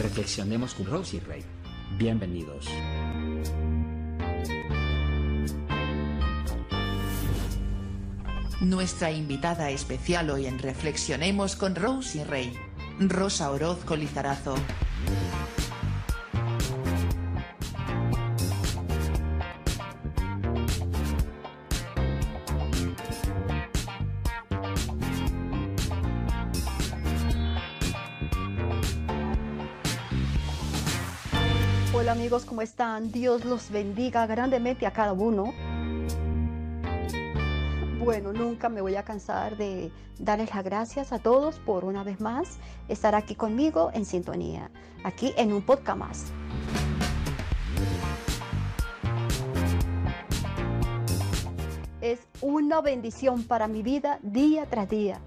Reflexionemos 0.00 0.72
con 0.72 0.86
Rosy 0.86 1.20
Rey. 1.20 1.42
Bienvenidos. 1.98 2.66
Nuestra 8.62 9.10
invitada 9.10 9.68
especial 9.68 10.30
hoy 10.30 10.46
en 10.46 10.58
Reflexionemos 10.58 11.54
con 11.54 11.74
Rosy 11.74 12.24
Rey. 12.24 12.50
Rosa 12.98 13.50
Orozco 13.50 13.94
Lizarazo. 13.94 14.54
¿Cómo 32.30 32.62
están? 32.62 33.10
Dios 33.10 33.44
los 33.44 33.72
bendiga 33.72 34.24
grandemente 34.28 34.86
a 34.86 34.92
cada 34.92 35.12
uno. 35.12 35.52
Bueno, 37.98 38.32
nunca 38.32 38.68
me 38.68 38.80
voy 38.80 38.94
a 38.94 39.02
cansar 39.02 39.56
de 39.56 39.90
darles 40.16 40.54
las 40.54 40.62
gracias 40.62 41.12
a 41.12 41.18
todos 41.18 41.58
por 41.58 41.84
una 41.84 42.04
vez 42.04 42.20
más 42.20 42.58
estar 42.86 43.16
aquí 43.16 43.34
conmigo 43.34 43.90
en 43.94 44.04
sintonía, 44.04 44.70
aquí 45.02 45.34
en 45.36 45.52
un 45.52 45.62
podcast 45.62 45.98
más. 45.98 46.32
Es 52.00 52.20
una 52.40 52.80
bendición 52.80 53.42
para 53.42 53.66
mi 53.66 53.82
vida 53.82 54.20
día 54.22 54.66
tras 54.66 54.88
día. 54.88 55.18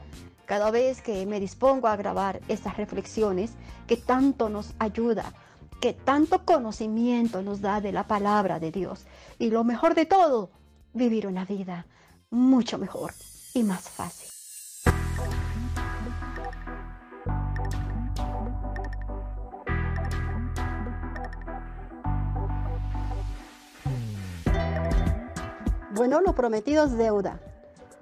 Cada 0.46 0.72
vez 0.72 1.02
que 1.02 1.26
me 1.26 1.42
dispongo 1.42 1.90
a 1.90 1.98
grabar 1.98 2.40
estas 2.48 2.78
reflexiones 2.78 3.52
que 3.88 3.98
tanto 3.98 4.48
nos 4.48 4.74
ayuda, 4.80 5.34
que 5.84 5.92
tanto 5.92 6.46
conocimiento 6.46 7.42
nos 7.42 7.60
da 7.60 7.82
de 7.82 7.92
la 7.92 8.08
palabra 8.08 8.58
de 8.58 8.72
Dios. 8.72 9.06
Y 9.38 9.50
lo 9.50 9.66
mejor 9.66 9.96
de 9.96 10.06
todo, 10.06 10.50
vivir 10.94 11.28
una 11.28 11.44
vida 11.44 11.88
mucho 12.30 12.78
mejor 12.78 13.12
y 13.54 13.64
más 13.64 13.90
fácil. 13.90 14.30
Bueno, 25.94 26.22
lo 26.22 26.34
prometido 26.34 26.86
es 26.86 26.98
deuda. 26.98 27.42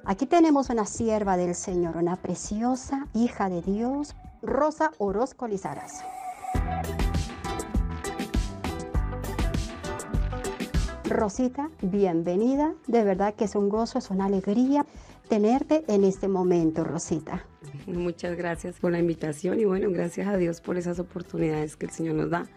Aquí 0.06 0.28
tenemos 0.28 0.70
una 0.70 0.86
sierva 0.86 1.36
del 1.36 1.56
Señor, 1.56 1.98
una 1.98 2.16
preciosa 2.16 3.08
hija 3.16 3.50
de 3.50 3.64
Dios, 3.64 4.16
Rosa 4.44 4.92
Orozco 5.00 5.48
Lizarazo. 5.48 6.06
Rosita, 11.12 11.70
bienvenida. 11.82 12.74
De 12.88 13.04
verdad 13.04 13.36
que 13.36 13.44
es 13.44 13.56
un 13.56 13.68
gozo, 13.68 14.00
es 14.00 14.10
una 14.10 14.26
alegría 14.26 14.86
tenerte 15.28 15.84
en 15.88 16.06
este 16.06 16.30
momento, 16.30 16.86
Rosita. 16.86 17.46
Muchas 17.86 18.38
gracias 18.38 18.80
por 18.80 18.94
la 18.94 19.00
invitación 19.00 19.60
y 19.60 19.66
bueno, 19.66 19.90
gracias 19.92 20.28
a 20.28 20.38
Dios 20.38 20.62
por 20.62 20.78
esas 20.78 21.00
oportunidades 21.00 21.76
que 21.76 21.88
el 21.88 21.92
Señor 21.92 22.16
nos 22.16 22.30
da 22.30 22.48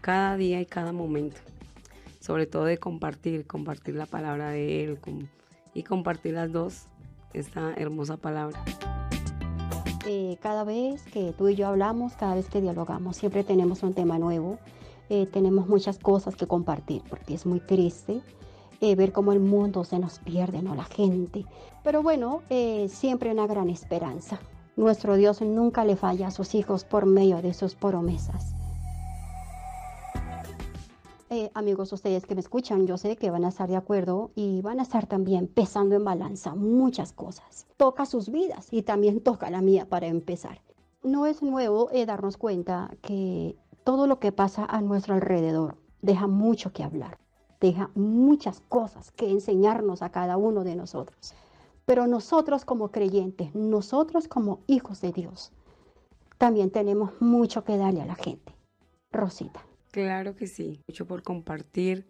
cada 0.00 0.36
día 0.36 0.60
y 0.60 0.66
cada 0.66 0.92
momento. 0.92 1.40
Sobre 2.20 2.46
todo 2.46 2.66
de 2.66 2.78
compartir, 2.78 3.46
compartir 3.46 3.96
la 3.96 4.06
palabra 4.06 4.50
de 4.50 4.84
Él 4.84 4.98
y 5.74 5.82
compartir 5.82 6.34
las 6.34 6.52
dos, 6.52 6.86
esta 7.32 7.74
hermosa 7.74 8.16
palabra. 8.16 8.62
Eh, 10.06 10.38
cada 10.40 10.62
vez 10.62 11.02
que 11.12 11.32
tú 11.36 11.48
y 11.48 11.56
yo 11.56 11.66
hablamos, 11.66 12.14
cada 12.14 12.36
vez 12.36 12.48
que 12.48 12.60
dialogamos, 12.60 13.16
siempre 13.16 13.42
tenemos 13.42 13.82
un 13.82 13.92
tema 13.92 14.18
nuevo 14.18 14.58
eh, 15.10 15.26
tenemos 15.26 15.68
muchas 15.68 15.98
cosas 15.98 16.36
que 16.36 16.46
compartir 16.46 17.02
porque 17.08 17.34
es 17.34 17.46
muy 17.46 17.60
triste 17.60 18.20
eh, 18.80 18.94
ver 18.94 19.12
cómo 19.12 19.32
el 19.32 19.40
mundo 19.40 19.84
se 19.84 19.98
nos 19.98 20.18
pierde, 20.18 20.62
¿no? 20.62 20.74
La 20.74 20.84
gente. 20.84 21.46
Pero 21.82 22.02
bueno, 22.02 22.42
eh, 22.50 22.88
siempre 22.90 23.32
una 23.32 23.46
gran 23.46 23.70
esperanza. 23.70 24.38
Nuestro 24.76 25.16
Dios 25.16 25.40
nunca 25.40 25.84
le 25.84 25.96
falla 25.96 26.28
a 26.28 26.30
sus 26.30 26.54
hijos 26.54 26.84
por 26.84 27.06
medio 27.06 27.42
de 27.42 27.54
sus 27.54 27.74
promesas. 27.74 28.54
amigos, 31.54 31.92
ustedes 31.92 32.24
que 32.26 32.34
me 32.34 32.40
escuchan, 32.40 32.86
yo 32.86 32.96
sé 32.96 33.16
que 33.16 33.30
van 33.30 33.44
a 33.44 33.48
estar 33.48 33.68
de 33.68 33.76
acuerdo 33.76 34.30
y 34.34 34.60
van 34.62 34.80
a 34.80 34.82
estar 34.82 35.06
también 35.06 35.46
pesando 35.46 35.94
en 35.94 36.04
balanza 36.04 36.54
muchas 36.54 37.12
cosas. 37.12 37.66
Toca 37.76 38.06
sus 38.06 38.30
vidas 38.30 38.68
y 38.70 38.82
también 38.82 39.20
toca 39.20 39.50
la 39.50 39.60
mía 39.60 39.86
para 39.88 40.06
empezar. 40.06 40.60
No 41.02 41.26
es 41.26 41.42
nuevo 41.42 41.90
darnos 42.06 42.36
cuenta 42.36 42.90
que 43.02 43.56
todo 43.88 44.06
lo 44.06 44.20
que 44.20 44.32
pasa 44.32 44.66
a 44.66 44.82
nuestro 44.82 45.14
alrededor 45.14 45.78
deja 46.02 46.26
mucho 46.26 46.74
que 46.74 46.82
hablar, 46.82 47.16
deja 47.58 47.90
muchas 47.94 48.60
cosas 48.68 49.12
que 49.12 49.30
enseñarnos 49.30 50.02
a 50.02 50.10
cada 50.10 50.36
uno 50.36 50.62
de 50.62 50.76
nosotros. 50.76 51.32
Pero 51.86 52.06
nosotros 52.06 52.66
como 52.66 52.90
creyentes, 52.90 53.54
nosotros 53.54 54.28
como 54.28 54.60
hijos 54.66 55.00
de 55.00 55.12
Dios, 55.12 55.52
también 56.36 56.70
tenemos 56.70 57.18
mucho 57.22 57.64
que 57.64 57.78
darle 57.78 58.02
a 58.02 58.04
la 58.04 58.14
gente. 58.14 58.54
Rosita. 59.10 59.64
Claro 59.90 60.36
que 60.36 60.48
sí, 60.48 60.82
mucho 60.86 61.06
por 61.06 61.22
compartir. 61.22 62.06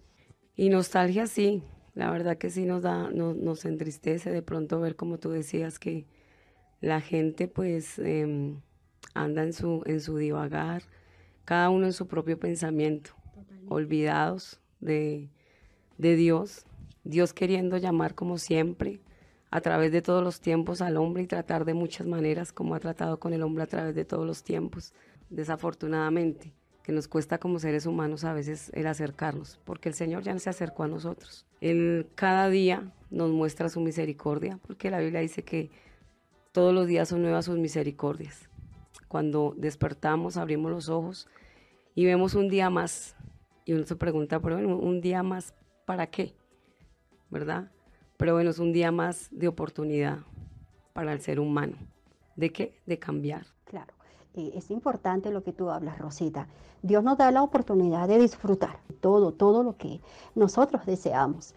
Y 0.56 0.70
nostalgia 0.70 1.28
sí, 1.28 1.62
la 1.94 2.10
verdad 2.10 2.38
que 2.38 2.50
sí 2.50 2.64
nos 2.64 2.82
da, 2.82 3.08
nos, 3.12 3.64
entristece 3.64 4.32
de 4.32 4.42
pronto 4.42 4.80
ver 4.80 4.96
como 4.96 5.18
tú 5.18 5.30
decías 5.30 5.78
que 5.78 6.08
la 6.80 7.00
gente 7.00 7.46
pues 7.46 8.00
em, 8.00 8.62
anda 9.14 9.44
en 9.44 9.52
su, 9.52 9.84
en 9.86 10.00
su 10.00 10.16
divagar, 10.16 10.82
cada 11.48 11.70
uno 11.70 11.86
en 11.86 11.94
su 11.94 12.06
propio 12.06 12.38
pensamiento, 12.38 13.12
olvidados 13.70 14.60
de, 14.80 15.30
de 15.96 16.14
Dios, 16.14 16.66
Dios 17.04 17.32
queriendo 17.32 17.78
llamar 17.78 18.14
como 18.14 18.36
siempre 18.36 19.00
a 19.50 19.62
través 19.62 19.90
de 19.90 20.02
todos 20.02 20.22
los 20.22 20.42
tiempos 20.42 20.82
al 20.82 20.98
hombre 20.98 21.22
y 21.22 21.26
tratar 21.26 21.64
de 21.64 21.72
muchas 21.72 22.06
maneras 22.06 22.52
como 22.52 22.74
ha 22.74 22.80
tratado 22.80 23.18
con 23.18 23.32
el 23.32 23.42
hombre 23.42 23.64
a 23.64 23.66
través 23.66 23.94
de 23.94 24.04
todos 24.04 24.26
los 24.26 24.42
tiempos, 24.42 24.92
desafortunadamente, 25.30 26.52
que 26.82 26.92
nos 26.92 27.08
cuesta 27.08 27.38
como 27.38 27.58
seres 27.58 27.86
humanos 27.86 28.24
a 28.24 28.34
veces 28.34 28.70
el 28.74 28.86
acercarnos, 28.86 29.58
porque 29.64 29.88
el 29.88 29.94
Señor 29.94 30.24
ya 30.24 30.34
no 30.34 30.40
se 30.40 30.50
acercó 30.50 30.82
a 30.82 30.88
nosotros. 30.88 31.46
Él 31.62 32.08
cada 32.14 32.50
día 32.50 32.92
nos 33.10 33.30
muestra 33.30 33.70
su 33.70 33.80
misericordia, 33.80 34.58
porque 34.66 34.90
la 34.90 35.00
Biblia 35.00 35.20
dice 35.20 35.44
que 35.44 35.70
todos 36.52 36.74
los 36.74 36.86
días 36.86 37.08
son 37.08 37.22
nuevas 37.22 37.46
sus 37.46 37.56
misericordias. 37.56 38.50
Cuando 39.08 39.54
despertamos, 39.56 40.36
abrimos 40.36 40.70
los 40.70 40.90
ojos 40.90 41.26
y 41.98 42.04
vemos 42.04 42.36
un 42.36 42.48
día 42.48 42.70
más 42.70 43.16
y 43.64 43.72
uno 43.72 43.84
se 43.84 43.96
pregunta, 43.96 44.38
pero 44.38 44.54
bueno, 44.54 44.76
un 44.76 45.00
día 45.00 45.24
más, 45.24 45.52
¿para 45.84 46.06
qué? 46.06 46.32
¿Verdad? 47.28 47.72
Pero 48.16 48.34
bueno, 48.34 48.50
es 48.50 48.60
un 48.60 48.72
día 48.72 48.92
más 48.92 49.26
de 49.32 49.48
oportunidad 49.48 50.18
para 50.92 51.12
el 51.12 51.20
ser 51.20 51.40
humano. 51.40 51.76
¿De 52.36 52.52
qué? 52.52 52.78
De 52.86 53.00
cambiar. 53.00 53.46
Claro. 53.64 53.92
Eh, 54.34 54.52
es 54.54 54.70
importante 54.70 55.32
lo 55.32 55.42
que 55.42 55.52
tú 55.52 55.70
hablas, 55.70 55.98
Rosita. 55.98 56.46
Dios 56.82 57.02
nos 57.02 57.18
da 57.18 57.32
la 57.32 57.42
oportunidad 57.42 58.06
de 58.06 58.20
disfrutar 58.20 58.78
todo, 59.00 59.32
todo 59.32 59.64
lo 59.64 59.76
que 59.76 60.00
nosotros 60.36 60.86
deseamos. 60.86 61.56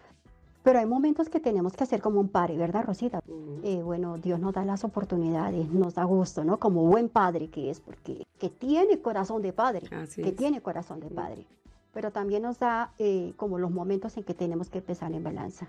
Pero 0.62 0.78
hay 0.78 0.86
momentos 0.86 1.28
que 1.28 1.40
tenemos 1.40 1.72
que 1.72 1.84
hacer 1.84 2.00
como 2.00 2.20
un 2.20 2.28
padre, 2.28 2.56
¿verdad, 2.56 2.84
Rosita? 2.84 3.20
Eh, 3.64 3.82
bueno, 3.82 4.18
Dios 4.18 4.38
nos 4.38 4.54
da 4.54 4.64
las 4.64 4.84
oportunidades, 4.84 5.68
nos 5.70 5.94
da 5.94 6.04
gusto, 6.04 6.44
¿no? 6.44 6.58
Como 6.58 6.86
buen 6.86 7.08
padre 7.08 7.48
que 7.48 7.70
es, 7.70 7.80
porque 7.80 8.26
que 8.38 8.48
tiene 8.48 9.00
corazón 9.00 9.42
de 9.42 9.52
padre, 9.52 9.88
que 10.14 10.32
tiene 10.32 10.60
corazón 10.60 11.00
de 11.00 11.08
padre. 11.08 11.46
Pero 11.92 12.10
también 12.12 12.42
nos 12.42 12.58
da 12.58 12.92
eh, 12.98 13.32
como 13.36 13.58
los 13.58 13.70
momentos 13.70 14.16
en 14.16 14.24
que 14.24 14.34
tenemos 14.34 14.70
que 14.70 14.80
pesar 14.80 15.12
en 15.12 15.24
balanza. 15.24 15.68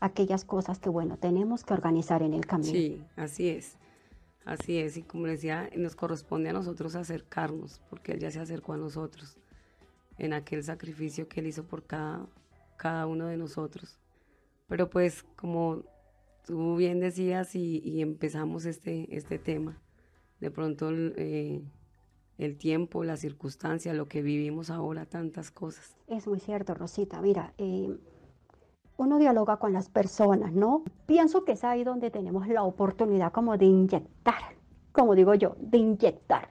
Aquellas 0.00 0.44
cosas 0.44 0.78
que, 0.78 0.88
bueno, 0.88 1.16
tenemos 1.18 1.64
que 1.64 1.74
organizar 1.74 2.22
en 2.22 2.32
el 2.32 2.46
camino. 2.46 2.72
Sí, 2.72 3.04
así 3.16 3.48
es. 3.48 3.76
Así 4.44 4.78
es. 4.78 4.96
Y 4.96 5.02
como 5.02 5.26
decía, 5.26 5.68
nos 5.76 5.96
corresponde 5.96 6.48
a 6.48 6.52
nosotros 6.54 6.94
acercarnos, 6.94 7.80
porque 7.90 8.12
Él 8.12 8.20
ya 8.20 8.30
se 8.30 8.40
acercó 8.40 8.72
a 8.72 8.78
nosotros 8.78 9.36
en 10.16 10.32
aquel 10.32 10.64
sacrificio 10.64 11.28
que 11.28 11.40
Él 11.40 11.48
hizo 11.48 11.64
por 11.64 11.84
cada 11.84 12.26
cada 12.78 13.06
uno 13.06 13.26
de 13.26 13.36
nosotros. 13.36 13.98
Pero 14.68 14.90
pues 14.90 15.24
como 15.36 15.82
tú 16.46 16.76
bien 16.76 17.00
decías 17.00 17.54
y, 17.54 18.00
empezamos 18.00 18.64
este, 18.64 19.14
este 19.16 19.38
tema, 19.38 19.80
de 20.40 20.50
pronto 20.50 20.90
eh, 20.92 21.62
el 22.36 22.56
tiempo, 22.56 23.02
la 23.02 23.16
circunstancia, 23.16 23.92
lo 23.94 24.08
que 24.08 24.22
vivimos 24.22 24.70
ahora, 24.70 25.06
tantas 25.06 25.50
cosas. 25.50 25.96
Es 26.06 26.26
muy 26.26 26.38
cierto, 26.38 26.74
Rosita. 26.74 27.20
Mira, 27.20 27.54
eh, 27.58 27.98
uno 28.96 29.18
dialoga 29.18 29.56
con 29.56 29.72
las 29.72 29.88
personas, 29.88 30.52
¿no? 30.52 30.84
Pienso 31.06 31.44
que 31.44 31.52
es 31.52 31.64
ahí 31.64 31.82
donde 31.82 32.10
tenemos 32.10 32.46
la 32.48 32.62
oportunidad 32.62 33.32
como 33.32 33.56
de 33.56 33.64
inyectar, 33.64 34.56
como 34.92 35.14
digo 35.14 35.34
yo, 35.34 35.56
de 35.60 35.78
inyectar 35.78 36.50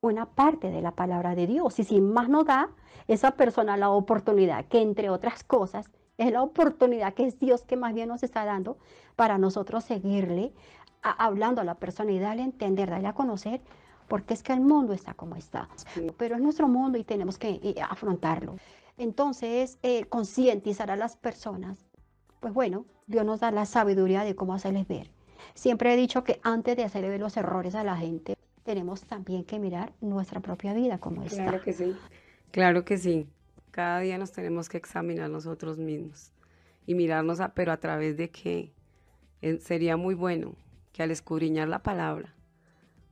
una 0.00 0.26
parte 0.34 0.70
de 0.70 0.82
la 0.82 0.92
palabra 0.92 1.34
de 1.34 1.46
Dios. 1.46 1.78
Y 1.78 1.84
si 1.84 2.00
más 2.00 2.28
nos 2.28 2.46
da 2.46 2.70
esa 3.08 3.32
persona 3.32 3.76
la 3.76 3.90
oportunidad, 3.90 4.66
que 4.66 4.82
entre 4.82 5.10
otras 5.10 5.42
cosas 5.42 5.90
es 6.18 6.32
la 6.32 6.42
oportunidad 6.42 7.14
que 7.14 7.26
es 7.26 7.38
Dios 7.38 7.62
que 7.62 7.76
más 7.76 7.94
bien 7.94 8.08
nos 8.08 8.22
está 8.22 8.44
dando 8.44 8.78
para 9.16 9.38
nosotros 9.38 9.84
seguirle 9.84 10.52
hablando 11.02 11.60
a 11.60 11.64
la 11.64 11.74
persona 11.74 12.12
y 12.12 12.18
darle 12.18 12.42
a 12.42 12.46
entender, 12.46 12.90
darle 12.90 13.08
a 13.08 13.12
conocer 13.12 13.60
porque 14.08 14.34
es 14.34 14.42
que 14.42 14.52
el 14.52 14.60
mundo 14.60 14.92
está 14.92 15.14
como 15.14 15.36
está. 15.36 15.68
Pero 16.16 16.36
es 16.36 16.40
nuestro 16.40 16.68
mundo 16.68 16.98
y 16.98 17.04
tenemos 17.04 17.38
que 17.38 17.60
eh, 17.62 17.74
afrontarlo. 17.88 18.56
Entonces, 18.96 19.78
eh, 19.82 20.04
concientizar 20.04 20.90
a 20.90 20.96
las 20.96 21.16
personas, 21.16 21.78
pues 22.40 22.52
bueno, 22.52 22.84
Dios 23.06 23.24
nos 23.24 23.40
da 23.40 23.50
la 23.50 23.66
sabiduría 23.66 24.24
de 24.24 24.34
cómo 24.34 24.54
hacerles 24.54 24.86
ver. 24.86 25.10
Siempre 25.54 25.92
he 25.92 25.96
dicho 25.96 26.24
que 26.24 26.40
antes 26.42 26.76
de 26.76 26.84
hacerle 26.84 27.08
ver 27.08 27.20
los 27.20 27.36
errores 27.36 27.74
a 27.74 27.84
la 27.84 27.96
gente, 27.96 28.36
tenemos 28.62 29.02
también 29.02 29.44
que 29.44 29.58
mirar 29.58 29.92
nuestra 30.00 30.40
propia 30.40 30.72
vida 30.74 30.98
como 30.98 31.22
está. 31.22 31.44
Claro 31.44 31.62
que 31.62 31.72
sí. 31.72 31.96
Claro 32.50 32.84
que 32.84 32.98
sí. 32.98 33.26
Cada 33.74 33.98
día 33.98 34.18
nos 34.18 34.30
tenemos 34.30 34.68
que 34.68 34.76
examinar 34.76 35.28
nosotros 35.28 35.78
mismos 35.78 36.30
y 36.86 36.94
mirarnos, 36.94 37.40
a, 37.40 37.54
pero 37.54 37.72
a 37.72 37.76
través 37.78 38.16
de 38.16 38.30
qué. 38.30 38.72
Eh, 39.42 39.58
sería 39.58 39.96
muy 39.96 40.14
bueno 40.14 40.54
que 40.92 41.02
al 41.02 41.10
escudriñar 41.10 41.66
la 41.66 41.82
palabra 41.82 42.32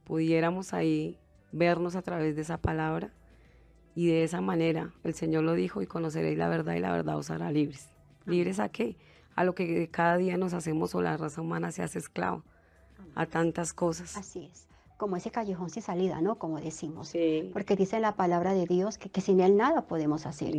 pudiéramos 0.05 0.73
ahí 0.73 1.19
vernos 1.51 1.97
a 1.97 2.03
través 2.03 2.37
de 2.37 2.43
esa 2.43 2.59
palabra 2.59 3.13
y 3.97 4.07
de 4.07 4.23
esa 4.23 4.41
manera 4.41 4.95
el 5.03 5.15
Señor 5.15 5.43
lo 5.43 5.55
dijo 5.55 5.83
y 5.83 5.89
conoceréis 5.89 6.39
la 6.39 6.49
verdad 6.49 6.75
y 6.77 6.79
la 6.79 6.93
verdad 6.93 7.17
os 7.17 7.31
hará 7.31 7.51
libres. 7.51 7.89
¿Libres 8.25 8.61
a 8.61 8.69
qué? 8.69 8.97
A 9.35 9.43
lo 9.43 9.57
que 9.57 9.89
cada 9.89 10.17
día 10.17 10.37
nos 10.37 10.53
hacemos 10.53 10.95
o 10.95 11.03
la 11.03 11.17
raza 11.17 11.41
humana 11.41 11.73
se 11.73 11.83
hace 11.83 11.99
esclavo 11.99 12.45
a 13.17 13.27
tantas 13.27 13.73
cosas. 13.73 14.17
Así 14.17 14.45
es 14.45 14.72
como 14.97 15.17
ese 15.17 15.31
callejón 15.31 15.71
sin 15.71 15.83
salida, 15.83 16.21
¿no? 16.21 16.37
Como 16.37 16.61
decimos. 16.61 17.13
Porque 17.53 17.77
dice 17.77 18.01
la 18.01 18.17
palabra 18.17 18.55
de 18.55 18.67
Dios 18.67 18.99
que, 18.99 19.21
sin 19.21 19.41
Él 19.41 19.57
nada 19.57 19.83
podemos 19.83 20.27
hacer. 20.27 20.55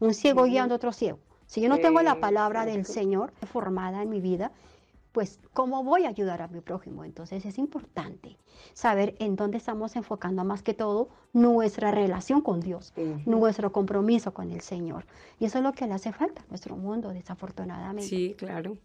Un 0.00 0.14
ciego 0.14 0.44
guiando 0.44 0.74
a 0.74 0.76
otro 0.76 0.92
ciego. 0.92 1.18
Si 1.46 1.60
yo 1.60 1.68
no 1.68 1.78
tengo 1.78 2.02
la 2.02 2.20
palabra 2.20 2.64
del 2.64 2.84
Señor 2.84 3.32
formada 3.52 4.02
en 4.02 4.08
mi 4.08 4.20
vida, 4.20 4.52
pues 5.12 5.38
¿cómo 5.52 5.84
voy 5.84 6.06
a 6.06 6.08
ayudar 6.08 6.42
a 6.42 6.48
mi 6.48 6.60
prójimo? 6.60 7.04
Entonces 7.04 7.46
es 7.46 7.56
importante 7.58 8.36
saber 8.72 9.14
en 9.20 9.36
dónde 9.36 9.58
estamos 9.58 9.94
enfocando 9.94 10.42
más 10.42 10.62
que 10.62 10.74
todo 10.74 11.08
nuestra 11.32 11.92
relación 11.92 12.40
con 12.40 12.58
Dios, 12.60 12.92
nuestro 13.24 13.70
compromiso 13.70 14.34
con 14.34 14.50
el 14.50 14.60
Señor. 14.60 15.06
Y 15.38 15.44
eso 15.44 15.58
es 15.58 15.64
lo 15.64 15.72
que 15.72 15.86
le 15.86 15.94
hace 15.94 16.12
falta 16.12 16.42
a 16.42 16.46
nuestro 16.48 16.76
mundo, 16.76 17.10
desafortunadamente. 17.10 18.08
Sí, 18.08 18.34
claro. 18.36 18.76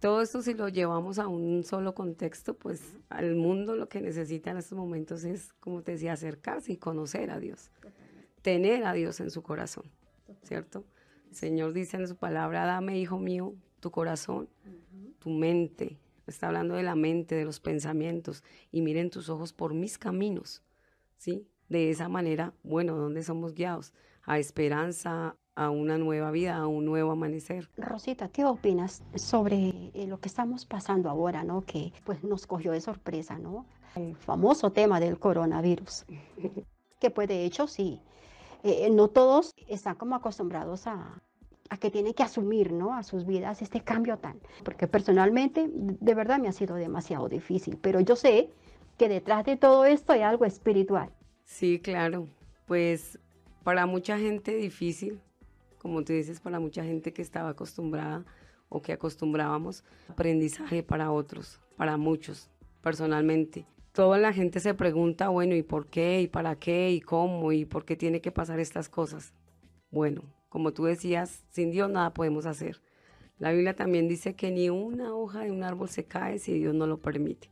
Todo 0.00 0.22
esto 0.22 0.42
si 0.42 0.54
lo 0.54 0.68
llevamos 0.68 1.18
a 1.18 1.26
un 1.26 1.64
solo 1.64 1.94
contexto, 1.94 2.54
pues 2.54 2.96
al 3.08 3.34
mundo 3.34 3.74
lo 3.74 3.88
que 3.88 4.00
necesita 4.00 4.52
en 4.52 4.58
estos 4.58 4.78
momentos 4.78 5.24
es, 5.24 5.52
como 5.54 5.82
te 5.82 5.92
decía, 5.92 6.12
acercarse 6.12 6.72
y 6.72 6.76
conocer 6.76 7.32
a 7.32 7.40
Dios, 7.40 7.70
tener 8.42 8.84
a 8.84 8.92
Dios 8.92 9.18
en 9.18 9.30
su 9.30 9.42
corazón, 9.42 9.90
¿cierto? 10.42 10.84
El 11.30 11.34
Señor 11.34 11.72
dice 11.72 11.96
en 11.96 12.06
su 12.06 12.14
palabra, 12.14 12.64
dame, 12.64 12.98
hijo 12.98 13.18
mío, 13.18 13.54
tu 13.80 13.90
corazón, 13.90 14.48
tu 15.18 15.30
mente. 15.30 15.98
Está 16.28 16.46
hablando 16.48 16.76
de 16.76 16.84
la 16.84 16.94
mente, 16.94 17.34
de 17.34 17.44
los 17.44 17.58
pensamientos, 17.58 18.44
y 18.70 18.82
miren 18.82 19.10
tus 19.10 19.28
ojos 19.28 19.52
por 19.52 19.74
mis 19.74 19.98
caminos, 19.98 20.62
¿sí? 21.16 21.48
De 21.68 21.90
esa 21.90 22.08
manera, 22.08 22.54
bueno, 22.62 22.96
¿dónde 22.96 23.22
somos 23.24 23.54
guiados? 23.54 23.92
A 24.22 24.38
esperanza, 24.38 25.36
a 25.58 25.70
una 25.70 25.98
nueva 25.98 26.30
vida, 26.30 26.56
a 26.56 26.68
un 26.68 26.84
nuevo 26.84 27.10
amanecer. 27.10 27.68
Rosita, 27.76 28.28
¿qué 28.28 28.44
opinas 28.44 29.02
sobre 29.16 29.90
eh, 29.92 30.06
lo 30.06 30.20
que 30.20 30.28
estamos 30.28 30.64
pasando 30.64 31.10
ahora, 31.10 31.42
¿no? 31.42 31.62
Que 31.62 31.92
pues 32.04 32.22
nos 32.22 32.46
cogió 32.46 32.70
de 32.70 32.80
sorpresa, 32.80 33.38
¿no? 33.38 33.66
El 33.96 34.14
famoso 34.14 34.70
tema 34.70 35.00
del 35.00 35.18
coronavirus. 35.18 36.06
que 37.00 37.10
pues 37.10 37.26
de 37.26 37.44
hecho 37.44 37.66
sí, 37.66 38.00
eh, 38.62 38.88
no 38.90 39.08
todos 39.08 39.52
están 39.66 39.96
como 39.96 40.14
acostumbrados 40.14 40.86
a, 40.86 41.20
a 41.70 41.76
que 41.76 41.90
tienen 41.90 42.14
que 42.14 42.22
asumir, 42.22 42.72
¿no? 42.72 42.94
A 42.94 43.02
sus 43.02 43.26
vidas 43.26 43.60
este 43.60 43.80
cambio 43.80 44.16
tan. 44.18 44.38
Porque 44.64 44.86
personalmente, 44.86 45.68
de 45.72 46.14
verdad 46.14 46.38
me 46.38 46.46
ha 46.46 46.52
sido 46.52 46.76
demasiado 46.76 47.28
difícil, 47.28 47.78
pero 47.82 47.98
yo 47.98 48.14
sé 48.14 48.52
que 48.96 49.08
detrás 49.08 49.44
de 49.44 49.56
todo 49.56 49.86
esto 49.86 50.12
hay 50.12 50.20
algo 50.22 50.44
espiritual. 50.44 51.10
Sí, 51.42 51.80
claro. 51.80 52.28
Pues 52.66 53.18
para 53.64 53.86
mucha 53.86 54.18
gente 54.18 54.54
difícil, 54.54 55.20
como 55.88 56.04
tú 56.04 56.12
dices, 56.12 56.38
para 56.38 56.60
mucha 56.60 56.84
gente 56.84 57.14
que 57.14 57.22
estaba 57.22 57.48
acostumbrada 57.48 58.22
o 58.68 58.82
que 58.82 58.92
acostumbrábamos, 58.92 59.84
aprendizaje 60.06 60.82
para 60.82 61.10
otros, 61.10 61.62
para 61.78 61.96
muchos, 61.96 62.50
personalmente. 62.82 63.64
Toda 63.92 64.18
la 64.18 64.34
gente 64.34 64.60
se 64.60 64.74
pregunta, 64.74 65.30
bueno, 65.30 65.54
¿y 65.54 65.62
por 65.62 65.86
qué? 65.86 66.20
¿Y 66.20 66.28
para 66.28 66.56
qué? 66.56 66.90
¿Y 66.90 67.00
cómo? 67.00 67.52
¿Y 67.52 67.64
por 67.64 67.86
qué 67.86 67.96
tiene 67.96 68.20
que 68.20 68.30
pasar 68.30 68.60
estas 68.60 68.90
cosas? 68.90 69.32
Bueno, 69.90 70.24
como 70.50 70.74
tú 70.74 70.84
decías, 70.84 71.42
sin 71.48 71.70
Dios 71.70 71.88
nada 71.88 72.12
podemos 72.12 72.44
hacer. 72.44 72.82
La 73.38 73.52
Biblia 73.52 73.74
también 73.74 74.08
dice 74.08 74.34
que 74.34 74.50
ni 74.50 74.68
una 74.68 75.14
hoja 75.14 75.40
de 75.40 75.50
un 75.50 75.62
árbol 75.62 75.88
se 75.88 76.04
cae 76.04 76.38
si 76.38 76.52
Dios 76.52 76.74
no 76.74 76.86
lo 76.86 77.00
permite. 77.00 77.48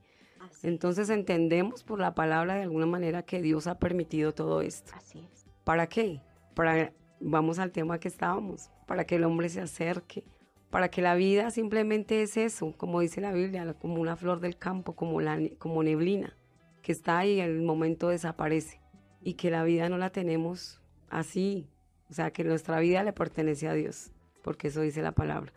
Entonces 0.63 1.09
entendemos 1.09 1.85
por 1.85 2.01
la 2.01 2.15
palabra 2.15 2.57
de 2.57 2.65
alguna 2.65 2.85
manera 2.85 3.23
que 3.23 3.41
Dios 3.41 3.67
ha 3.67 3.79
permitido 3.79 4.35
todo 4.35 4.61
esto. 4.61 4.93
Así 4.95 5.21
es. 5.21 5.47
¿Para 5.65 5.87
qué? 5.87 6.21
Para 6.55 6.93
vamos 7.21 7.59
al 7.59 7.73
tema 7.73 7.99
que 7.99 8.09
estábamos, 8.09 8.71
para 8.87 9.05
que 9.05 9.17
el 9.17 9.25
hombre 9.25 9.49
se 9.49 9.61
acerque, 9.61 10.25
para 10.71 10.91
que 10.91 11.03
la 11.03 11.15
vida 11.15 11.51
simplemente 11.51 12.23
es 12.23 12.37
eso, 12.37 12.75
como 12.77 13.01
dice 13.01 13.21
la 13.21 13.33
Biblia, 13.33 13.75
como 13.75 14.01
una 14.01 14.17
flor 14.17 14.41
del 14.41 14.57
campo, 14.57 14.95
como, 14.95 15.21
la, 15.21 15.39
como 15.59 15.83
neblina, 15.83 16.37
que 16.83 16.93
está 16.93 17.19
ahí 17.19 17.35
y 17.35 17.41
el 17.41 17.63
momento 17.63 18.09
desaparece, 18.09 18.81
y 19.23 19.35
que 19.35 19.51
la 19.51 19.65
vida 19.65 19.89
no 19.89 19.99
la 19.99 20.11
tenemos 20.11 20.81
así, 21.09 21.69
o 22.11 22.15
sea, 22.15 22.31
que 22.31 22.45
nuestra 22.45 22.79
vida 22.81 23.03
le 23.03 23.13
pertenece 23.13 23.69
a 23.69 23.75
Dios, 23.75 24.13
porque 24.43 24.69
eso 24.69 24.81
dice 24.81 25.03
la 25.03 25.13
palabra. 25.13 25.53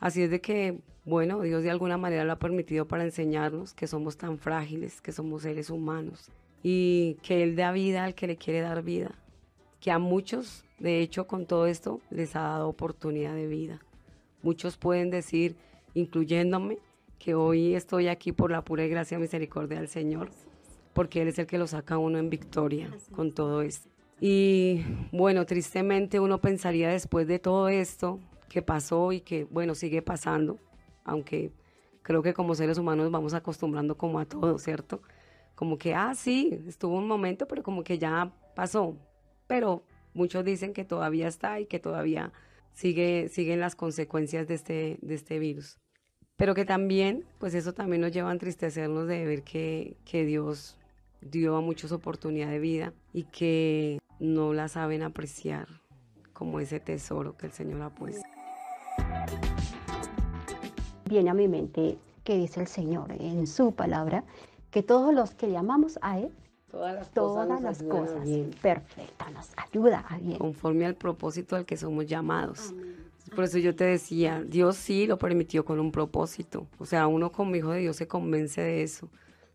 Así 0.00 0.22
es 0.22 0.30
de 0.30 0.40
que, 0.40 0.80
bueno, 1.04 1.40
Dios 1.40 1.62
de 1.62 1.70
alguna 1.70 1.96
manera 1.96 2.24
lo 2.24 2.32
ha 2.32 2.38
permitido 2.38 2.86
para 2.86 3.04
enseñarnos 3.04 3.74
que 3.74 3.86
somos 3.86 4.16
tan 4.16 4.38
frágiles, 4.38 5.00
que 5.00 5.12
somos 5.12 5.42
seres 5.42 5.70
humanos, 5.70 6.30
y 6.62 7.16
que 7.22 7.42
Él 7.42 7.56
da 7.56 7.72
vida 7.72 8.04
al 8.04 8.14
que 8.14 8.26
le 8.26 8.36
quiere 8.36 8.60
dar 8.60 8.82
vida, 8.82 9.12
que 9.80 9.90
a 9.90 9.98
muchos 9.98 10.64
de 10.78 11.00
hecho, 11.00 11.26
con 11.26 11.46
todo 11.46 11.66
esto 11.66 12.00
les 12.10 12.36
ha 12.36 12.40
dado 12.40 12.68
oportunidad 12.68 13.34
de 13.34 13.46
vida. 13.46 13.80
Muchos 14.42 14.76
pueden 14.76 15.10
decir, 15.10 15.56
incluyéndome, 15.94 16.78
que 17.18 17.34
hoy 17.34 17.74
estoy 17.74 18.08
aquí 18.08 18.32
por 18.32 18.50
la 18.50 18.62
pura 18.62 18.86
gracia 18.86 19.18
y 19.18 19.20
misericordia 19.20 19.78
del 19.78 19.88
Señor, 19.88 20.30
porque 20.92 21.22
Él 21.22 21.28
es 21.28 21.38
el 21.38 21.46
que 21.46 21.58
lo 21.58 21.66
saca 21.66 21.98
uno 21.98 22.18
en 22.18 22.30
victoria 22.30 22.90
con 23.14 23.32
todo 23.32 23.62
esto. 23.62 23.88
Y 24.20 24.84
bueno, 25.12 25.46
tristemente 25.46 26.20
uno 26.20 26.40
pensaría 26.40 26.88
después 26.88 27.26
de 27.26 27.38
todo 27.38 27.68
esto 27.68 28.20
que 28.48 28.62
pasó 28.62 29.12
y 29.12 29.20
que, 29.20 29.44
bueno, 29.44 29.74
sigue 29.74 30.02
pasando, 30.02 30.58
aunque 31.04 31.52
creo 32.02 32.22
que 32.22 32.34
como 32.34 32.54
seres 32.54 32.78
humanos 32.78 33.10
vamos 33.10 33.34
acostumbrando 33.34 33.96
como 33.96 34.18
a 34.18 34.24
todo, 34.24 34.58
¿cierto? 34.58 35.02
Como 35.54 35.76
que, 35.76 35.94
ah, 35.94 36.14
sí, 36.14 36.58
estuvo 36.66 36.96
un 36.96 37.06
momento, 37.06 37.46
pero 37.46 37.62
como 37.62 37.82
que 37.82 37.98
ya 37.98 38.32
pasó. 38.54 38.96
Pero 39.46 39.82
Muchos 40.18 40.44
dicen 40.44 40.72
que 40.72 40.84
todavía 40.84 41.28
está 41.28 41.60
y 41.60 41.66
que 41.66 41.78
todavía 41.78 42.32
sigue, 42.72 43.28
siguen 43.28 43.60
las 43.60 43.76
consecuencias 43.76 44.48
de 44.48 44.54
este, 44.54 44.98
de 45.00 45.14
este 45.14 45.38
virus. 45.38 45.78
Pero 46.36 46.56
que 46.56 46.64
también, 46.64 47.24
pues 47.38 47.54
eso 47.54 47.72
también 47.72 48.00
nos 48.00 48.10
lleva 48.10 48.30
a 48.30 48.32
entristecernos 48.32 49.06
de 49.06 49.24
ver 49.24 49.44
que, 49.44 49.96
que 50.04 50.24
Dios 50.24 50.76
dio 51.20 51.54
a 51.54 51.60
muchos 51.60 51.92
oportunidad 51.92 52.48
de 52.48 52.58
vida 52.58 52.92
y 53.12 53.26
que 53.26 54.00
no 54.18 54.54
la 54.54 54.66
saben 54.66 55.04
apreciar 55.04 55.68
como 56.32 56.58
ese 56.58 56.80
tesoro 56.80 57.36
que 57.36 57.46
el 57.46 57.52
Señor 57.52 57.80
ha 57.82 57.90
puesto. 57.90 58.26
Viene 61.08 61.30
a 61.30 61.34
mi 61.34 61.46
mente 61.46 61.96
que 62.24 62.36
dice 62.36 62.60
el 62.60 62.66
Señor 62.66 63.12
en 63.12 63.46
su 63.46 63.70
palabra, 63.70 64.24
que 64.72 64.82
todos 64.82 65.14
los 65.14 65.36
que 65.36 65.48
llamamos 65.48 65.96
a 66.02 66.18
Él, 66.18 66.32
Todas 66.70 66.94
las 66.94 67.10
Todas 67.10 67.46
cosas, 67.48 67.62
las 67.62 67.82
cosas. 67.82 68.28
Perfecto, 68.60 69.24
nos 69.32 69.50
ayuda 69.56 70.04
a 70.08 70.18
bien. 70.18 70.38
Conforme 70.38 70.84
al 70.86 70.94
propósito 70.94 71.56
al 71.56 71.64
que 71.64 71.76
somos 71.76 72.06
llamados. 72.06 72.74
Por 73.34 73.44
eso 73.44 73.58
yo 73.58 73.74
te 73.74 73.84
decía, 73.84 74.42
Dios 74.46 74.76
sí 74.76 75.06
lo 75.06 75.18
permitió 75.18 75.64
con 75.64 75.80
un 75.80 75.92
propósito. 75.92 76.66
O 76.78 76.86
sea, 76.86 77.06
uno 77.06 77.32
como 77.32 77.56
hijo 77.56 77.70
de 77.70 77.80
Dios 77.80 77.96
se 77.96 78.06
convence 78.06 78.60
de 78.60 78.82
eso. 78.82 79.08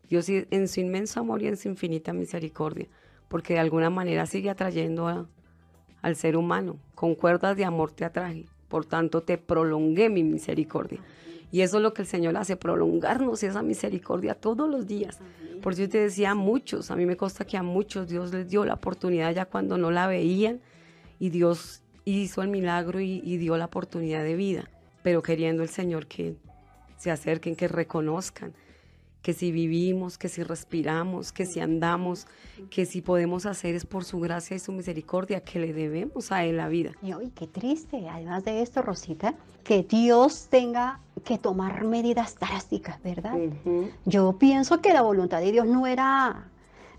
Dios 0.08 0.28
en 0.28 0.68
su 0.68 0.80
inmenso 0.80 1.20
amor 1.20 1.42
y 1.42 1.46
en 1.46 1.56
su 1.56 1.68
infinita 1.68 2.12
misericordia, 2.12 2.86
porque 3.28 3.54
de 3.54 3.60
alguna 3.60 3.90
manera 3.90 4.26
sigue 4.26 4.50
atrayendo 4.50 5.28
al 6.02 6.16
ser 6.16 6.36
humano. 6.36 6.76
Con 6.94 7.14
cuerdas 7.14 7.56
de 7.56 7.64
amor 7.64 7.90
te 7.90 8.04
atraje, 8.04 8.46
por 8.68 8.84
tanto 8.84 9.22
te 9.22 9.38
prolongué 9.38 10.10
mi 10.10 10.22
misericordia. 10.22 11.00
Y 11.54 11.60
eso 11.60 11.76
es 11.76 11.84
lo 11.84 11.94
que 11.94 12.02
el 12.02 12.08
Señor 12.08 12.36
hace, 12.36 12.56
prolongarnos 12.56 13.44
esa 13.44 13.62
misericordia 13.62 14.34
todos 14.34 14.68
los 14.68 14.88
días. 14.88 15.20
Por 15.62 15.72
eso 15.72 15.82
yo 15.82 15.88
te 15.88 15.98
decía 15.98 16.32
a 16.32 16.34
muchos, 16.34 16.90
a 16.90 16.96
mí 16.96 17.06
me 17.06 17.16
consta 17.16 17.44
que 17.44 17.56
a 17.56 17.62
muchos 17.62 18.08
Dios 18.08 18.32
les 18.32 18.48
dio 18.48 18.64
la 18.64 18.74
oportunidad 18.74 19.32
ya 19.32 19.44
cuando 19.44 19.78
no 19.78 19.92
la 19.92 20.08
veían 20.08 20.58
y 21.20 21.30
Dios 21.30 21.84
hizo 22.04 22.42
el 22.42 22.48
milagro 22.48 22.98
y, 22.98 23.22
y 23.24 23.36
dio 23.36 23.56
la 23.56 23.66
oportunidad 23.66 24.24
de 24.24 24.34
vida, 24.34 24.68
pero 25.04 25.22
queriendo 25.22 25.62
el 25.62 25.68
Señor 25.68 26.08
que 26.08 26.34
se 26.96 27.12
acerquen, 27.12 27.54
que 27.54 27.68
reconozcan 27.68 28.52
que 29.24 29.32
si 29.32 29.52
vivimos, 29.52 30.18
que 30.18 30.28
si 30.28 30.42
respiramos, 30.42 31.32
que 31.32 31.46
si 31.46 31.58
andamos, 31.58 32.26
que 32.68 32.84
si 32.84 33.00
podemos 33.00 33.46
hacer 33.46 33.74
es 33.74 33.86
por 33.86 34.04
su 34.04 34.20
gracia 34.20 34.54
y 34.54 34.58
su 34.58 34.70
misericordia, 34.70 35.40
que 35.40 35.58
le 35.58 35.72
debemos 35.72 36.30
a 36.30 36.44
Él 36.44 36.58
la 36.58 36.68
vida. 36.68 36.90
Y 37.00 37.14
hoy 37.14 37.32
qué 37.34 37.46
triste, 37.46 38.06
además 38.06 38.44
de 38.44 38.60
esto, 38.60 38.82
Rosita, 38.82 39.34
que 39.64 39.82
Dios 39.82 40.48
tenga 40.50 41.00
que 41.24 41.38
tomar 41.38 41.84
medidas 41.84 42.38
drásticas, 42.38 43.02
¿verdad? 43.02 43.34
Yo 44.04 44.36
pienso 44.38 44.82
que 44.82 44.92
la 44.92 45.00
voluntad 45.00 45.40
de 45.40 45.52
Dios 45.52 45.66
no 45.66 45.86
era 45.86 46.50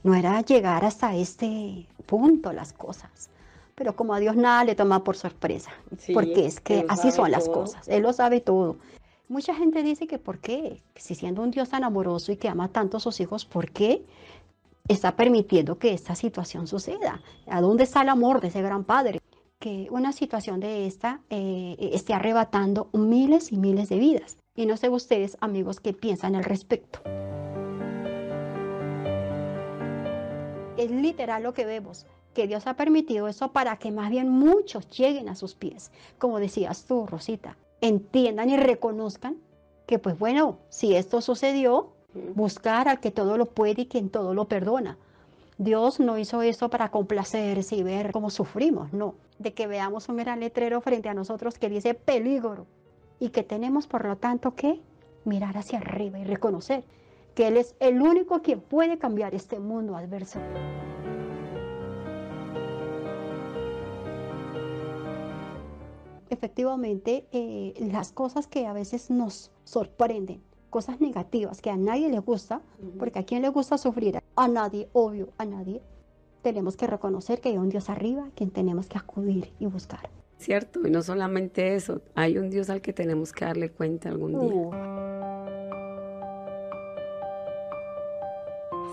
No 0.01 0.15
era 0.15 0.41
llegar 0.41 0.83
hasta 0.83 1.15
este 1.15 1.85
punto 2.07 2.53
las 2.53 2.73
cosas. 2.73 3.29
Pero 3.75 3.95
como 3.95 4.15
a 4.15 4.19
Dios 4.19 4.35
nada 4.35 4.63
le 4.63 4.73
toma 4.73 5.03
por 5.03 5.15
sorpresa, 5.15 5.69
porque 6.11 6.47
es 6.47 6.59
que 6.59 6.85
así 6.89 7.11
son 7.11 7.29
las 7.29 7.47
cosas, 7.47 7.87
Él 7.87 8.01
lo 8.01 8.13
sabe 8.13 8.39
todo. 8.41 8.77
Mucha 9.27 9.55
gente 9.55 9.81
dice 9.81 10.05
que 10.05 10.19
por 10.19 10.37
qué, 10.37 10.83
si 10.95 11.15
siendo 11.15 11.41
un 11.41 11.49
Dios 11.49 11.69
tan 11.69 11.83
amoroso 11.83 12.31
y 12.31 12.37
que 12.37 12.47
ama 12.47 12.67
tanto 12.67 12.97
a 12.97 12.99
sus 12.99 13.19
hijos, 13.19 13.43
¿por 13.43 13.71
qué 13.71 14.05
está 14.87 15.15
permitiendo 15.15 15.79
que 15.79 15.93
esta 15.93 16.13
situación 16.13 16.67
suceda? 16.67 17.23
¿A 17.47 17.59
dónde 17.59 17.85
está 17.85 18.03
el 18.03 18.09
amor 18.09 18.39
de 18.39 18.49
ese 18.49 18.61
gran 18.61 18.83
Padre? 18.83 19.19
Que 19.57 19.87
una 19.89 20.11
situación 20.11 20.59
de 20.59 20.85
esta 20.85 21.21
eh, 21.31 21.75
esté 21.79 22.13
arrebatando 22.13 22.89
miles 22.93 23.51
y 23.51 23.57
miles 23.57 23.89
de 23.89 23.97
vidas. 23.97 24.37
Y 24.55 24.67
no 24.67 24.77
sé 24.77 24.89
ustedes, 24.89 25.37
amigos, 25.41 25.79
qué 25.79 25.93
piensan 25.93 26.35
al 26.35 26.43
respecto. 26.43 26.99
Es 30.77 30.91
literal 30.91 31.41
lo 31.41 31.53
que 31.55 31.65
vemos 31.65 32.05
que 32.35 32.45
Dios 32.45 32.67
ha 32.67 32.75
permitido 32.75 33.27
eso 33.27 33.51
para 33.53 33.77
que 33.77 33.91
más 33.91 34.11
bien 34.11 34.29
muchos 34.29 34.87
lleguen 34.89 35.29
a 35.29 35.35
sus 35.35 35.55
pies. 35.55 35.91
Como 36.19 36.39
decías 36.39 36.85
tú, 36.85 37.07
Rosita, 37.07 37.57
entiendan 37.81 38.49
y 38.49 38.57
reconozcan 38.57 39.37
que 39.85 39.99
pues 39.99 40.17
bueno, 40.17 40.59
si 40.69 40.95
esto 40.95 41.21
sucedió, 41.21 41.93
buscar 42.33 42.87
al 42.87 42.99
que 42.99 43.11
todo 43.11 43.37
lo 43.37 43.45
puede 43.45 43.83
y 43.83 43.85
quien 43.87 44.09
todo 44.09 44.33
lo 44.33 44.45
perdona. 44.45 44.97
Dios 45.57 45.99
no 45.99 46.17
hizo 46.17 46.41
eso 46.41 46.69
para 46.69 46.91
complacerse 46.91 47.75
y 47.75 47.83
ver 47.83 48.11
cómo 48.11 48.29
sufrimos, 48.29 48.91
no. 48.91 49.15
De 49.39 49.53
que 49.53 49.67
veamos 49.67 50.09
un 50.09 50.17
gran 50.17 50.39
letrero 50.39 50.81
frente 50.81 51.07
a 51.07 51.13
nosotros 51.13 51.57
que 51.57 51.69
dice 51.69 51.93
peligro 51.93 52.65
y 53.19 53.29
que 53.29 53.43
tenemos 53.43 53.87
por 53.87 54.05
lo 54.05 54.17
tanto 54.17 54.55
que 54.55 54.81
mirar 55.23 55.57
hacia 55.57 55.79
arriba 55.79 56.19
y 56.19 56.25
reconocer 56.25 56.83
que 57.35 57.47
Él 57.47 57.57
es 57.57 57.75
el 57.79 58.01
único 58.01 58.41
quien 58.41 58.61
puede 58.61 58.97
cambiar 58.97 59.35
este 59.35 59.59
mundo 59.59 59.95
adverso. 59.95 60.39
Efectivamente 66.29 67.25
eh, 67.31 67.73
las 67.91 68.11
cosas 68.11 68.47
que 68.47 68.67
a 68.67 68.73
veces 68.73 69.09
nos 69.09 69.51
sorprenden, 69.63 70.41
cosas 70.69 70.99
negativas 70.99 71.61
que 71.61 71.69
a 71.69 71.77
nadie 71.77 72.09
le 72.09 72.19
gusta, 72.19 72.61
porque 72.99 73.19
a 73.19 73.23
quién 73.23 73.41
le 73.41 73.49
gusta 73.49 73.77
sufrir, 73.77 74.19
a 74.35 74.47
nadie, 74.47 74.89
obvio, 74.93 75.29
a 75.37 75.45
nadie, 75.45 75.81
tenemos 76.41 76.77
que 76.77 76.85
reconocer 76.87 77.41
que 77.41 77.49
hay 77.49 77.57
un 77.57 77.69
Dios 77.69 77.89
arriba, 77.89 78.29
quien 78.35 78.51
tenemos 78.51 78.87
que 78.87 78.97
acudir 78.97 79.53
y 79.59 79.65
buscar. 79.67 80.09
Cierto, 80.37 80.85
y 80.85 80.91
no 80.91 81.01
solamente 81.01 81.75
eso, 81.75 82.01
hay 82.13 82.37
un 82.37 82.49
Dios 82.49 82.69
al 82.69 82.81
que 82.81 82.93
tenemos 82.93 83.31
que 83.31 83.45
darle 83.45 83.71
cuenta 83.71 84.09
algún 84.09 84.31
día. 84.31 84.53
Uh. 84.53 84.71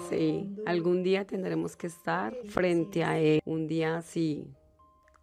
Sí, 0.08 0.54
algún 0.66 1.02
día 1.02 1.26
tendremos 1.26 1.74
que 1.74 1.88
estar 1.88 2.34
frente 2.46 3.02
a 3.02 3.18
Él. 3.18 3.40
Un 3.44 3.66
día 3.66 4.02
sí, 4.02 4.46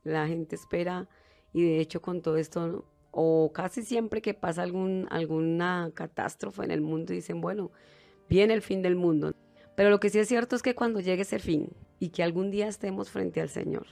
la 0.04 0.28
gente 0.28 0.56
espera 0.56 1.08
y 1.54 1.64
de 1.64 1.80
hecho 1.80 2.02
con 2.02 2.22
todo 2.22 2.38
esto, 2.38 2.86
o 3.12 3.52
casi 3.54 3.82
siempre 3.82 4.22
que 4.22 4.34
pasa 4.34 4.64
algún, 4.64 5.08
alguna 5.10 5.92
catástrofe 5.94 6.64
en 6.64 6.72
el 6.72 6.82
mundo, 6.82 7.14
dicen, 7.14 7.42
bueno, 7.42 7.72
viene 8.30 8.54
el 8.54 8.62
fin 8.62 8.82
del 8.82 8.96
mundo. 8.96 9.34
Pero 9.76 9.90
lo 9.90 10.00
que 10.00 10.10
sí 10.10 10.20
es 10.20 10.28
cierto 10.28 10.56
es 10.56 10.62
que 10.62 10.76
cuando 10.76 11.00
llegue 11.00 11.24
ese 11.24 11.40
fin 11.40 11.72
y 12.00 12.10
que 12.10 12.24
algún 12.24 12.52
día 12.52 12.68
estemos 12.68 13.10
frente 13.10 13.42
al 13.42 13.50
Señor, 13.50 13.88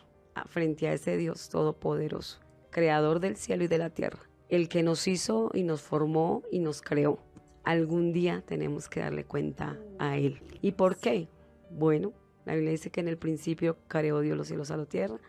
frente 0.48 0.88
a 0.88 0.94
ese 0.94 1.18
Dios 1.18 1.50
todopoderoso, 1.50 2.40
creador 2.70 3.20
del 3.20 3.38
cielo 3.38 3.64
y 3.64 3.68
de 3.68 3.78
la 3.78 3.90
tierra, 3.90 4.20
el 4.50 4.70
que 4.70 4.84
nos 4.84 5.08
hizo 5.08 5.50
y 5.54 5.64
nos 5.64 5.82
formó 5.82 6.44
y 6.52 6.60
nos 6.60 6.82
creó, 6.82 7.20
algún 7.64 8.14
día 8.14 8.44
tenemos 8.46 8.88
que 8.88 9.00
darle 9.00 9.26
cuenta 9.26 9.80
a 9.98 10.18
Él. 10.18 10.42
¿Y 10.62 10.74
por 10.74 10.98
qué? 10.98 11.28
Bueno, 11.70 12.14
la 12.46 12.54
Biblia 12.54 12.72
dice 12.72 12.92
que 12.92 13.02
en 13.02 13.08
el 13.08 13.18
principio 13.18 13.78
creó 13.88 14.22
Dios 14.22 14.38
los 14.38 14.48
cielos 14.48 14.72
a 14.72 14.78
la 14.78 14.86
tierra 14.86 15.20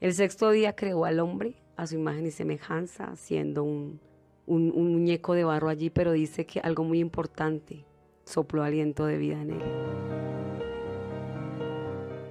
el 0.00 0.14
sexto 0.14 0.50
día 0.50 0.74
creó 0.74 1.04
al 1.04 1.20
hombre 1.20 1.54
a 1.76 1.86
su 1.86 1.94
imagen 1.94 2.26
y 2.26 2.30
semejanza, 2.30 3.14
siendo 3.16 3.64
un, 3.64 4.00
muñeco 4.46 5.34
de 5.34 5.44
barro 5.44 5.68
allí, 5.68 5.90
pero 5.90 6.12
dice 6.12 6.46
que 6.46 6.60
algo 6.60 6.84
muy 6.84 7.00
importante, 7.00 7.84
sopló 8.24 8.62
aliento 8.62 9.06
de 9.06 9.18
vida 9.18 9.40
en 9.42 9.50
él. 9.50 9.62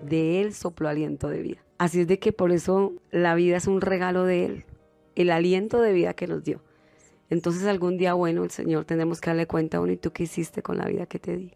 De 0.03 0.41
él 0.41 0.53
sopló 0.53 0.89
aliento 0.89 1.29
de 1.29 1.41
vida. 1.41 1.63
Así 1.77 2.01
es 2.01 2.07
de 2.07 2.19
que 2.19 2.33
por 2.33 2.51
eso 2.51 2.93
la 3.11 3.35
vida 3.35 3.57
es 3.57 3.67
un 3.67 3.81
regalo 3.81 4.23
de 4.23 4.45
él, 4.45 4.65
el 5.15 5.29
aliento 5.29 5.79
de 5.79 5.93
vida 5.93 6.13
que 6.13 6.27
nos 6.27 6.43
dio. 6.43 6.61
Entonces 7.29 7.65
algún 7.65 7.97
día, 7.97 8.13
bueno, 8.13 8.43
el 8.43 8.51
Señor 8.51 8.85
tendremos 8.85 9.21
que 9.21 9.29
darle 9.29 9.45
cuenta, 9.45 9.77
bueno, 9.77 9.93
¿y 9.93 9.97
tú 9.97 10.11
qué 10.11 10.23
hiciste 10.23 10.63
con 10.63 10.77
la 10.77 10.87
vida 10.87 11.05
que 11.05 11.19
te 11.19 11.37
di? 11.37 11.53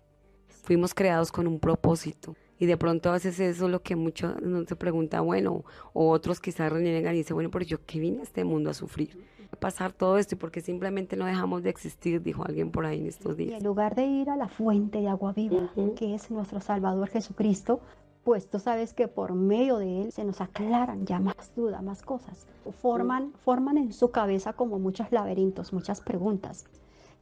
Fuimos 0.47 0.93
creados 0.93 1.31
con 1.31 1.47
un 1.47 1.59
propósito. 1.59 2.35
Y 2.63 2.65
de 2.65 2.77
pronto 2.77 3.09
a 3.09 3.11
veces 3.11 3.41
eso 3.41 3.65
es 3.65 3.71
lo 3.71 3.81
que 3.81 3.97
muchos 3.97 4.41
no 4.41 4.63
se 4.63 4.77
pregunta, 4.77 5.19
bueno, 5.19 5.65
o 5.91 6.09
otros 6.11 6.39
quizás 6.39 6.71
reniegan 6.71 7.13
y 7.13 7.17
dicen, 7.17 7.35
bueno, 7.35 7.51
pero 7.51 7.65
yo 7.65 7.85
qué 7.85 7.99
vine 7.99 8.21
a 8.21 8.23
este 8.23 8.45
mundo 8.45 8.69
a 8.69 8.73
sufrir, 8.73 9.21
a 9.51 9.57
pasar 9.57 9.91
todo 9.91 10.17
esto 10.17 10.35
y 10.35 10.37
porque 10.37 10.61
simplemente 10.61 11.17
no 11.17 11.25
dejamos 11.25 11.61
de 11.61 11.69
existir, 11.69 12.21
dijo 12.21 12.45
alguien 12.45 12.71
por 12.71 12.85
ahí 12.85 13.01
en 13.01 13.07
estos 13.07 13.35
días. 13.35 13.51
Y 13.51 13.55
en 13.55 13.65
lugar 13.65 13.95
de 13.95 14.05
ir 14.05 14.29
a 14.29 14.37
la 14.37 14.47
fuente 14.47 15.01
de 15.01 15.09
agua 15.09 15.33
viva, 15.33 15.73
que 15.97 16.15
es 16.15 16.31
nuestro 16.31 16.61
Salvador 16.61 17.09
Jesucristo, 17.09 17.81
pues 18.23 18.49
tú 18.49 18.59
sabes 18.59 18.93
que 18.93 19.09
por 19.09 19.33
medio 19.33 19.77
de 19.77 20.03
él 20.03 20.13
se 20.13 20.23
nos 20.23 20.39
aclaran 20.39 21.05
ya 21.05 21.19
más 21.19 21.53
dudas, 21.57 21.83
más 21.83 22.01
cosas. 22.01 22.47
Forman, 22.81 23.33
forman 23.43 23.77
en 23.77 23.91
su 23.91 24.09
cabeza 24.09 24.53
como 24.53 24.79
muchos 24.79 25.11
laberintos, 25.11 25.73
muchas 25.73 25.99
preguntas. 25.99 26.63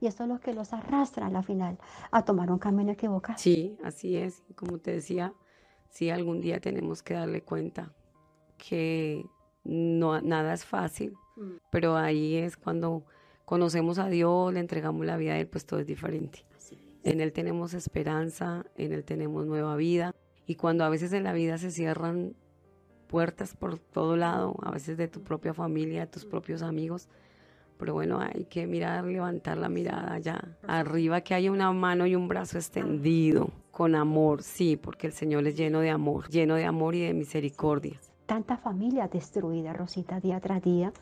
Y 0.01 0.07
eso 0.07 0.23
es 0.23 0.29
lo 0.29 0.39
que 0.39 0.53
los 0.53 0.73
arrastra 0.73 1.27
a 1.27 1.29
la 1.29 1.43
final 1.43 1.77
a 2.09 2.25
tomar 2.25 2.51
un 2.51 2.57
camino 2.57 2.91
equivocado. 2.91 3.37
Sí, 3.37 3.77
así 3.83 4.17
es. 4.17 4.43
Como 4.55 4.79
te 4.79 4.91
decía, 4.91 5.33
sí, 5.89 6.09
algún 6.09 6.41
día 6.41 6.59
tenemos 6.59 7.03
que 7.03 7.13
darle 7.13 7.43
cuenta 7.43 7.93
que 8.57 9.23
no, 9.63 10.19
nada 10.19 10.53
es 10.53 10.65
fácil, 10.65 11.13
mm. 11.35 11.51
pero 11.69 11.95
ahí 11.95 12.35
es 12.35 12.57
cuando 12.57 13.05
conocemos 13.45 13.99
a 13.99 14.07
Dios, 14.07 14.51
le 14.51 14.59
entregamos 14.59 15.05
la 15.05 15.17
vida 15.17 15.33
a 15.33 15.37
Él, 15.37 15.47
pues 15.47 15.65
todo 15.65 15.79
es 15.79 15.85
diferente. 15.85 16.45
En 17.03 17.19
Él 17.21 17.31
tenemos 17.31 17.73
esperanza, 17.73 18.65
en 18.77 18.93
Él 18.93 19.03
tenemos 19.03 19.45
nueva 19.45 19.75
vida. 19.75 20.15
Y 20.47 20.55
cuando 20.55 20.83
a 20.83 20.89
veces 20.89 21.13
en 21.13 21.23
la 21.23 21.33
vida 21.33 21.57
se 21.57 21.71
cierran 21.71 22.35
puertas 23.07 23.55
por 23.55 23.77
todo 23.77 24.15
lado, 24.15 24.55
a 24.63 24.71
veces 24.71 24.97
de 24.97 25.07
tu 25.07 25.21
propia 25.21 25.53
familia, 25.53 26.01
de 26.01 26.07
tus 26.07 26.25
propios 26.25 26.61
amigos, 26.61 27.07
pero 27.81 27.95
bueno, 27.95 28.19
hay 28.19 28.45
que 28.45 28.67
mirar, 28.67 29.05
levantar 29.05 29.57
la 29.57 29.67
mirada 29.67 30.13
allá 30.13 30.39
arriba, 30.67 31.21
que 31.21 31.33
haya 31.33 31.51
una 31.51 31.71
mano 31.71 32.05
y 32.05 32.13
un 32.13 32.27
brazo 32.27 32.59
extendido 32.59 33.49
con 33.71 33.95
amor, 33.95 34.43
sí, 34.43 34.77
porque 34.77 35.07
el 35.07 35.13
Señor 35.13 35.47
es 35.47 35.57
lleno 35.57 35.79
de 35.79 35.89
amor, 35.89 36.29
lleno 36.29 36.53
de 36.53 36.65
amor 36.65 36.93
y 36.93 37.01
de 37.01 37.15
misericordia. 37.15 37.99
Tanta 38.27 38.55
familia 38.55 39.07
destruida, 39.07 39.73
Rosita, 39.73 40.19
día 40.19 40.39
tras 40.39 40.61
día, 40.61 40.93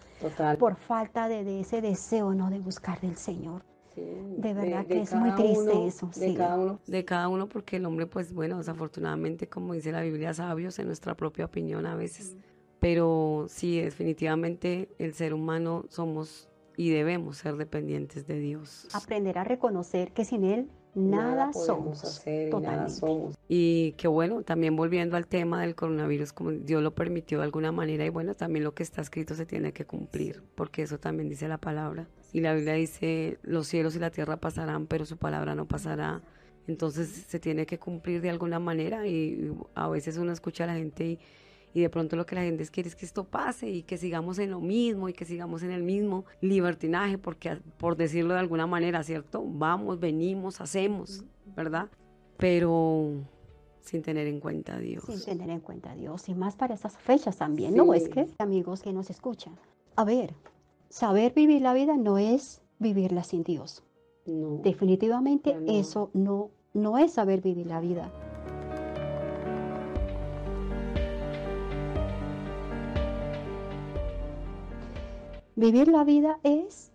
por 0.58 0.78
falta 0.78 1.28
de, 1.28 1.60
ese 1.60 1.82
deseo, 1.82 2.34
¿no?, 2.34 2.50
de 2.50 2.60
buscar 2.60 3.02
del 3.02 3.18
Señor. 3.18 3.62
de 3.98 4.54
verdad 4.54 4.86
que 4.86 5.02
es 5.02 5.14
muy 5.14 5.32
triste 5.32 5.86
eso. 5.86 6.10
De, 6.16 6.34
cada 6.34 6.56
uno, 6.56 6.80
de 6.88 7.04
cada 7.04 7.28
uno, 7.28 7.50
porque 7.50 7.76
el 7.76 7.86
hombre, 7.86 8.06
pues 8.06 8.34
bueno, 8.34 8.58
desafortunadamente, 8.58 9.50
como 9.50 9.74
dice 9.74 9.92
la 9.92 10.02
Biblia, 10.02 10.34
sabios 10.34 10.80
en 10.80 10.88
nuestra 10.88 11.14
propia 11.14 11.44
opinión 11.44 11.86
a 11.86 11.96
veces. 11.96 12.38
Pero 12.80 13.48
sí, 13.50 13.82
definitivamente 13.82 14.88
el 14.98 15.14
ser 15.14 15.34
humano 15.34 15.84
somos 15.90 16.49
y 16.80 16.92
debemos 16.92 17.36
ser 17.36 17.58
dependientes 17.58 18.26
de 18.26 18.40
Dios. 18.40 18.88
Aprender 18.94 19.38
a 19.38 19.44
reconocer 19.44 20.14
que 20.14 20.24
sin 20.24 20.46
Él 20.46 20.70
nada, 20.96 21.52
somos. 21.52 22.06
Hacer, 22.06 22.54
y 22.54 22.56
nada 22.62 22.88
somos. 22.88 23.38
Y 23.50 23.92
que 23.98 24.08
bueno, 24.08 24.44
también 24.44 24.78
volviendo 24.78 25.18
al 25.18 25.28
tema 25.28 25.62
del 25.62 25.76
coronavirus, 25.76 26.32
como 26.32 26.52
Dios 26.52 26.82
lo 26.82 26.96
permitió 26.96 27.40
de 27.40 27.44
alguna 27.44 27.74
manera, 27.74 28.06
y 28.06 28.10
bueno, 28.10 28.34
también 28.34 28.64
lo 28.64 28.76
que 28.76 28.84
está 28.84 29.02
escrito 29.02 29.36
se 29.36 29.46
tiene 29.46 29.74
que 29.74 29.84
cumplir, 29.84 30.42
porque 30.56 30.82
eso 30.82 30.98
también 31.00 31.28
dice 31.28 31.50
la 31.50 31.58
palabra. 31.58 32.08
Y 32.32 32.40
la 32.40 32.54
Biblia 32.54 32.76
dice, 32.76 33.40
los 33.42 33.68
cielos 33.68 33.98
y 33.98 34.00
la 34.00 34.12
tierra 34.12 34.38
pasarán, 34.38 34.88
pero 34.88 35.04
su 35.06 35.18
palabra 35.18 35.56
no 35.56 35.68
pasará. 35.68 36.22
Entonces 36.66 37.10
se 37.10 37.40
tiene 37.42 37.66
que 37.66 37.78
cumplir 37.78 38.22
de 38.22 38.30
alguna 38.30 38.60
manera 38.60 39.06
y 39.06 39.52
a 39.76 39.90
veces 39.90 40.16
uno 40.18 40.32
escucha 40.32 40.64
a 40.64 40.68
la 40.68 40.76
gente 40.76 41.04
y 41.04 41.20
y 41.74 41.82
de 41.82 41.90
pronto 41.90 42.16
lo 42.16 42.26
que 42.26 42.36
la 42.36 42.42
gente 42.42 42.66
quiere 42.68 42.90
es 42.90 42.96
que 42.96 43.06
esto 43.06 43.24
pase 43.24 43.70
y 43.70 43.84
que 43.84 43.98
sigamos 43.98 44.40
en 44.40 44.52
lo 44.52 44.60
mismo 44.60 45.10
y 45.10 45.14
que 45.14 45.26
sigamos 45.26 45.64
en 45.64 45.72
el 45.72 45.84
mismo 45.84 46.26
libertinaje, 46.42 47.18
porque 47.18 47.58
por 47.78 47.96
decirlo 47.96 48.34
de 48.34 48.40
alguna 48.40 48.68
manera, 48.68 49.04
¿cierto? 49.04 49.44
Vamos, 49.46 50.00
venimos, 50.00 50.62
hacemos, 50.62 51.24
¿verdad? 51.56 51.90
Pero 52.38 53.12
sin 53.82 54.02
tener 54.02 54.28
en 54.28 54.40
cuenta 54.40 54.76
a 54.76 54.80
Dios. 54.80 55.04
Sin 55.06 55.38
tener 55.38 55.50
en 55.50 55.60
cuenta 55.60 55.92
a 55.92 55.96
Dios 55.96 56.30
y 56.30 56.36
más 56.36 56.56
para 56.56 56.74
estas 56.74 56.98
fechas 56.98 57.38
también, 57.38 57.76
¿no? 57.76 57.94
Es 57.94 58.10
que 58.10 58.28
amigos 58.40 58.82
que 58.82 58.94
nos 58.94 59.10
escuchan, 59.10 59.56
a 59.96 60.04
ver, 60.04 60.34
saber 60.90 61.34
vivir 61.34 61.62
la 61.62 61.74
vida 61.74 61.98
no 61.98 62.18
es 62.18 62.62
vivirla 62.80 63.24
sin 63.24 63.44
Dios. 63.44 63.84
No. 64.26 64.60
Definitivamente 64.64 65.58
eso 65.68 66.12
no, 66.14 66.52
no 66.74 66.98
es 66.98 67.14
saber 67.14 67.42
vivir 67.42 67.68
la 67.68 67.80
vida. 67.80 68.12
Vivir 75.60 75.90
la 75.90 76.06
vida 76.06 76.40
es 76.44 76.90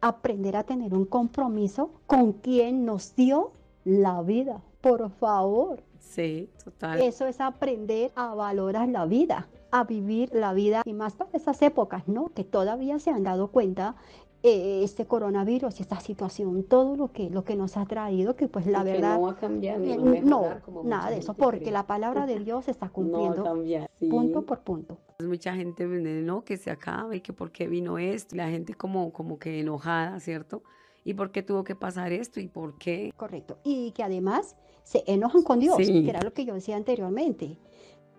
aprender 0.00 0.56
a 0.56 0.64
tener 0.64 0.92
un 0.92 1.04
compromiso 1.04 1.92
con 2.08 2.32
quien 2.32 2.84
nos 2.84 3.14
dio 3.14 3.52
la 3.84 4.22
vida. 4.22 4.60
Por 4.80 5.08
favor. 5.08 5.84
Sí, 6.00 6.50
total. 6.64 7.00
Eso 7.00 7.26
es 7.26 7.40
aprender 7.40 8.10
a 8.16 8.34
valorar 8.34 8.88
la 8.88 9.06
vida, 9.06 9.46
a 9.70 9.84
vivir 9.84 10.30
la 10.34 10.52
vida 10.52 10.82
y 10.84 10.94
más 10.94 11.14
para 11.14 11.30
esas 11.34 11.62
épocas, 11.62 12.08
¿no? 12.08 12.32
Que 12.34 12.42
todavía 12.42 12.98
se 12.98 13.10
han 13.10 13.22
dado 13.22 13.52
cuenta 13.52 13.94
eh, 14.42 14.82
este 14.84 15.04
coronavirus 15.06 15.78
y 15.80 15.82
esta 15.82 15.98
situación, 16.00 16.62
todo 16.62 16.96
lo 16.96 17.10
que, 17.12 17.28
lo 17.28 17.42
que 17.44 17.56
nos 17.56 17.76
ha 17.76 17.84
traído, 17.86 18.36
que 18.36 18.46
pues 18.48 18.66
la 18.66 18.80
Y 18.80 18.84
que 18.84 18.92
verdad... 18.92 19.16
no 19.16 19.22
va 19.22 19.30
a 19.32 19.36
cambiar 19.36 19.80
ni 19.80 19.92
eh, 19.92 19.96
va 19.98 20.10
a 20.18 20.20
no, 20.20 20.60
como 20.64 20.84
nada 20.84 21.10
de 21.10 21.18
eso, 21.18 21.34
porque 21.34 21.60
cree. 21.60 21.72
la 21.72 21.86
palabra 21.86 22.26
de 22.26 22.38
Dios 22.38 22.66
se 22.66 22.70
está 22.70 22.86
No 22.86 22.90
va 22.90 22.90
a 22.90 22.92
cumpliendo 22.94 23.44
cambiar. 23.44 23.90
sí. 23.98 24.06
punto 24.08 24.42
por 24.46 24.60
punto. 24.60 24.98
Mucha 25.26 25.54
gente 25.54 25.86
viene, 25.86 26.22
no, 26.22 26.44
que 26.44 26.56
se 26.56 26.70
acabe, 26.70 27.20
que 27.20 27.32
por 27.32 27.50
qué 27.50 27.66
vino 27.66 27.98
esto, 27.98 28.36
la 28.36 28.48
gente 28.48 28.74
como, 28.74 29.12
como 29.12 29.38
que 29.40 29.58
enojada, 29.60 30.20
¿cierto? 30.20 30.62
¿Y 31.04 31.14
por 31.14 31.32
qué 31.32 31.42
tuvo 31.42 31.64
que 31.64 31.74
pasar 31.74 32.12
esto? 32.12 32.38
¿Y 32.38 32.46
por 32.48 32.78
qué? 32.78 33.12
Correcto. 33.16 33.58
Y 33.64 33.90
que 33.92 34.02
además 34.04 34.54
se 34.84 35.02
enojan 35.06 35.42
con 35.42 35.58
Dios, 35.58 35.76
Sí. 35.78 36.04
que 36.04 36.10
era 36.10 36.22
lo 36.22 36.32
que 36.32 36.44
yo 36.44 36.54
decía 36.54 36.76
anteriormente. 36.76 37.58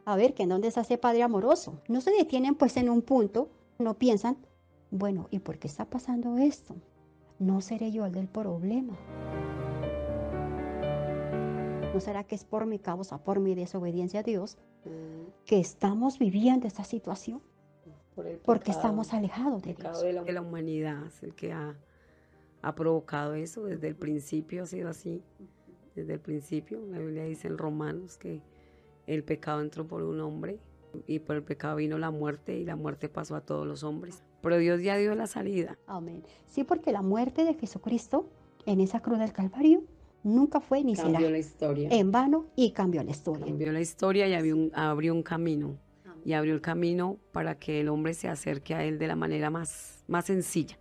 A 0.05 0.15
ver, 0.17 0.33
que 0.33 0.43
en 0.43 0.49
dónde 0.49 0.71
se 0.71 0.79
hace 0.79 0.97
padre 0.97 1.21
amoroso. 1.23 1.79
No 1.87 2.01
se 2.01 2.11
detienen 2.11 2.55
pues 2.55 2.75
en 2.77 2.89
un 2.89 3.01
punto, 3.03 3.47
no 3.77 3.93
piensan, 3.93 4.37
bueno, 4.91 5.27
¿y 5.31 5.39
por 5.39 5.59
qué 5.59 5.67
está 5.67 5.85
pasando 5.85 6.37
esto? 6.37 6.75
No 7.37 7.61
seré 7.61 7.91
yo 7.91 8.05
el 8.05 8.11
del 8.11 8.27
problema. 8.27 8.97
¿No 11.93 11.99
será 11.99 12.23
que 12.23 12.35
es 12.35 12.43
por 12.43 12.65
mi 12.65 12.79
causa, 12.79 13.23
por 13.23 13.39
mi 13.39 13.55
desobediencia 13.55 14.19
a 14.19 14.23
Dios, 14.23 14.57
que 15.45 15.59
estamos 15.59 16.19
viviendo 16.19 16.67
esta 16.67 16.83
situación? 16.83 17.41
Por 18.15 18.27
el 18.27 18.37
Porque 18.37 18.71
estamos 18.71 19.13
alejados 19.13 19.61
de 19.63 19.73
Dios. 19.73 20.01
de 20.01 20.13
la, 20.13 20.23
de 20.23 20.33
la 20.33 20.41
humanidad 20.41 21.05
es 21.07 21.23
el 21.23 21.33
que 21.33 21.53
ha, 21.53 21.75
ha 22.61 22.75
provocado 22.75 23.33
eso. 23.35 23.63
Desde 23.63 23.87
el 23.87 23.95
principio 23.95 24.63
ha 24.63 24.65
sido 24.65 24.89
así. 24.89 25.23
Desde 25.95 26.13
el 26.13 26.19
principio, 26.19 26.79
la 26.87 26.99
Biblia 26.99 27.23
dice 27.23 27.47
en 27.47 27.57
Romanos 27.57 28.17
que 28.17 28.41
el 29.07 29.23
pecado 29.23 29.61
entró 29.61 29.87
por 29.87 30.03
un 30.03 30.19
hombre 30.19 30.59
y 31.07 31.19
por 31.19 31.35
el 31.35 31.43
pecado 31.43 31.77
vino 31.77 31.97
la 31.97 32.11
muerte 32.11 32.57
y 32.57 32.65
la 32.65 32.75
muerte 32.75 33.09
pasó 33.09 33.35
a 33.35 33.41
todos 33.41 33.65
los 33.65 33.83
hombres. 33.83 34.23
Pero 34.41 34.57
Dios 34.57 34.81
ya 34.81 34.97
dio 34.97 35.15
la 35.15 35.27
salida. 35.27 35.77
Amén. 35.87 36.23
Sí, 36.45 36.63
porque 36.63 36.91
la 36.91 37.01
muerte 37.01 37.43
de 37.43 37.53
Jesucristo 37.53 38.29
en 38.65 38.79
esa 38.79 39.01
cruz 39.01 39.19
del 39.19 39.33
Calvario 39.33 39.83
nunca 40.23 40.59
fue 40.59 40.83
ni 40.83 40.95
será 40.95 41.11
Cambió 41.11 41.29
la 41.29 41.37
historia. 41.39 41.89
en 41.91 42.11
vano 42.11 42.45
y 42.55 42.71
cambió 42.71 43.03
la 43.03 43.11
historia. 43.11 43.45
Cambió 43.45 43.71
la 43.71 43.81
historia 43.81 44.27
y 44.27 44.33
abrió 44.33 44.55
un, 44.55 44.71
abrió 44.73 45.13
un 45.13 45.23
camino. 45.23 45.77
Y 46.25 46.33
abrió 46.33 46.53
el 46.53 46.61
camino 46.61 47.17
para 47.31 47.57
que 47.57 47.79
el 47.79 47.87
hombre 47.87 48.13
se 48.13 48.27
acerque 48.27 48.75
a 48.75 48.83
él 48.83 48.99
de 48.99 49.07
la 49.07 49.15
manera 49.15 49.49
más, 49.49 50.03
más 50.07 50.25
sencilla. 50.25 50.77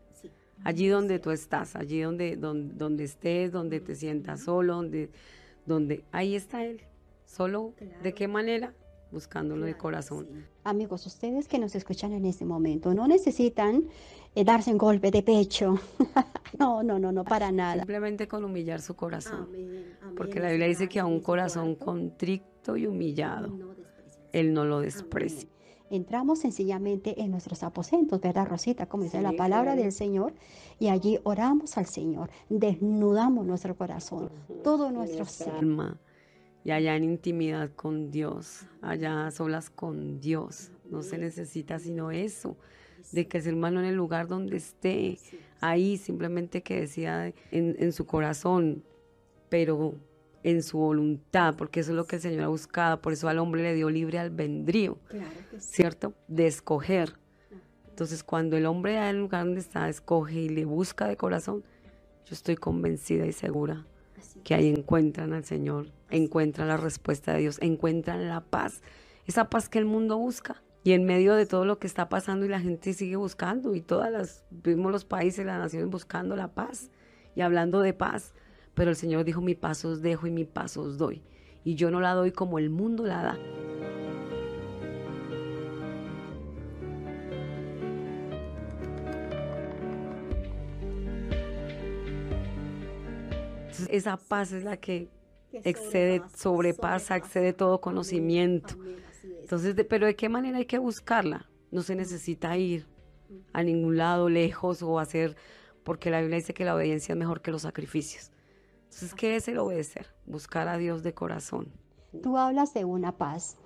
Allí 0.64 0.88
donde 0.88 1.20
tú 1.20 1.30
estás, 1.30 1.76
allí 1.76 2.00
donde, 2.00 2.36
donde, 2.36 2.74
donde 2.74 3.04
estés, 3.04 3.52
donde 3.52 3.78
te 3.78 3.94
sientas 3.94 4.40
solo, 4.40 4.74
donde, 4.74 5.10
donde 5.64 6.04
ahí 6.10 6.34
está 6.34 6.64
él. 6.64 6.80
Solo, 7.24 7.72
¿de 8.02 8.14
qué 8.14 8.26
manera? 8.26 8.74
Buscándolo 9.10 9.64
de 9.64 9.76
corazón. 9.76 10.26
Amigos, 10.64 11.06
ustedes 11.06 11.48
que 11.48 11.58
nos 11.58 11.74
escuchan 11.74 12.12
en 12.12 12.26
este 12.26 12.44
momento, 12.44 12.92
no 12.92 13.08
necesitan 13.08 13.84
eh, 14.34 14.44
darse 14.44 14.70
un 14.70 14.78
golpe 14.78 15.10
de 15.10 15.22
pecho. 15.22 15.78
no, 16.58 16.82
no, 16.82 16.98
no, 16.98 17.10
no, 17.10 17.24
para 17.24 17.50
nada. 17.50 17.76
Simplemente 17.76 18.28
con 18.28 18.44
humillar 18.44 18.82
su 18.82 18.94
corazón. 18.94 19.48
Porque 20.16 20.40
la 20.40 20.50
Biblia 20.50 20.66
dice 20.68 20.88
que 20.88 21.00
a 21.00 21.06
un 21.06 21.20
corazón 21.20 21.74
contrito 21.74 22.76
y 22.76 22.86
humillado, 22.86 23.56
él 24.32 24.52
no 24.52 24.64
lo 24.64 24.80
desprecia. 24.80 25.48
Entramos 25.90 26.40
sencillamente 26.40 27.22
en 27.22 27.30
nuestros 27.30 27.62
aposentos, 27.62 28.20
¿verdad, 28.20 28.46
Rosita? 28.46 28.84
Como 28.86 29.04
dice 29.04 29.16
Sí, 29.18 29.22
la 29.22 29.32
palabra 29.32 29.72
claro. 29.72 29.82
del 29.82 29.92
Señor, 29.92 30.34
y 30.78 30.88
allí 30.88 31.18
oramos 31.24 31.78
al 31.78 31.86
Señor, 31.86 32.28
desnudamos 32.50 33.46
nuestro 33.46 33.74
corazón, 33.74 34.30
todo 34.62 34.90
nuestro 34.90 35.24
ser. 35.24 35.48
alma. 35.54 35.98
Y 36.68 36.70
allá 36.70 36.96
en 36.96 37.04
intimidad 37.04 37.70
con 37.74 38.10
Dios, 38.10 38.66
allá 38.82 39.26
a 39.26 39.30
solas 39.30 39.70
con 39.70 40.20
Dios. 40.20 40.70
No 40.90 41.00
se 41.00 41.16
necesita 41.16 41.78
sino 41.78 42.10
eso, 42.10 42.58
de 43.10 43.26
que 43.26 43.38
el 43.38 43.44
ser 43.44 43.54
humano 43.54 43.80
en 43.80 43.86
el 43.86 43.94
lugar 43.94 44.28
donde 44.28 44.58
esté, 44.58 45.16
ahí 45.62 45.96
simplemente 45.96 46.62
que 46.62 46.80
decida 46.80 47.28
en, 47.28 47.74
en 47.78 47.90
su 47.94 48.04
corazón, 48.04 48.84
pero 49.48 49.94
en 50.42 50.62
su 50.62 50.76
voluntad, 50.76 51.54
porque 51.56 51.80
eso 51.80 51.92
es 51.92 51.96
lo 51.96 52.04
que 52.04 52.16
el 52.16 52.22
Señor 52.22 52.42
ha 52.42 52.48
buscado, 52.48 53.00
por 53.00 53.14
eso 53.14 53.30
al 53.30 53.38
hombre 53.38 53.62
le 53.62 53.72
dio 53.72 53.88
libre 53.88 54.18
albedrío, 54.18 54.98
¿cierto? 55.56 56.12
De 56.26 56.48
escoger. 56.48 57.14
Entonces, 57.88 58.22
cuando 58.22 58.58
el 58.58 58.66
hombre 58.66 58.98
en 58.98 59.04
el 59.04 59.20
lugar 59.20 59.46
donde 59.46 59.60
está 59.60 59.88
escoge 59.88 60.34
y 60.34 60.48
le 60.50 60.66
busca 60.66 61.08
de 61.08 61.16
corazón, 61.16 61.64
yo 62.26 62.34
estoy 62.34 62.56
convencida 62.56 63.24
y 63.24 63.32
segura 63.32 63.86
que 64.44 64.54
ahí 64.54 64.68
encuentran 64.68 65.32
al 65.32 65.44
Señor, 65.44 65.92
encuentran 66.10 66.68
la 66.68 66.76
respuesta 66.76 67.32
de 67.32 67.40
Dios, 67.40 67.58
encuentran 67.60 68.28
la 68.28 68.40
paz, 68.40 68.82
esa 69.26 69.50
paz 69.50 69.68
que 69.68 69.78
el 69.78 69.84
mundo 69.84 70.18
busca. 70.18 70.62
Y 70.84 70.92
en 70.92 71.04
medio 71.04 71.34
de 71.34 71.44
todo 71.44 71.64
lo 71.64 71.78
que 71.78 71.86
está 71.86 72.08
pasando 72.08 72.46
y 72.46 72.48
la 72.48 72.60
gente 72.60 72.94
sigue 72.94 73.16
buscando 73.16 73.74
y 73.74 73.82
todas 73.82 74.10
las, 74.10 74.44
vimos 74.50 74.92
los 74.92 75.04
países, 75.04 75.44
las 75.44 75.58
naciones 75.58 75.90
buscando 75.90 76.36
la 76.36 76.54
paz 76.54 76.90
y 77.34 77.40
hablando 77.42 77.80
de 77.80 77.92
paz, 77.92 78.32
pero 78.74 78.90
el 78.90 78.96
Señor 78.96 79.24
dijo, 79.24 79.40
mi 79.40 79.54
paz 79.54 79.84
os 79.84 80.02
dejo 80.02 80.26
y 80.26 80.30
mi 80.30 80.44
paz 80.44 80.76
os 80.76 80.96
doy. 80.96 81.22
Y 81.64 81.74
yo 81.74 81.90
no 81.90 82.00
la 82.00 82.14
doy 82.14 82.32
como 82.32 82.58
el 82.58 82.70
mundo 82.70 83.04
la 83.04 83.22
da. 83.22 83.38
Esa 93.88 94.16
paz 94.16 94.52
es 94.52 94.64
la 94.64 94.76
que 94.76 95.08
excede, 95.52 96.22
sobrepasa, 96.36 97.16
excede 97.16 97.52
todo 97.52 97.80
conocimiento. 97.80 98.74
Entonces, 99.40 99.74
de- 99.76 99.84
pero 99.84 100.06
¿de 100.06 100.14
qué 100.16 100.28
manera 100.28 100.58
hay 100.58 100.66
que 100.66 100.78
buscarla? 100.78 101.48
No 101.70 101.82
se 101.82 101.94
necesita 101.94 102.56
ir 102.56 102.86
a 103.52 103.62
ningún 103.62 103.96
lado 103.96 104.28
lejos 104.28 104.82
o 104.82 104.98
hacer, 104.98 105.36
porque 105.84 106.10
la 106.10 106.20
Biblia 106.20 106.36
dice 106.38 106.54
que 106.54 106.64
la 106.64 106.74
obediencia 106.74 107.12
es 107.12 107.18
mejor 107.18 107.40
que 107.42 107.50
los 107.50 107.62
sacrificios. 107.62 108.30
Entonces, 108.84 109.14
¿qué 109.14 109.36
es 109.36 109.48
el 109.48 109.58
obedecer? 109.58 110.06
Buscar 110.26 110.68
a 110.68 110.76
Dios 110.78 111.02
de 111.02 111.12
corazón. 111.14 111.68
Tú 112.22 112.38
hablas 112.38 112.72
de 112.74 112.84
una 112.84 113.16
paz, 113.16 113.58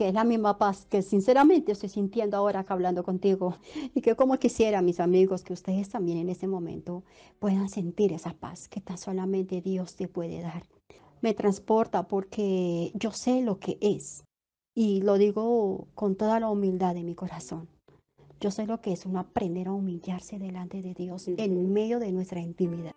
que 0.00 0.08
es 0.08 0.14
la 0.14 0.24
misma 0.24 0.56
paz 0.56 0.86
que 0.86 1.02
sinceramente 1.02 1.72
estoy 1.72 1.90
sintiendo 1.90 2.34
ahora 2.38 2.64
hablando 2.66 3.04
contigo 3.04 3.56
y 3.94 4.00
que 4.00 4.16
como 4.16 4.38
quisiera, 4.38 4.80
mis 4.80 4.98
amigos, 4.98 5.44
que 5.44 5.52
ustedes 5.52 5.90
también 5.90 6.16
en 6.16 6.30
este 6.30 6.46
momento 6.46 7.04
puedan 7.38 7.68
sentir 7.68 8.14
esa 8.14 8.32
paz 8.32 8.66
que 8.66 8.80
tan 8.80 8.96
solamente 8.96 9.60
Dios 9.60 9.96
te 9.96 10.08
puede 10.08 10.40
dar. 10.40 10.62
Me 11.20 11.34
transporta 11.34 12.08
porque 12.08 12.92
yo 12.94 13.10
sé 13.10 13.42
lo 13.42 13.58
que 13.58 13.76
es 13.82 14.24
y 14.74 15.02
lo 15.02 15.18
digo 15.18 15.88
con 15.94 16.16
toda 16.16 16.40
la 16.40 16.48
humildad 16.48 16.94
de 16.94 17.02
mi 17.02 17.14
corazón. 17.14 17.68
Yo 18.40 18.50
sé 18.50 18.64
lo 18.64 18.80
que 18.80 18.92
es 18.92 19.04
uno 19.04 19.20
aprender 19.20 19.68
a 19.68 19.74
humillarse 19.74 20.38
delante 20.38 20.80
de 20.80 20.94
Dios 20.94 21.28
en 21.28 21.74
medio 21.74 21.98
de 21.98 22.10
nuestra 22.10 22.40
intimidad. 22.40 22.94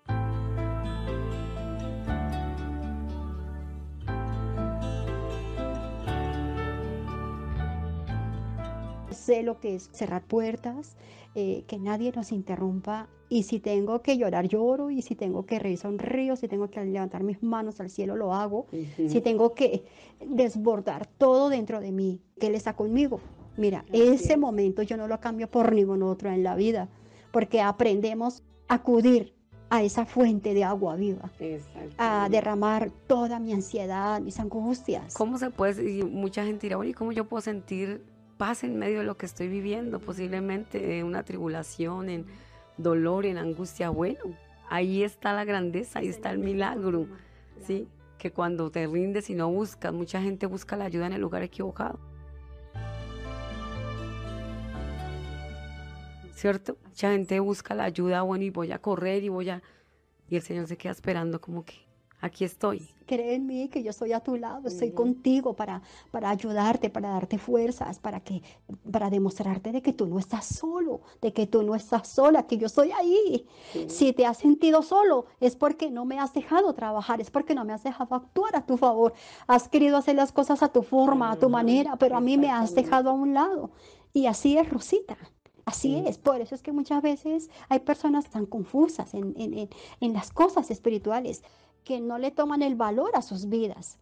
Sé 9.23 9.43
lo 9.43 9.59
que 9.59 9.75
es 9.75 9.89
cerrar 9.93 10.23
puertas, 10.23 10.95
eh, 11.35 11.63
que 11.67 11.79
nadie 11.79 12.11
nos 12.11 12.31
interrumpa. 12.31 13.07
Y 13.29 13.43
si 13.43 13.59
tengo 13.59 14.01
que 14.01 14.17
llorar, 14.17 14.47
lloro. 14.47 14.91
Y 14.91 15.01
si 15.01 15.15
tengo 15.15 15.45
que 15.45 15.57
reír, 15.59 15.77
sonrío. 15.77 16.35
Si 16.35 16.47
tengo 16.47 16.69
que 16.69 16.83
levantar 16.83 17.23
mis 17.23 17.41
manos 17.41 17.79
al 17.79 17.89
cielo, 17.89 18.15
lo 18.15 18.33
hago. 18.33 18.67
Si 19.07 19.21
tengo 19.21 19.53
que 19.53 19.85
desbordar 20.25 21.07
todo 21.07 21.49
dentro 21.49 21.79
de 21.79 21.91
mí, 21.91 22.21
que 22.39 22.47
Él 22.47 22.55
está 22.55 22.75
conmigo. 22.75 23.19
Mira, 23.57 23.85
ese 23.91 24.37
momento 24.37 24.81
yo 24.83 24.97
no 24.97 25.07
lo 25.07 25.19
cambio 25.19 25.49
por 25.49 25.73
ningún 25.73 26.03
otro 26.03 26.31
en 26.31 26.43
la 26.43 26.55
vida, 26.55 26.89
porque 27.31 27.61
aprendemos 27.61 28.43
a 28.67 28.75
acudir 28.75 29.33
a 29.69 29.81
esa 29.81 30.05
fuente 30.05 30.53
de 30.53 30.63
agua 30.63 30.95
viva, 30.95 31.31
a 31.97 32.27
derramar 32.29 32.91
toda 33.07 33.39
mi 33.39 33.53
ansiedad, 33.53 34.21
mis 34.21 34.39
angustias. 34.39 35.15
¿Cómo 35.15 35.39
se 35.39 35.49
puede? 35.49 35.89
Y 35.89 36.03
mucha 36.03 36.45
gente 36.45 36.67
dirá, 36.67 36.85
¿y 36.85 36.93
cómo 36.93 37.11
yo 37.11 37.27
puedo 37.27 37.41
sentir 37.41 38.03
paz 38.37 38.63
en 38.63 38.77
medio 38.77 38.99
de 38.99 39.05
lo 39.05 39.17
que 39.17 39.25
estoy 39.25 39.47
viviendo? 39.47 39.99
Posiblemente 39.99 40.99
en 40.99 41.05
una 41.05 41.23
tribulación, 41.23 42.09
en 42.09 42.25
dolor, 42.77 43.25
en 43.25 43.37
angustia. 43.37 43.89
Bueno, 43.89 44.19
ahí 44.69 45.03
está 45.03 45.33
la 45.33 45.45
grandeza, 45.45 45.99
ahí 45.99 46.07
está 46.07 46.31
el 46.31 46.39
milagro, 46.39 47.07
¿sí? 47.61 47.87
Que 48.17 48.31
cuando 48.31 48.71
te 48.71 48.87
rindes 48.87 49.29
y 49.29 49.35
no 49.35 49.49
buscas, 49.49 49.93
mucha 49.93 50.21
gente 50.21 50.45
busca 50.45 50.75
la 50.75 50.85
ayuda 50.85 51.07
en 51.07 51.13
el 51.13 51.21
lugar 51.21 51.43
equivocado. 51.43 51.99
¿Cierto? 56.33 56.77
Mucha 56.85 57.11
gente 57.11 57.39
busca 57.39 57.73
la 57.73 57.85
ayuda, 57.85 58.21
bueno, 58.23 58.43
y 58.43 58.49
voy 58.49 58.71
a 58.71 58.79
correr 58.79 59.23
y 59.23 59.29
voy 59.29 59.49
a... 59.49 59.61
Y 60.29 60.35
el 60.35 60.41
Señor 60.41 60.67
se 60.67 60.77
queda 60.77 60.91
esperando 60.91 61.39
como 61.39 61.63
que 61.63 61.75
aquí 62.23 62.45
estoy. 62.45 62.87
Cree 63.05 63.35
en 63.35 63.45
mí 63.45 63.67
que 63.67 63.83
yo 63.83 63.89
estoy 63.89 64.13
a 64.13 64.21
tu 64.21 64.37
lado, 64.37 64.69
estoy 64.69 64.91
contigo 64.91 65.53
para, 65.53 65.81
para 66.09 66.29
ayudarte, 66.29 66.89
para 66.89 67.09
darte 67.09 67.37
fuerzas, 67.37 67.99
para, 67.99 68.21
que, 68.21 68.41
para 68.89 69.09
demostrarte 69.09 69.73
de 69.73 69.81
que 69.81 69.91
tú 69.91 70.07
no 70.07 70.19
estás 70.19 70.45
solo, 70.45 71.01
de 71.21 71.33
que 71.33 71.45
tú 71.45 71.63
no 71.63 71.75
estás 71.75 72.07
sola, 72.07 72.47
que 72.47 72.57
yo 72.57 72.67
estoy 72.67 72.91
ahí. 72.93 73.45
Si 73.87 74.13
te 74.13 74.25
has 74.25 74.37
sentido 74.37 74.81
solo, 74.81 75.25
es 75.41 75.57
porque 75.57 75.91
no 75.91 76.05
me 76.05 76.17
has 76.17 76.33
dejado 76.33 76.73
trabajar, 76.73 77.19
es 77.19 77.29
porque 77.29 77.53
no 77.53 77.65
me 77.65 77.73
has 77.73 77.83
dejado 77.83 78.15
actuar 78.15 78.55
a 78.55 78.65
tu 78.65 78.77
favor. 78.77 79.13
Has 79.45 79.67
querido 79.67 79.97
hacer 79.97 80.15
las 80.15 80.31
cosas 80.31 80.63
a 80.63 80.69
tu 80.69 80.81
forma, 80.81 81.29
a 81.29 81.35
tu 81.35 81.49
manera, 81.49 81.97
pero 81.97 82.15
a 82.15 82.21
mí 82.21 82.37
me 82.37 82.49
has 82.49 82.73
dejado 82.73 83.09
a 83.09 83.13
un 83.13 83.33
lado. 83.33 83.71
Y 84.13 84.27
así 84.27 84.57
es 84.57 84.69
Rosita. 84.69 85.17
Así 85.65 86.03
es, 86.05 86.17
por 86.17 86.41
eso 86.41 86.55
es 86.55 86.61
que 86.61 86.73
muchas 86.73 87.01
veces 87.01 87.49
hay 87.69 87.79
personas 87.79 88.29
tan 88.29 88.45
confusas 88.45 89.13
en, 89.13 89.33
en, 89.37 89.69
en 90.01 90.13
las 90.13 90.29
cosas 90.29 90.69
espirituales 90.71 91.41
que 91.83 91.99
no 91.99 92.17
le 92.17 92.31
toman 92.31 92.61
el 92.61 92.75
valor 92.75 93.11
a 93.15 93.21
sus 93.21 93.49
vidas. 93.49 93.99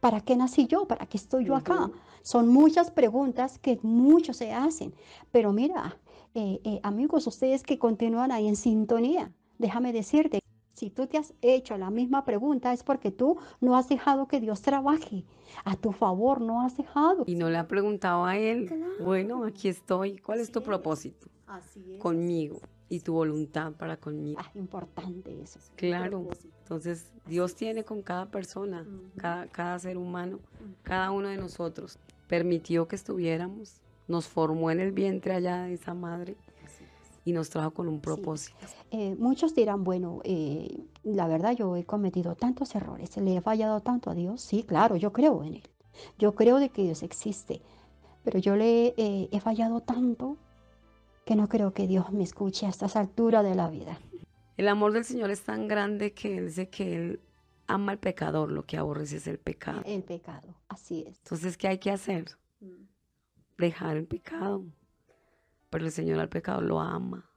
¿Para 0.00 0.20
qué 0.20 0.36
nací 0.36 0.66
yo? 0.66 0.86
¿Para 0.86 1.06
qué 1.06 1.16
estoy 1.16 1.44
yo 1.44 1.54
acá? 1.54 1.90
Son 2.22 2.48
muchas 2.48 2.90
preguntas 2.90 3.58
que 3.58 3.78
muchos 3.82 4.36
se 4.36 4.52
hacen. 4.52 4.92
Pero 5.30 5.52
mira, 5.52 5.96
eh, 6.34 6.60
eh, 6.64 6.80
amigos, 6.82 7.26
ustedes 7.26 7.62
que 7.62 7.78
continúan 7.78 8.32
ahí 8.32 8.48
en 8.48 8.56
sintonía, 8.56 9.32
déjame 9.58 9.92
decirte, 9.92 10.40
si 10.74 10.90
tú 10.90 11.06
te 11.06 11.18
has 11.18 11.34
hecho 11.40 11.78
la 11.78 11.90
misma 11.90 12.24
pregunta 12.24 12.72
es 12.72 12.82
porque 12.82 13.12
tú 13.12 13.38
no 13.60 13.76
has 13.76 13.88
dejado 13.88 14.26
que 14.26 14.40
Dios 14.40 14.62
trabaje 14.62 15.24
a 15.64 15.76
tu 15.76 15.92
favor, 15.92 16.40
no 16.40 16.62
has 16.62 16.76
dejado. 16.76 17.22
Y 17.26 17.36
no 17.36 17.48
le 17.48 17.58
ha 17.58 17.68
preguntado 17.68 18.24
a 18.24 18.36
Él, 18.36 18.68
bueno, 18.98 19.44
aquí 19.44 19.68
estoy, 19.68 20.18
¿cuál 20.18 20.40
es 20.40 20.50
tu 20.50 20.62
propósito? 20.62 21.28
Así 21.46 21.94
es. 21.94 22.00
Conmigo 22.00 22.60
y 22.92 23.00
tu 23.00 23.14
voluntad 23.14 23.72
para 23.72 23.96
conmigo. 23.96 24.38
Ah, 24.38 24.50
importante 24.54 25.40
eso. 25.42 25.58
Claro. 25.76 26.28
Entonces, 26.58 27.06
Dios 27.26 27.54
tiene 27.54 27.84
con 27.84 28.02
cada 28.02 28.26
persona, 28.26 28.86
cada, 29.16 29.46
cada 29.46 29.78
ser 29.78 29.96
humano, 29.96 30.40
cada 30.82 31.10
uno 31.10 31.28
de 31.28 31.38
nosotros. 31.38 31.98
Permitió 32.28 32.88
que 32.88 32.96
estuviéramos, 32.96 33.80
nos 34.08 34.26
formó 34.26 34.70
en 34.70 34.78
el 34.78 34.92
vientre 34.92 35.32
allá 35.32 35.62
de 35.62 35.72
esa 35.72 35.94
madre 35.94 36.36
y 37.24 37.32
nos 37.32 37.48
trajo 37.48 37.70
con 37.70 37.88
un 37.88 37.98
propósito. 37.98 38.58
Eh, 38.90 39.16
muchos 39.18 39.54
dirán, 39.54 39.84
bueno, 39.84 40.20
eh, 40.24 40.84
la 41.02 41.26
verdad 41.28 41.56
yo 41.56 41.74
he 41.76 41.84
cometido 41.84 42.34
tantos 42.34 42.74
errores, 42.74 43.16
le 43.16 43.38
he 43.38 43.40
fallado 43.40 43.80
tanto 43.80 44.10
a 44.10 44.14
Dios. 44.14 44.42
Sí, 44.42 44.64
claro, 44.64 44.96
yo 44.96 45.14
creo 45.14 45.42
en 45.44 45.54
Él. 45.54 45.62
Yo 46.18 46.34
creo 46.34 46.58
de 46.58 46.68
que 46.68 46.82
Dios 46.82 47.02
existe, 47.02 47.62
pero 48.22 48.38
yo 48.38 48.54
le 48.54 48.88
eh, 48.98 49.30
he 49.32 49.40
fallado 49.40 49.80
tanto 49.80 50.36
que 51.24 51.36
no 51.36 51.48
creo 51.48 51.72
que 51.72 51.86
Dios 51.86 52.12
me 52.12 52.24
escuche 52.24 52.66
a 52.66 52.68
estas 52.68 52.96
alturas 52.96 53.44
de 53.44 53.54
la 53.54 53.68
vida. 53.70 53.98
El 54.56 54.68
amor 54.68 54.92
del 54.92 55.04
Señor 55.04 55.30
es 55.30 55.42
tan 55.42 55.68
grande 55.68 56.12
que 56.12 56.38
Él 56.38 56.46
dice 56.46 56.68
que 56.68 56.96
Él 56.96 57.20
ama 57.66 57.92
al 57.92 57.98
pecador, 57.98 58.50
lo 58.50 58.64
que 58.64 58.76
aborrece 58.76 59.16
es 59.16 59.26
el 59.26 59.38
pecado. 59.38 59.82
El 59.84 60.02
pecado, 60.02 60.54
así 60.68 61.04
es. 61.06 61.18
Entonces, 61.18 61.56
¿qué 61.56 61.68
hay 61.68 61.78
que 61.78 61.90
hacer? 61.90 62.36
Dejar 63.56 63.96
el 63.96 64.06
pecado. 64.06 64.64
Pero 65.70 65.86
el 65.86 65.92
Señor 65.92 66.20
al 66.20 66.28
pecador 66.28 66.64
lo 66.64 66.80
ama. 66.80 67.28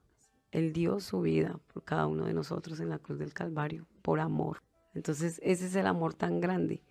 Él 0.52 0.74
dio 0.74 1.00
su 1.00 1.22
vida 1.22 1.60
por 1.74 1.84
cada 1.84 2.08
uno 2.08 2.26
de 2.26 2.34
nosotros 2.34 2.80
en 2.80 2.90
la 2.90 3.00
cruz 3.00 3.20
del 3.20 3.34
Calvario, 3.34 3.88
por 4.02 4.20
amor. 4.20 4.62
Entonces, 4.94 5.40
ese 5.44 5.68
es 5.68 5.76
el 5.76 5.88
amor 5.88 6.14
tan 6.14 6.40
grande. 6.40 6.82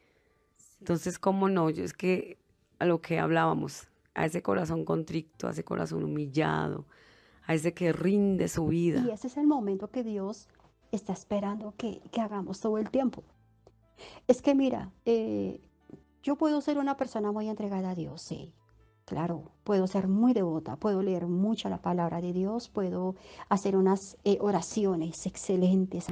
Entonces, 0.81 1.19
¿cómo 1.19 1.49
no? 1.49 1.71
Yo 1.71 1.85
es 1.85 1.95
que 1.95 2.39
a 2.79 2.87
lo 2.87 3.01
que 3.01 3.19
hablábamos, 3.19 3.89
a 4.15 4.27
ese 4.27 4.43
corazón 4.43 4.85
contrito, 4.85 5.49
a 5.49 5.51
ese 5.51 5.65
corazón 5.65 6.05
humillado, 6.05 6.87
a 7.47 7.55
ese 7.55 7.75
que 7.75 7.93
rinde 7.93 8.49
su 8.49 8.69
vida. 8.69 9.05
Y 9.07 9.11
ese 9.11 9.27
es 9.27 9.37
el 9.37 9.47
momento 9.47 9.89
que 9.89 10.03
Dios 10.03 10.49
está 10.93 11.13
esperando 11.13 11.75
que, 11.77 12.01
que 12.13 12.21
hagamos 12.21 12.61
todo 12.61 12.79
el 12.79 12.91
tiempo. 12.91 13.25
Es 14.27 14.43
que 14.43 14.55
mira, 14.55 14.93
eh, 15.05 15.61
yo 16.23 16.37
puedo 16.37 16.61
ser 16.61 16.79
una 16.79 16.97
persona 16.97 17.33
muy 17.33 17.49
entregada 17.49 17.91
a 17.91 17.95
Dios, 17.95 18.23
sí. 18.23 18.53
Claro, 19.05 19.53
puedo 19.65 19.87
ser 19.87 20.09
muy 20.09 20.33
devota, 20.33 20.77
puedo 20.77 21.03
leer 21.03 21.27
mucho 21.27 21.69
la 21.69 21.83
palabra 21.83 22.23
de 22.23 22.33
Dios, 22.33 22.71
puedo 22.71 23.17
hacer 23.51 23.77
unas 23.77 24.17
eh, 24.25 24.39
oraciones 24.41 25.27
excelentes 25.27 26.07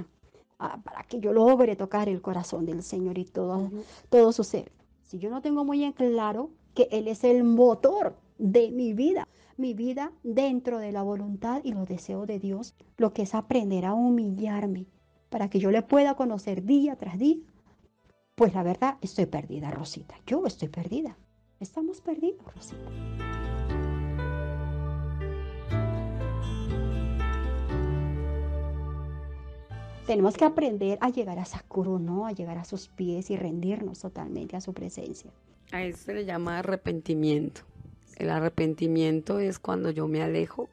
ah, 0.59 0.79
para 0.85 1.03
que 1.05 1.19
yo 1.19 1.33
logre 1.33 1.75
tocar 1.75 2.11
el 2.11 2.21
corazón 2.21 2.67
del 2.67 2.83
Señor 2.83 3.17
y 3.17 3.25
todo, 3.25 3.71
todo 4.11 4.33
su 4.33 4.45
ser. 4.45 4.71
Si 5.13 5.19
yo 5.19 5.29
no 5.29 5.43
tengo 5.43 5.63
muy 5.63 5.85
en 5.85 5.93
claro 5.93 6.53
que 6.73 6.89
Él 6.91 7.07
es 7.07 7.23
el 7.23 7.45
motor 7.45 8.17
de 8.39 8.71
mi 8.71 8.95
vida, 8.95 9.29
mi 9.59 9.75
vida 9.75 10.11
dentro 10.23 10.79
de 10.79 10.91
la 10.91 11.03
voluntad 11.03 11.61
y 11.65 11.75
los 11.75 11.87
deseos 11.87 12.27
de 12.27 12.39
Dios, 12.39 12.75
lo 12.97 13.13
que 13.13 13.25
es 13.25 13.35
aprender 13.35 13.85
a 13.85 13.93
humillarme 13.93 14.87
para 15.29 15.51
que 15.51 15.59
yo 15.59 15.71
le 15.71 15.83
pueda 15.83 16.15
conocer 16.15 16.65
día 16.65 16.97
tras 16.97 17.19
día. 17.19 17.45
Pues 18.35 18.55
la 18.55 18.63
verdad, 18.63 18.97
estoy 19.03 19.27
perdida, 19.27 19.71
Rosita. 19.71 20.15
Yo 20.27 20.47
estoy 20.47 20.69
perdida. 20.69 21.19
Estamos 21.61 22.01
perdidos, 22.01 22.47
Rosita. 22.55 23.42
Tenemos 30.07 30.37
que 30.37 30.45
aprender 30.45 30.99
a 31.01 31.11
llegar 31.11 31.39
a 31.39 31.45
Sakuro, 31.45 32.01
¿no? 32.01 32.27
A 32.27 32.33
llegar 32.33 32.59
a 32.59 32.65
sus 32.65 32.89
pies 32.89 33.31
y 33.31 33.37
rendirnos 33.37 34.01
totalmente 34.01 34.57
a 34.57 34.61
su 34.61 34.75
presencia. 34.75 35.31
A 35.71 35.85
eso 35.85 35.99
se 35.99 36.15
le 36.15 36.25
llama 36.25 36.59
arrepentimiento. 36.59 37.63
El 38.17 38.31
arrepentimiento 38.31 39.39
es 39.39 39.61
cuando 39.61 39.91
yo 39.91 40.09
me 40.09 40.21
alejo, 40.21 40.69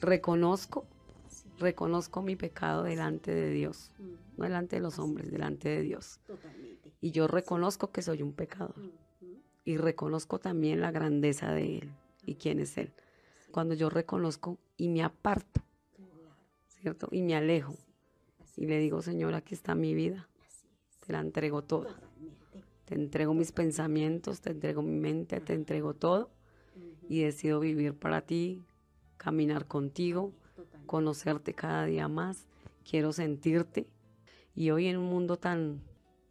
reconozco, 0.00 0.86
reconozco 1.58 2.22
mi 2.22 2.34
pecado 2.34 2.82
delante 2.82 3.34
de 3.34 3.50
Dios, 3.50 3.92
no 4.36 4.44
delante 4.44 4.76
de 4.76 4.82
los 4.82 4.98
hombres, 4.98 5.30
delante 5.30 5.68
de 5.68 5.82
Dios. 5.82 6.18
Y 7.02 7.10
yo 7.10 7.28
reconozco 7.28 7.92
que 7.92 8.00
soy 8.00 8.22
un 8.22 8.32
pecador. 8.32 8.74
Y 9.64 9.76
reconozco 9.76 10.40
también 10.40 10.80
la 10.80 10.90
grandeza 10.90 11.52
de 11.52 11.78
Él 11.78 11.92
y 12.24 12.34
quién 12.36 12.60
es 12.60 12.76
Él. 12.78 12.92
Cuando 13.52 13.74
yo 13.74 13.90
reconozco 13.90 14.58
y 14.76 14.88
me 14.88 15.02
aparto, 15.02 15.60
¿cierto? 16.80 17.08
Y 17.12 17.22
me 17.22 17.36
alejo. 17.36 17.76
Y 18.56 18.66
le 18.66 18.78
digo, 18.78 19.02
Señor, 19.02 19.34
aquí 19.34 19.54
está 19.54 19.74
mi 19.74 19.94
vida. 19.94 20.28
Te 21.06 21.12
la 21.12 21.20
entrego 21.20 21.62
toda. 21.62 21.98
Te 22.84 22.94
entrego 22.94 23.34
mis 23.34 23.52
pensamientos, 23.52 24.40
te 24.40 24.50
entrego 24.50 24.82
mi 24.82 24.98
mente, 24.98 25.40
te 25.40 25.54
entrego 25.54 25.94
todo 25.94 26.30
y 27.08 27.22
decido 27.22 27.60
vivir 27.60 27.94
para 27.94 28.22
ti, 28.22 28.62
caminar 29.16 29.66
contigo, 29.66 30.32
conocerte 30.86 31.54
cada 31.54 31.86
día 31.86 32.08
más. 32.08 32.46
Quiero 32.88 33.12
sentirte. 33.12 33.86
Y 34.54 34.70
hoy 34.70 34.86
en 34.88 34.98
un 34.98 35.08
mundo 35.08 35.38
tan, 35.38 35.80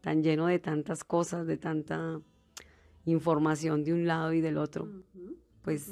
tan 0.02 0.22
lleno 0.24 0.48
de 0.48 0.60
tantas 0.60 1.04
cosas, 1.04 1.48
de 1.48 1.58
tanta 1.58 2.22
información 3.06 3.84
de 3.84 3.94
un 3.94 4.06
lado 4.06 4.34
y 4.34 4.42
del 4.42 4.58
otro, 4.58 4.88
pues 5.64 5.92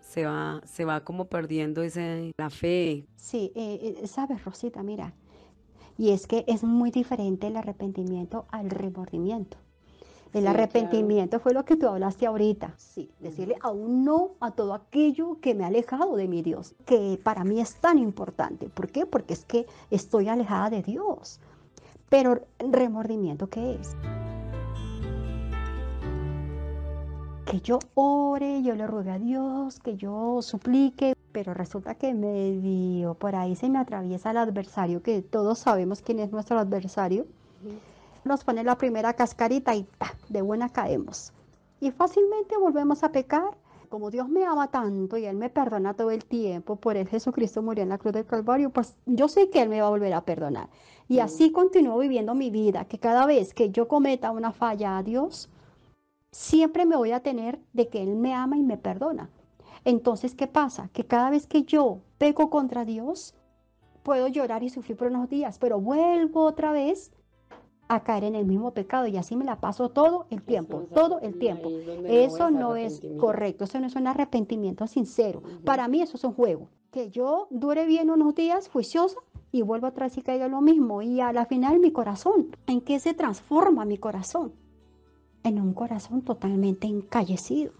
se 0.00 0.24
va, 0.24 0.60
se 0.64 0.84
va 0.84 1.04
como 1.04 1.28
perdiendo 1.28 1.82
ese, 1.82 2.32
la 2.36 2.50
fe. 2.50 3.06
Sí, 3.16 3.52
eh, 3.54 3.98
eh, 4.02 4.06
sabes, 4.06 4.44
Rosita, 4.44 4.82
mira, 4.82 5.14
y 5.98 6.10
es 6.10 6.26
que 6.26 6.44
es 6.46 6.62
muy 6.62 6.90
diferente 6.90 7.48
el 7.48 7.56
arrepentimiento 7.56 8.46
al 8.50 8.70
remordimiento. 8.70 9.58
El 10.32 10.46
arrepentimiento 10.46 11.40
fue 11.40 11.54
lo 11.54 11.64
que 11.64 11.76
tú 11.76 11.88
hablaste 11.88 12.26
ahorita. 12.26 12.74
Sí, 12.76 13.10
decirle 13.18 13.56
aún 13.62 14.04
no 14.04 14.32
a 14.40 14.50
todo 14.50 14.74
aquello 14.74 15.38
que 15.40 15.54
me 15.54 15.64
ha 15.64 15.68
alejado 15.68 16.16
de 16.16 16.28
mi 16.28 16.42
Dios, 16.42 16.74
que 16.84 17.18
para 17.22 17.44
mí 17.44 17.60
es 17.60 17.74
tan 17.76 17.98
importante. 17.98 18.68
¿Por 18.68 18.88
qué? 18.90 19.06
Porque 19.06 19.32
es 19.32 19.44
que 19.44 19.66
estoy 19.90 20.28
alejada 20.28 20.70
de 20.70 20.82
Dios. 20.82 21.40
Pero 22.10 22.42
remordimiento, 22.58 23.48
¿qué 23.48 23.74
es? 23.74 23.96
Que 27.46 27.60
yo 27.60 27.78
ore, 27.94 28.62
yo 28.62 28.74
le 28.74 28.86
ruegue 28.86 29.10
a 29.10 29.18
Dios, 29.18 29.80
que 29.80 29.96
yo 29.96 30.42
suplique, 30.42 31.14
pero 31.38 31.54
resulta 31.54 31.94
que 31.94 32.14
medio 32.14 33.14
por 33.14 33.36
ahí 33.36 33.54
se 33.54 33.68
me 33.68 33.78
atraviesa 33.78 34.32
el 34.32 34.38
adversario, 34.38 35.04
que 35.04 35.22
todos 35.22 35.60
sabemos 35.60 36.02
quién 36.02 36.18
es 36.18 36.32
nuestro 36.32 36.58
adversario 36.58 37.26
nos 38.24 38.42
pone 38.42 38.64
la 38.64 38.76
primera 38.76 39.12
cascarita 39.12 39.72
y 39.76 39.86
de 40.28 40.42
buena 40.42 40.68
caemos. 40.68 41.32
Y 41.78 41.92
fácilmente 41.92 42.58
volvemos 42.58 43.04
a 43.04 43.12
pecar. 43.12 43.56
Como 43.88 44.10
Dios 44.10 44.28
me 44.28 44.44
ama 44.44 44.66
tanto 44.66 45.16
y 45.16 45.26
Él 45.26 45.36
me 45.36 45.48
perdona 45.48 45.94
todo 45.94 46.10
el 46.10 46.24
tiempo, 46.24 46.74
por 46.74 46.96
Él 46.96 47.06
Jesucristo 47.06 47.62
murió 47.62 47.84
en 47.84 47.90
la 47.90 47.98
cruz 47.98 48.14
del 48.14 48.26
Calvario, 48.26 48.70
pues 48.70 48.96
yo 49.06 49.28
sé 49.28 49.48
que 49.48 49.62
Él 49.62 49.68
me 49.68 49.80
va 49.80 49.86
a 49.86 49.90
volver 49.90 50.14
a 50.14 50.22
perdonar. 50.22 50.68
Y 51.06 51.20
así 51.20 51.52
continúo 51.52 51.98
viviendo 51.98 52.34
mi 52.34 52.50
vida, 52.50 52.84
que 52.84 52.98
cada 52.98 53.26
vez 53.26 53.54
que 53.54 53.70
yo 53.70 53.86
cometa 53.86 54.32
una 54.32 54.50
falla 54.50 54.98
a 54.98 55.04
Dios, 55.04 55.48
siempre 56.32 56.84
me 56.84 56.96
voy 56.96 57.12
a 57.12 57.22
tener 57.22 57.60
de 57.74 57.86
que 57.86 58.02
Él 58.02 58.16
me 58.16 58.34
ama 58.34 58.56
y 58.58 58.62
me 58.64 58.76
perdona. 58.76 59.30
Entonces, 59.84 60.34
¿qué 60.34 60.46
pasa? 60.46 60.88
Que 60.92 61.04
cada 61.04 61.30
vez 61.30 61.46
que 61.46 61.62
yo 61.62 62.00
peco 62.18 62.50
contra 62.50 62.84
Dios, 62.84 63.34
puedo 64.02 64.26
llorar 64.28 64.62
y 64.62 64.70
sufrir 64.70 64.96
por 64.96 65.08
unos 65.08 65.28
días, 65.28 65.58
pero 65.58 65.80
vuelvo 65.80 66.44
otra 66.44 66.72
vez 66.72 67.12
a 67.88 68.02
caer 68.02 68.24
en 68.24 68.34
el 68.34 68.46
mismo 68.46 68.72
pecado 68.72 69.06
y 69.06 69.16
así 69.16 69.34
me 69.34 69.44
la 69.44 69.60
paso 69.60 69.88
todo 69.88 70.26
el 70.30 70.42
tiempo, 70.42 70.82
todo 70.94 71.20
el 71.20 71.38
tiempo. 71.38 71.70
Eso 72.06 72.50
no 72.50 72.76
es 72.76 73.00
correcto, 73.18 73.64
eso 73.64 73.80
no 73.80 73.86
es 73.86 73.96
un 73.96 74.06
arrepentimiento 74.06 74.86
sincero. 74.86 75.42
Para 75.64 75.88
mí 75.88 76.02
eso 76.02 76.16
es 76.16 76.24
un 76.24 76.34
juego. 76.34 76.68
Que 76.90 77.10
yo 77.10 77.48
dure 77.50 77.86
bien 77.86 78.10
unos 78.10 78.34
días 78.34 78.68
juiciosa 78.68 79.18
y 79.52 79.62
vuelvo 79.62 79.86
atrás 79.86 80.16
y 80.18 80.22
caigo 80.22 80.48
lo 80.48 80.60
mismo. 80.60 81.02
Y 81.02 81.20
a 81.20 81.32
la 81.32 81.46
final 81.46 81.80
mi 81.80 81.90
corazón, 81.90 82.48
¿en 82.66 82.80
qué 82.80 83.00
se 83.00 83.14
transforma 83.14 83.84
mi 83.84 83.98
corazón? 83.98 84.52
En 85.42 85.60
un 85.60 85.72
corazón 85.72 86.22
totalmente 86.22 86.86
encallecido, 86.86 87.72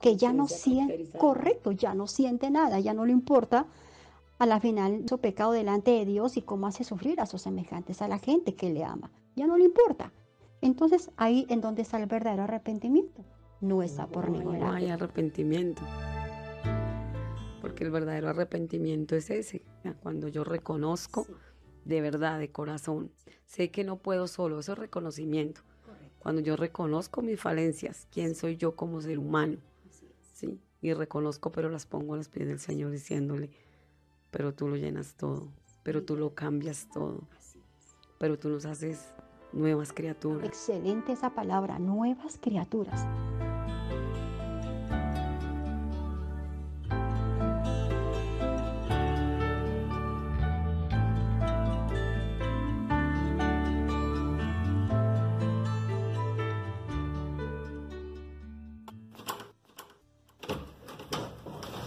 que 0.00 0.16
ya 0.16 0.32
no 0.32 0.48
siente, 0.48 1.10
correcto, 1.18 1.72
ya 1.72 1.94
no 1.94 2.06
siente 2.06 2.50
nada, 2.50 2.80
ya 2.80 2.94
no 2.94 3.04
le 3.04 3.12
importa 3.12 3.66
a 4.38 4.46
la 4.46 4.60
final 4.60 5.04
su 5.08 5.18
pecado 5.18 5.52
delante 5.52 5.92
de 5.92 6.04
Dios 6.04 6.36
y 6.36 6.42
cómo 6.42 6.66
hace 6.66 6.84
sufrir 6.84 7.20
a 7.20 7.26
sus 7.26 7.42
semejantes, 7.42 8.02
a 8.02 8.08
la 8.08 8.18
gente 8.18 8.54
que 8.54 8.70
le 8.70 8.84
ama. 8.84 9.10
Ya 9.34 9.46
no 9.46 9.56
le 9.56 9.64
importa. 9.64 10.12
Entonces 10.60 11.10
ahí 11.16 11.46
en 11.48 11.60
donde 11.60 11.82
está 11.82 11.98
el 11.98 12.06
verdadero 12.06 12.42
arrepentimiento. 12.44 13.24
No 13.60 13.82
está 13.82 14.06
por 14.06 14.28
ningún 14.30 14.58
lado. 14.58 14.72
No 14.72 14.76
hay 14.76 14.90
arrepentimiento. 14.90 15.82
Porque 17.60 17.84
el 17.84 17.90
verdadero 17.90 18.28
arrepentimiento 18.28 19.16
es 19.16 19.30
ese, 19.30 19.64
cuando 20.02 20.28
yo 20.28 20.44
reconozco 20.44 21.26
de 21.86 22.00
verdad, 22.00 22.38
de 22.38 22.50
corazón. 22.50 23.12
Sé 23.46 23.70
que 23.70 23.84
no 23.84 23.98
puedo 23.98 24.26
solo, 24.26 24.58
eso 24.58 24.72
es 24.72 24.78
reconocimiento. 24.78 25.62
Cuando 26.26 26.42
yo 26.42 26.56
reconozco 26.56 27.22
mis 27.22 27.40
falencias, 27.40 28.08
quién 28.10 28.34
soy 28.34 28.56
yo 28.56 28.74
como 28.74 29.00
ser 29.00 29.20
humano, 29.20 29.58
¿sí? 30.32 30.58
Y 30.82 30.92
reconozco, 30.92 31.52
pero 31.52 31.68
las 31.68 31.86
pongo 31.86 32.14
a 32.14 32.16
los 32.16 32.28
pies 32.28 32.48
del 32.48 32.58
Señor 32.58 32.90
diciéndole, 32.90 33.48
pero 34.32 34.52
tú 34.52 34.66
lo 34.66 34.74
llenas 34.74 35.14
todo, 35.14 35.52
pero 35.84 36.02
tú 36.02 36.16
lo 36.16 36.34
cambias 36.34 36.88
todo, 36.92 37.20
pero 38.18 38.40
tú 38.40 38.48
nos 38.48 38.66
haces 38.66 39.14
nuevas 39.52 39.92
criaturas. 39.92 40.44
Excelente 40.44 41.12
esa 41.12 41.32
palabra, 41.32 41.78
nuevas 41.78 42.40
criaturas. 42.42 43.06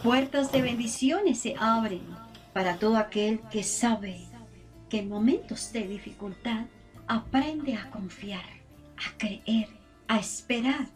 Puertas 0.09 0.51
de 0.51 0.63
bendiciones 0.63 1.37
se 1.37 1.53
abren 1.59 2.01
para 2.51 2.77
todo 2.77 2.97
aquel 2.97 3.41
que 3.51 3.61
sabe 3.61 4.25
que 4.89 5.01
en 5.01 5.07
momentos 5.07 5.71
de 5.71 5.87
dificultad 5.87 6.65
aprende 7.07 7.75
a 7.75 7.91
confiar, 7.91 8.43
a 8.97 9.15
creer, 9.19 9.67
a 10.07 10.17
esperar 10.17 10.87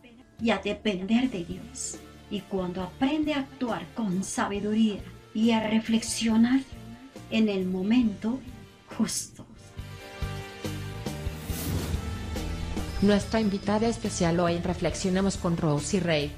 y 0.42 0.50
a 0.50 0.58
depender 0.58 1.30
de 1.30 1.46
Dios. 1.46 2.00
Y 2.32 2.40
cuando 2.40 2.82
aprende 2.82 3.36
a 3.36 3.42
actuar 3.42 3.86
con 3.94 4.24
sabiduría 4.24 4.98
y 5.36 5.52
a 5.52 5.62
reflexionar 5.62 6.62
en 7.30 7.50
el 7.50 7.68
momento 7.68 8.40
justo. 8.98 9.46
Nuestra 13.04 13.40
invitada 13.40 13.86
especial 13.86 14.40
hoy 14.40 14.56
en 14.56 14.64
Reflexionemos 14.64 15.38
con 15.38 15.56
Rosy 15.56 16.00
Rey, 16.00 16.32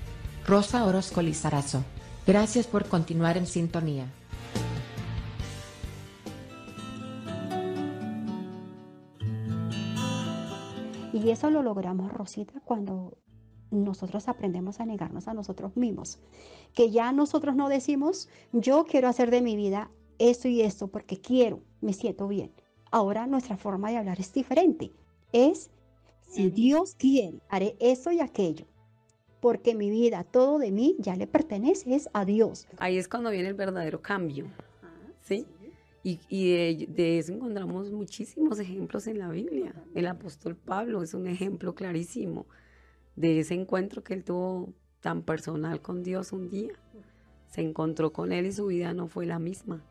Rosa 0.46 0.84
Orozco 0.84 1.22
Lizarazo. 1.22 1.86
Gracias 2.28 2.66
por 2.66 2.88
continuar 2.90 3.38
en 3.38 3.46
sintonía. 3.46 4.12
Y 11.14 11.30
eso 11.30 11.52
lo 11.52 11.62
logramos, 11.62 12.12
Rosita, 12.12 12.60
cuando 12.66 13.18
nosotros 13.70 14.28
aprendemos 14.28 14.80
a 14.80 14.86
negarnos 14.86 15.28
a 15.28 15.36
nosotros 15.36 15.78
mismos. 15.78 16.20
Que 16.74 16.90
ya 16.90 17.12
nosotros 17.12 17.56
no 17.56 17.70
decimos, 17.70 18.28
yo 18.52 18.86
quiero 18.86 19.08
hacer 19.08 19.30
de 19.30 19.42
mi 19.42 19.56
vida 19.56 19.92
esto 20.18 20.48
y 20.48 20.62
esto 20.62 20.88
porque 20.88 21.22
quiero, 21.22 21.62
me 21.80 21.94
siento 21.94 22.28
bien. 22.28 22.52
Ahora 22.90 23.28
nuestra 23.28 23.56
forma 23.56 23.92
de 23.92 23.98
hablar 23.98 24.20
es 24.20 24.34
diferente. 24.34 24.92
Es, 25.32 25.70
si 26.28 26.50
Dios 26.50 26.96
quiere, 26.96 27.40
haré 27.50 27.76
esto 27.80 28.12
y 28.12 28.20
aquello 28.20 28.66
porque 29.46 29.76
mi 29.76 29.92
vida, 29.92 30.24
todo 30.24 30.58
de 30.58 30.72
mí 30.72 30.96
ya 30.98 31.16
le 31.16 31.28
pertenece, 31.28 31.94
es 31.94 32.10
a 32.14 32.26
Dios. 32.26 32.66
Ahí 32.80 32.98
es 32.98 33.08
cuando 33.08 33.30
viene 33.30 33.50
el 33.50 33.54
verdadero 33.54 34.02
cambio, 34.02 34.48
¿sí? 35.22 35.46
Y, 36.02 36.20
y 36.30 36.88
de, 36.88 37.20
eso 37.20 37.32
encontramos 37.32 37.92
muchísimos 37.92 38.60
ejemplos 38.60 39.06
en 39.06 39.20
la 39.20 39.30
Biblia. 39.30 39.72
El 39.94 40.08
apóstol 40.08 40.56
Pablo 40.56 41.04
es 41.04 41.14
un 41.14 41.28
ejemplo 41.28 41.76
clarísimo 41.76 42.48
de 43.16 43.40
ese 43.40 43.54
encuentro 43.54 44.04
que 44.04 44.16
él 44.16 44.24
tuvo 44.24 44.74
tan 45.00 45.22
personal 45.22 45.80
con 45.80 46.02
Dios 46.02 46.32
un 46.32 46.50
día. 46.50 46.74
Se 47.46 47.62
encontró 47.62 48.12
con 48.12 48.32
él 48.32 48.48
y 48.48 48.52
su 48.52 48.66
vida 48.66 48.96
no 48.96 49.08
fue 49.08 49.28
la 49.28 49.38
misma, 49.38 49.84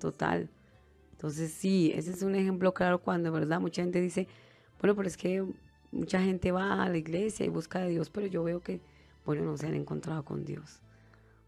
total. 0.00 0.50
Entonces 1.12 1.50
sí, 1.50 1.92
ese 1.94 2.10
es 2.10 2.20
un 2.20 2.34
ejemplo 2.34 2.74
claro 2.74 3.00
cuando, 3.00 3.32
¿verdad? 3.32 3.58
Mucha 3.58 3.80
gente 3.80 4.02
dice, 4.02 4.28
bueno, 4.78 4.94
pero 4.94 5.08
es 5.08 5.16
que 5.16 5.46
mucha 5.92 6.20
gente 6.20 6.50
va 6.50 6.82
a 6.82 6.88
la 6.88 6.96
iglesia 6.96 7.46
y 7.46 7.50
busca 7.50 7.80
de 7.80 7.90
Dios, 7.90 8.10
pero 8.10 8.26
yo 8.26 8.42
veo 8.42 8.60
que, 8.60 8.80
bueno, 9.24 9.44
no 9.44 9.56
se 9.56 9.66
han 9.66 9.74
encontrado 9.74 10.24
con 10.24 10.44
Dios. 10.44 10.80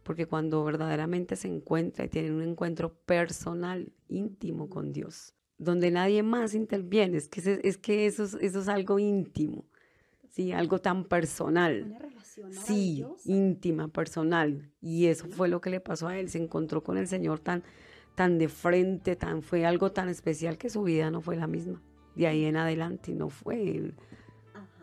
Porque 0.05 0.27
cuando 0.27 0.63
verdaderamente 0.65 1.35
se 1.35 1.49
encuentra 1.49 2.05
y 2.05 2.09
tienen 2.09 2.35
un 2.35 2.43
encuentro 2.43 2.93
personal, 2.93 3.93
íntimo 4.09 4.69
con 4.69 4.93
Dios, 4.93 5.35
donde 5.57 5.91
nadie 5.91 6.23
más 6.23 6.55
interviene, 6.55 7.17
es 7.17 7.29
que, 7.29 7.61
es 7.63 7.79
que 7.79 8.07
eso, 8.07 8.25
es, 8.25 8.35
eso 8.35 8.61
es 8.61 8.69
algo 8.69 8.99
íntimo, 8.99 9.65
¿sí? 10.29 10.53
algo 10.53 10.79
tan 10.79 11.05
personal. 11.05 11.97
Sí, 12.51 13.05
íntima, 13.25 13.89
personal. 13.89 14.71
Y 14.81 15.07
eso 15.07 15.29
fue 15.29 15.49
lo 15.49 15.61
que 15.61 15.71
le 15.71 15.81
pasó 15.81 16.09
a 16.09 16.19
él. 16.19 16.29
Se 16.29 16.39
encontró 16.39 16.83
con 16.83 16.99
el 16.99 17.07
Señor 17.07 17.39
tan, 17.39 17.63
tan 18.17 18.39
de 18.39 18.49
frente, 18.49 19.15
tan, 19.15 19.43
fue 19.43 19.65
algo 19.65 19.93
tan 19.93 20.09
especial 20.09 20.59
que 20.59 20.69
su 20.69 20.83
vida 20.83 21.11
no 21.11 21.21
fue 21.21 21.37
la 21.37 21.47
misma. 21.47 21.81
De 22.17 22.27
ahí 22.27 22.45
en 22.45 22.57
adelante 22.57 23.15
no 23.15 23.29
fue 23.29 23.95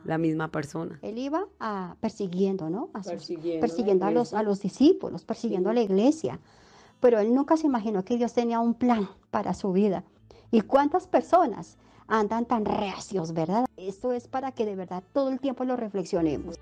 la 0.04 0.18
misma 0.18 0.50
persona. 0.50 1.00
Él 1.02 1.18
iba 1.18 1.46
a, 1.60 1.96
persiguiendo, 2.00 2.70
¿no? 2.70 2.90
persiguiendo, 3.60 4.06
a, 4.06 4.12
los, 4.12 4.34
a 4.34 4.44
los 4.44 4.62
discípulos, 4.62 5.24
persiguiendo 5.24 5.70
a 5.70 5.74
la 5.74 5.82
iglesia. 5.82 6.40
Pero 7.00 7.20
él 7.20 7.34
nunca 7.34 7.58
se 7.58 7.68
imaginó 7.68 8.04
que 8.04 8.18
Dios 8.18 8.34
tenía 8.34 8.60
un 8.60 8.74
plan 8.74 9.10
para 9.32 9.54
su 9.54 9.72
vida. 9.72 10.04
¿Y 10.52 10.62
cuántas 10.62 11.08
personas 11.08 11.78
andan 12.08 12.46
tan 12.46 12.66
reacios, 12.66 13.34
verdad? 13.34 13.66
Esto 13.78 14.12
es 14.12 14.28
para 14.28 14.52
que 14.52 14.66
de 14.66 14.76
verdad 14.76 15.04
todo 15.14 15.30
el 15.30 15.40
tiempo 15.40 15.64
lo 15.64 15.76
reflexionemos. 15.78 16.60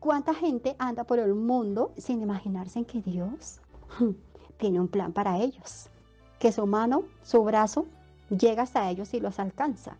¿Cuánta 0.00 0.34
gente 0.34 0.74
anda 0.78 1.04
por 1.04 1.18
el 1.18 1.34
mundo 1.34 1.92
sin 1.96 2.22
imaginarse 2.22 2.78
en 2.78 2.84
que 2.84 3.00
Dios 3.02 3.60
tiene 4.58 4.80
un 4.80 4.88
plan 4.88 5.12
para 5.12 5.38
ellos? 5.38 5.90
Que 6.38 6.52
su 6.52 6.66
mano, 6.66 7.04
su 7.22 7.42
brazo, 7.42 7.86
llega 8.30 8.62
hasta 8.62 8.90
ellos 8.90 9.14
y 9.14 9.20
los 9.20 9.38
alcanza. 9.38 9.96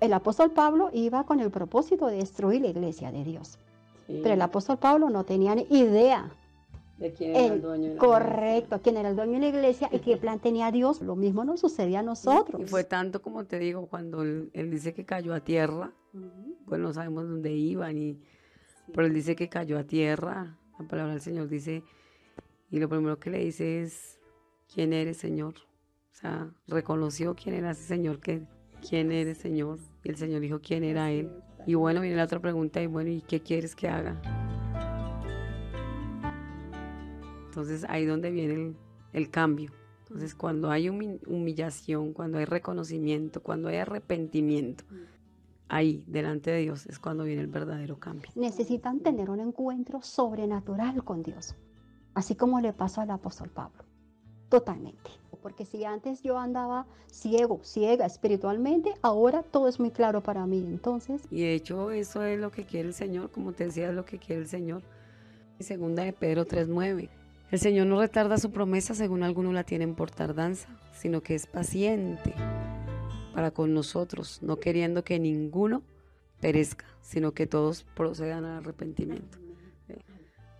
El 0.00 0.12
apóstol 0.12 0.50
Pablo 0.50 0.90
iba 0.92 1.24
con 1.24 1.40
el 1.40 1.50
propósito 1.50 2.06
de 2.06 2.16
destruir 2.16 2.62
la 2.62 2.68
iglesia 2.68 3.10
de 3.10 3.24
Dios. 3.24 3.58
Pero 4.06 4.32
el 4.32 4.42
apóstol 4.42 4.78
Pablo 4.78 5.10
no 5.10 5.24
tenía 5.24 5.54
ni 5.54 5.66
idea 5.70 6.30
de 6.98 7.12
quién 7.12 7.36
era 7.36 7.54
el, 7.54 7.60
dueño 7.60 7.88
de 7.88 7.94
la 7.94 8.00
Correcto, 8.00 8.80
quién 8.82 8.96
era 8.96 9.10
el 9.10 9.16
dueño 9.16 9.34
de 9.34 9.40
la 9.40 9.48
iglesia 9.48 9.88
y 9.92 9.98
qué 9.98 10.16
plan 10.16 10.38
tenía 10.38 10.70
Dios. 10.70 11.00
Lo 11.00 11.16
mismo 11.16 11.44
nos 11.44 11.60
sucedía 11.60 12.00
a 12.00 12.02
nosotros. 12.02 12.60
Y 12.60 12.66
fue 12.66 12.84
tanto 12.84 13.20
como 13.20 13.44
te 13.44 13.58
digo, 13.58 13.86
cuando 13.86 14.22
él, 14.22 14.50
dice 14.70 14.94
que 14.94 15.04
cayó 15.04 15.34
a 15.34 15.40
tierra, 15.40 15.92
pues 16.66 16.80
no 16.80 16.92
sabemos 16.92 17.28
dónde 17.28 17.52
iba, 17.52 17.92
ni, 17.92 18.20
pero 18.94 19.06
él 19.06 19.14
dice 19.14 19.36
que 19.36 19.48
cayó 19.48 19.78
a 19.78 19.84
tierra. 19.84 20.56
La 20.78 20.86
palabra 20.86 21.12
del 21.12 21.22
Señor 21.22 21.48
dice, 21.48 21.82
y 22.70 22.78
lo 22.78 22.88
primero 22.88 23.18
que 23.18 23.30
le 23.30 23.38
dice 23.38 23.82
es, 23.82 24.18
¿quién 24.72 24.92
eres, 24.92 25.16
Señor? 25.16 25.54
O 26.16 26.18
sea, 26.18 26.50
reconoció 26.66 27.34
quién 27.34 27.56
era 27.56 27.72
ese 27.72 27.82
Señor, 27.82 28.20
que, 28.20 28.42
quién 28.88 29.12
eres, 29.12 29.36
Señor. 29.36 29.78
Y 30.02 30.08
el 30.08 30.16
Señor 30.16 30.40
dijo 30.40 30.60
quién 30.62 30.82
era 30.82 31.10
Él. 31.10 31.30
Y 31.66 31.74
bueno, 31.74 32.00
viene 32.00 32.16
la 32.16 32.24
otra 32.24 32.40
pregunta, 32.40 32.80
y 32.80 32.86
bueno, 32.86 33.10
¿y 33.10 33.20
qué 33.20 33.40
quieres 33.40 33.76
que 33.76 33.86
haga? 33.86 34.18
Entonces 37.44 37.84
ahí 37.90 38.06
donde 38.06 38.30
viene 38.30 38.74
el, 39.12 39.30
cambio. 39.30 39.72
Entonces 40.04 40.34
cuando 40.34 40.70
hay 40.70 40.88
humillación, 40.88 42.14
cuando 42.14 42.38
hay 42.38 42.46
reconocimiento, 42.46 43.42
cuando 43.42 43.68
hay 43.68 43.76
arrepentimiento, 43.76 44.84
ahí 45.68 46.02
delante 46.06 46.50
de 46.50 46.60
Dios 46.60 46.86
es 46.86 46.98
cuando 46.98 47.24
viene 47.24 47.42
el 47.42 47.48
verdadero 47.48 47.98
cambio. 47.98 48.30
Necesitan 48.36 49.00
tener 49.00 49.28
un 49.28 49.40
encuentro 49.40 50.00
sobrenatural 50.00 51.04
con 51.04 51.22
Dios, 51.22 51.56
así 52.14 52.36
como 52.36 52.60
le 52.62 52.72
pasó 52.72 53.02
al 53.02 53.10
apóstol 53.10 53.50
Pablo. 53.50 53.84
Totalmente 54.48 55.25
porque 55.46 55.64
si 55.64 55.84
antes 55.84 56.22
yo 56.22 56.40
andaba 56.40 56.88
ciego, 57.06 57.60
ciega 57.62 58.04
espiritualmente, 58.04 58.92
ahora 59.00 59.44
todo 59.44 59.68
es 59.68 59.78
muy 59.78 59.92
claro 59.92 60.20
para 60.20 60.44
mí. 60.44 60.58
Entonces. 60.58 61.22
Y 61.30 61.42
de 61.42 61.54
hecho, 61.54 61.92
eso 61.92 62.24
es 62.24 62.40
lo 62.40 62.50
que 62.50 62.64
quiere 62.64 62.88
el 62.88 62.94
Señor, 62.94 63.30
como 63.30 63.52
te 63.52 63.66
decía, 63.66 63.90
es 63.90 63.94
lo 63.94 64.04
que 64.04 64.18
quiere 64.18 64.42
el 64.42 64.48
Señor. 64.48 64.82
Segunda 65.60 66.02
de 66.02 66.12
Pedro 66.12 66.46
3:9. 66.46 67.10
El 67.52 67.58
Señor 67.60 67.86
no 67.86 68.00
retarda 68.00 68.38
su 68.38 68.50
promesa 68.50 68.96
según 68.96 69.22
algunos 69.22 69.54
la 69.54 69.62
tienen 69.62 69.94
por 69.94 70.10
tardanza, 70.10 70.68
sino 70.92 71.20
que 71.20 71.36
es 71.36 71.46
paciente 71.46 72.34
para 73.32 73.52
con 73.52 73.72
nosotros, 73.72 74.40
no 74.42 74.56
queriendo 74.56 75.04
que 75.04 75.20
ninguno 75.20 75.84
perezca, 76.40 76.86
sino 77.02 77.34
que 77.34 77.46
todos 77.46 77.84
procedan 77.94 78.44
al 78.44 78.64
arrepentimiento. 78.64 79.38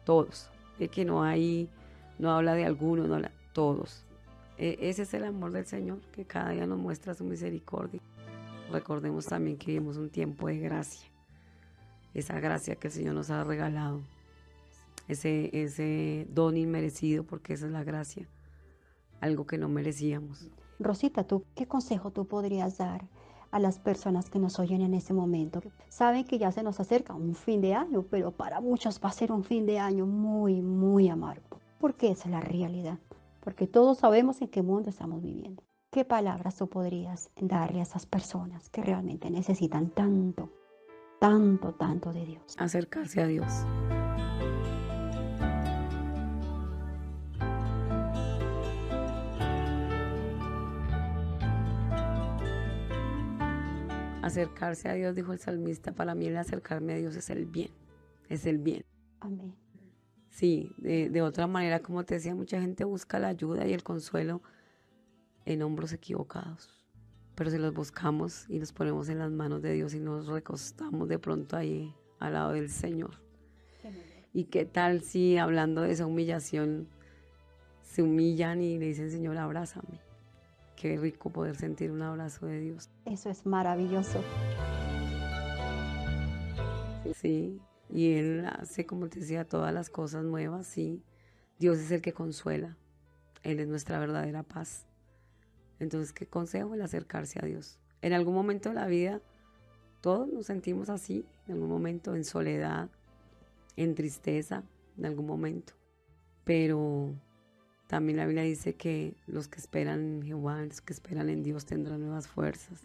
Todos. 0.04 0.48
Es 0.78 0.90
que 0.90 1.04
no 1.04 1.24
hay, 1.24 1.68
no 2.20 2.30
habla 2.30 2.54
de 2.54 2.64
alguno, 2.64 3.08
no 3.08 3.16
habla 3.16 3.32
todos. 3.52 4.05
E, 4.58 4.78
ese 4.80 5.02
es 5.02 5.14
el 5.14 5.24
amor 5.24 5.52
del 5.52 5.66
Señor, 5.66 6.00
que 6.12 6.24
cada 6.24 6.50
día 6.50 6.66
nos 6.66 6.78
muestra 6.78 7.14
su 7.14 7.24
misericordia. 7.24 8.00
Recordemos 8.70 9.26
también 9.26 9.56
que 9.56 9.66
vivimos 9.66 9.96
un 9.96 10.10
tiempo 10.10 10.48
de 10.48 10.58
gracia, 10.58 11.08
esa 12.14 12.40
gracia 12.40 12.76
que 12.76 12.88
el 12.88 12.92
Señor 12.92 13.14
nos 13.14 13.30
ha 13.30 13.44
regalado, 13.44 14.00
ese, 15.08 15.50
ese 15.52 16.26
don 16.30 16.56
inmerecido, 16.56 17.24
porque 17.24 17.52
esa 17.52 17.66
es 17.66 17.72
la 17.72 17.84
gracia, 17.84 18.26
algo 19.20 19.46
que 19.46 19.58
no 19.58 19.68
merecíamos. 19.68 20.50
Rosita, 20.78 21.24
¿tú 21.24 21.44
qué 21.54 21.66
consejo 21.66 22.10
tú 22.10 22.26
podrías 22.26 22.78
dar 22.78 23.06
a 23.50 23.60
las 23.60 23.78
personas 23.78 24.28
que 24.28 24.38
nos 24.38 24.58
oyen 24.58 24.80
en 24.82 24.94
este 24.94 25.12
momento? 25.12 25.62
Saben 25.88 26.24
que 26.24 26.38
ya 26.38 26.50
se 26.50 26.62
nos 26.62 26.80
acerca 26.80 27.14
un 27.14 27.34
fin 27.34 27.60
de 27.60 27.74
año, 27.74 28.04
pero 28.10 28.32
para 28.32 28.60
muchos 28.60 29.00
va 29.02 29.10
a 29.10 29.12
ser 29.12 29.32
un 29.32 29.44
fin 29.44 29.64
de 29.64 29.78
año 29.78 30.06
muy, 30.06 30.60
muy 30.60 31.08
amargo, 31.08 31.60
porque 31.78 32.10
esa 32.10 32.24
es 32.24 32.30
la 32.32 32.40
realidad, 32.40 32.98
porque 33.46 33.68
todos 33.68 33.98
sabemos 33.98 34.42
en 34.42 34.48
qué 34.48 34.60
mundo 34.60 34.90
estamos 34.90 35.22
viviendo. 35.22 35.62
¿Qué 35.92 36.04
palabras 36.04 36.56
tú 36.56 36.68
podrías 36.68 37.30
darle 37.40 37.78
a 37.78 37.84
esas 37.84 38.04
personas 38.04 38.68
que 38.70 38.82
realmente 38.82 39.30
necesitan 39.30 39.90
tanto, 39.90 40.50
tanto, 41.20 41.72
tanto 41.74 42.12
de 42.12 42.26
Dios? 42.26 42.56
Acercarse 42.58 43.22
a 43.22 43.26
Dios. 43.28 43.46
Acercarse 54.22 54.88
a 54.88 54.94
Dios, 54.94 55.14
dijo 55.14 55.32
el 55.32 55.38
salmista, 55.38 55.92
para 55.92 56.16
mí 56.16 56.26
el 56.26 56.36
acercarme 56.36 56.94
a 56.94 56.96
Dios 56.96 57.14
es 57.14 57.30
el 57.30 57.46
bien, 57.46 57.70
es 58.28 58.44
el 58.44 58.58
bien. 58.58 58.84
Amén. 59.20 59.54
Sí, 60.36 60.70
de, 60.76 61.08
de 61.08 61.22
otra 61.22 61.46
manera, 61.46 61.80
como 61.80 62.04
te 62.04 62.16
decía, 62.16 62.34
mucha 62.34 62.60
gente 62.60 62.84
busca 62.84 63.18
la 63.18 63.28
ayuda 63.28 63.66
y 63.66 63.72
el 63.72 63.82
consuelo 63.82 64.42
en 65.46 65.62
hombros 65.62 65.94
equivocados. 65.94 66.84
Pero 67.34 67.50
si 67.50 67.56
los 67.56 67.72
buscamos 67.72 68.44
y 68.50 68.58
nos 68.58 68.70
ponemos 68.74 69.08
en 69.08 69.18
las 69.18 69.30
manos 69.30 69.62
de 69.62 69.72
Dios 69.72 69.94
y 69.94 69.98
nos 69.98 70.26
recostamos 70.26 71.08
de 71.08 71.18
pronto 71.18 71.56
ahí 71.56 71.94
al 72.18 72.34
lado 72.34 72.52
del 72.52 72.68
Señor. 72.68 73.18
¿Y 74.34 74.44
qué 74.44 74.66
tal 74.66 75.00
si 75.00 75.38
hablando 75.38 75.80
de 75.80 75.92
esa 75.92 76.04
humillación 76.04 76.86
se 77.80 78.02
humillan 78.02 78.60
y 78.60 78.76
le 78.76 78.88
dicen, 78.88 79.10
Señor, 79.10 79.38
abrázame? 79.38 80.02
Qué 80.76 80.98
rico 80.98 81.30
poder 81.30 81.56
sentir 81.56 81.90
un 81.90 82.02
abrazo 82.02 82.44
de 82.44 82.60
Dios. 82.60 82.90
Eso 83.06 83.30
es 83.30 83.46
maravilloso. 83.46 84.20
Sí, 87.14 87.58
y 87.88 88.14
Él 88.14 88.46
hace, 88.46 88.86
como 88.86 89.08
te 89.08 89.20
decía, 89.20 89.44
todas 89.44 89.72
las 89.72 89.90
cosas 89.90 90.24
nuevas, 90.24 90.66
sí. 90.66 91.02
Dios 91.58 91.78
es 91.78 91.90
el 91.90 92.02
que 92.02 92.12
consuela. 92.12 92.76
Él 93.42 93.60
es 93.60 93.68
nuestra 93.68 93.98
verdadera 93.98 94.42
paz. 94.42 94.86
Entonces, 95.78 96.12
¿qué 96.12 96.26
consejo? 96.26 96.74
El 96.74 96.82
acercarse 96.82 97.38
a 97.40 97.46
Dios. 97.46 97.78
En 98.02 98.12
algún 98.12 98.34
momento 98.34 98.70
de 98.70 98.74
la 98.74 98.86
vida, 98.86 99.20
todos 100.00 100.28
nos 100.28 100.46
sentimos 100.46 100.88
así, 100.88 101.24
en 101.46 101.54
algún 101.54 101.68
momento 101.68 102.14
en 102.14 102.24
soledad, 102.24 102.88
en 103.76 103.94
tristeza, 103.94 104.64
en 104.98 105.06
algún 105.06 105.26
momento. 105.26 105.74
Pero 106.44 107.14
también 107.86 108.16
la 108.18 108.26
Biblia 108.26 108.42
dice 108.42 108.74
que 108.74 109.14
los 109.26 109.48
que 109.48 109.58
esperan 109.58 110.00
en 110.00 110.22
Jehová, 110.22 110.64
los 110.64 110.80
que 110.80 110.92
esperan 110.92 111.28
en 111.28 111.42
Dios 111.42 111.66
tendrán 111.66 112.00
nuevas 112.00 112.26
fuerzas, 112.26 112.82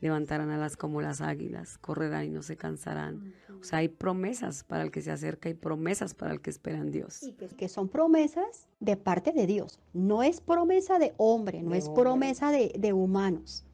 levantarán 0.00 0.50
alas 0.50 0.76
como 0.76 1.00
las 1.00 1.20
águilas, 1.20 1.78
correrán 1.78 2.26
y 2.26 2.30
no 2.30 2.42
se 2.42 2.56
cansarán. 2.56 3.34
O 3.60 3.64
sea, 3.64 3.78
hay 3.80 3.88
promesas 3.88 4.64
para 4.64 4.82
el 4.82 4.90
que 4.90 5.00
se 5.02 5.10
acerca 5.10 5.48
y 5.48 5.54
promesas 5.54 6.14
para 6.14 6.32
el 6.32 6.40
que 6.40 6.50
espera 6.50 6.78
en 6.78 6.90
Dios. 6.90 7.20
Que 7.56 7.68
son 7.68 7.88
promesas 7.88 8.68
de 8.80 8.96
parte 8.96 9.32
de 9.32 9.46
Dios. 9.46 9.80
No 9.92 10.22
es 10.22 10.40
promesa 10.40 10.98
de 10.98 11.14
hombre, 11.16 11.62
no 11.62 11.70
De 11.70 11.78
es 11.78 11.86
hombre. 11.88 12.02
promesa 12.02 12.50
de, 12.50 12.72
de 12.78 12.92
humanos. 12.92 13.64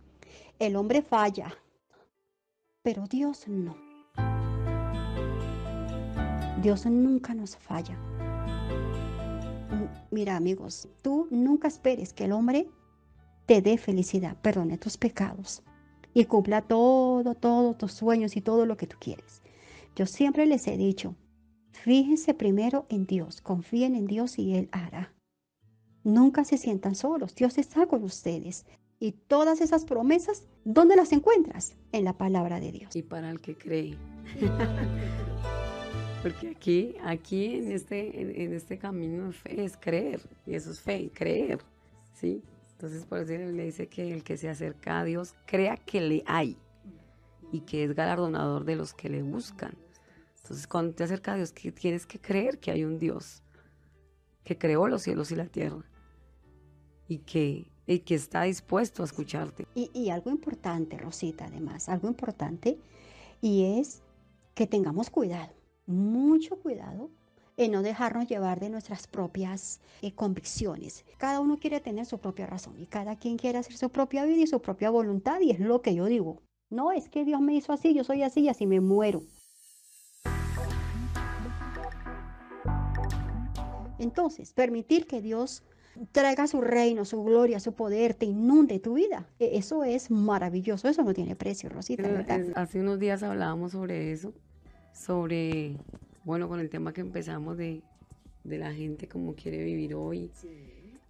El 0.59 0.77
hombre 0.77 1.03
falla, 1.03 1.53
pero 2.83 3.05
Dios 3.07 3.49
no. 3.49 3.77
Dios 6.63 6.87
nunca 6.87 7.35
nos 7.35 7.57
falla. 7.57 7.99
Mira, 10.13 10.37
amigos, 10.37 10.89
tú 11.01 11.27
nunca 11.31 11.67
esperes 11.67 12.13
que 12.13 12.27
el 12.27 12.33
hombre 12.33 12.69
te 13.47 13.61
dé 13.61 13.77
felicidad, 13.79 14.37
perdone 14.41 14.79
tus 14.79 14.97
pecados 14.97 15.63
y 16.15 16.25
cumpla 16.27 16.63
todo, 16.63 17.35
todos 17.35 17.79
tus 17.79 17.93
sueños 17.93 18.37
y 18.37 18.41
todo 18.41 18.67
lo 18.67 18.77
que 18.77 18.87
tú 18.87 18.97
quieres. 19.01 19.43
Yo 19.97 20.07
siempre 20.07 20.47
les 20.47 20.67
he 20.67 20.77
dicho, 20.77 21.15
fíjense 21.71 22.35
primero 22.35 22.87
en 22.89 23.07
Dios, 23.07 23.41
confíen 23.41 23.95
en 23.95 24.07
Dios 24.07 24.39
y 24.39 24.55
Él 24.55 24.69
hará. 24.73 25.13
Nunca 26.05 26.45
se 26.45 26.59
sientan 26.59 26.95
solos, 26.95 27.35
Dios 27.35 27.59
está 27.59 27.87
con 27.87 28.03
ustedes. 28.03 28.67
Y 28.99 29.13
todas 29.13 29.61
esas 29.61 29.85
promesas, 29.85 30.45
¿dónde 30.65 30.95
las 30.95 31.13
encuentras? 31.13 31.75
En 31.91 32.05
la 32.05 32.17
palabra 32.17 32.61
de 32.61 32.71
Dios. 32.71 32.95
Y 32.95 33.03
para 33.03 33.31
el 33.31 33.41
que 33.41 33.57
cree. 33.57 33.97
Porque 36.23 36.51
aquí, 36.51 36.95
aquí 37.03 37.57
en 37.57 37.73
este, 37.73 38.21
en, 38.21 38.31
en 38.41 38.53
este 38.53 38.79
camino 38.79 39.27
de 39.27 39.33
fe 39.33 39.65
es 39.65 39.77
creer, 39.77 40.21
y 40.47 40.55
eso 40.55 40.71
es 40.71 40.81
fe, 40.81 41.11
creer, 41.13 41.59
¿sí? 42.15 42.43
Entonces 42.83 43.07
por 43.07 43.21
eso 43.21 43.33
le 43.33 43.65
dice 43.67 43.87
que 43.87 44.13
el 44.13 44.25
que 44.25 44.37
se 44.37 44.49
acerca 44.49 44.99
a 44.99 45.05
Dios 45.05 45.37
crea 45.47 45.77
que 45.77 46.01
le 46.01 46.25
hay 46.27 46.57
y 47.53 47.61
que 47.61 47.85
es 47.85 47.95
galardonador 47.95 48.65
de 48.65 48.75
los 48.75 48.93
que 48.93 49.09
le 49.09 49.23
buscan. 49.23 49.79
Entonces 50.39 50.67
cuando 50.67 50.93
te 50.93 51.05
acercas 51.05 51.35
a 51.35 51.37
Dios, 51.37 51.53
que 51.53 51.71
tienes 51.71 52.07
que 52.07 52.21
creer 52.21 52.59
que 52.59 52.73
hay 52.73 52.83
un 52.83 52.99
Dios 52.99 53.45
que 54.43 54.59
creó 54.59 54.89
los 54.89 55.03
cielos 55.03 55.31
y 55.31 55.37
la 55.37 55.47
tierra 55.47 55.85
y 57.07 57.19
que, 57.19 57.71
y 57.87 58.01
que 58.01 58.17
está 58.17 58.43
dispuesto 58.43 59.03
a 59.03 59.07
escucharte. 59.07 59.65
Y, 59.77 59.93
y 59.95 60.11
algo 60.11 60.31
importante, 60.31 60.99
Rosita, 60.99 61.45
además, 61.45 61.89
algo 61.89 62.09
importante, 62.09 62.81
y 63.41 63.79
es 63.79 64.03
que 64.57 64.67
tengamos 64.67 65.09
cuidado, 65.09 65.55
mucho 65.87 66.57
cuidado 66.57 67.13
en 67.57 67.73
no 67.73 67.83
dejarnos 67.83 68.29
llevar 68.29 68.61
de 68.61 68.71
nuestras 68.71 69.07
propias 69.07 69.81
eh, 70.01 70.13
convicciones. 70.15 71.05
Cada 71.19 71.41
uno 71.41 71.59
quiere 71.59 71.81
tener 71.81 72.07
su 72.07 72.19
propia 72.19 72.47
razón 72.47 72.79
y 72.79 72.87
cada 72.87 73.17
quien 73.17 73.37
quiere 73.37 73.59
hacer 73.59 73.77
su 73.77 73.91
propia 73.91 74.25
vida 74.25 74.43
y 74.43 74.47
su 74.47 74.61
propia 74.61 74.91
voluntad, 74.91 75.41
y 75.41 75.51
es 75.51 75.61
lo 75.61 75.83
que 75.83 75.95
yo 75.95 76.07
digo. 76.07 76.43
No, 76.71 76.93
es 76.93 77.09
que 77.09 77.25
Dios 77.25 77.41
me 77.41 77.55
hizo 77.55 77.73
así, 77.73 77.95
yo 77.95 78.05
soy 78.05 78.23
así 78.23 78.41
y 78.43 78.49
así 78.49 78.67
me 78.67 78.81
muero. 78.81 79.23
Entonces, 83.99 84.53
permitir 84.53 85.07
que 85.07 85.21
Dios 85.21 85.63
traiga 86.13 86.47
su 86.47 86.61
reino, 86.61 87.05
su 87.05 87.23
gloria, 87.23 87.61
su 87.61 87.75
poder, 87.75 88.15
te 88.15 88.27
inunde 88.27 88.81
tu 88.81 88.95
vida. 88.95 89.29
E- 89.39 89.57
Eso 89.59 89.85
es 89.85 90.11
maravilloso, 90.11 90.89
eso 90.89 91.03
no 91.05 91.13
tiene 91.15 91.37
precio, 91.37 91.69
Rosita, 91.69 92.03
Hace 92.55 92.81
unos 92.81 92.99
días 92.99 93.23
hablábamos 93.23 93.73
sobre 93.73 94.11
eso, 94.13 94.33
sobre, 94.93 95.77
bueno, 96.25 96.49
con 96.49 96.61
el 96.61 96.69
tema 96.71 96.93
que 96.93 97.01
empezamos 97.01 97.57
de, 97.57 97.83
de 98.45 98.59
la 98.59 98.73
gente 98.73 99.09
como 99.09 99.35
quiere 99.35 99.63
vivir 99.65 99.95
hoy 99.95 100.31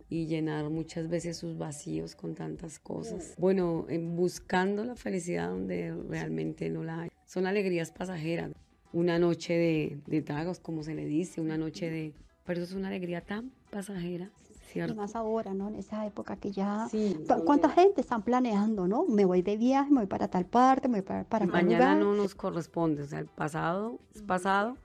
y 0.09 0.27
llenar 0.27 0.68
muchas 0.68 1.09
veces 1.09 1.37
sus 1.38 1.57
vacíos 1.57 2.14
con 2.14 2.35
tantas 2.35 2.79
cosas. 2.79 3.35
Bueno, 3.38 3.87
en 3.88 4.14
buscando 4.16 4.85
la 4.85 4.94
felicidad 4.94 5.48
donde 5.51 5.94
realmente 6.09 6.68
no 6.68 6.83
la 6.85 7.03
hay. 7.03 7.11
Son 7.27 7.46
alegrías 7.46 7.90
pasajeras. 7.90 8.53
Una 8.92 9.18
noche 9.18 9.55
de, 9.55 9.98
de 10.07 10.20
tragos, 10.20 10.61
como 10.61 10.83
se 10.83 10.94
le 10.94 11.07
dice, 11.07 11.40
una 11.40 11.57
noche 11.57 11.90
de... 11.90 12.12
Pero 12.44 12.62
es 12.62 12.72
una 12.75 12.88
alegría 12.88 13.22
tan 13.22 13.53
pasajera, 13.70 14.31
¿cierto? 14.66 14.94
más 14.96 15.14
ahora, 15.16 15.55
¿no? 15.55 15.68
En 15.68 15.77
esa 15.77 16.05
época 16.07 16.37
que 16.37 16.51
ya... 16.51 16.88
Sí, 16.90 17.14
¿Cu- 17.16 17.25
donde- 17.27 17.44
¿Cuánta 17.46 17.70
gente 17.70 18.03
están 18.03 18.20
planeando, 18.20 18.87
no? 18.87 19.07
Me 19.07 19.25
voy 19.25 19.40
de 19.40 19.57
viaje, 19.57 19.90
me 19.90 20.01
voy 20.01 20.07
para 20.09 20.29
tal 20.29 20.44
parte, 20.44 20.88
me 20.88 20.98
voy 21.01 21.07
para, 21.07 21.25
para 21.25 21.46
Mañana 21.46 21.94
lugar. 21.94 21.98
no 21.98 22.14
nos 22.14 22.35
corresponde, 22.35 23.03
o 23.05 23.07
sea, 23.07 23.20
el 23.20 23.27
pasado 23.27 23.98
es 24.14 24.20
pasado, 24.20 24.77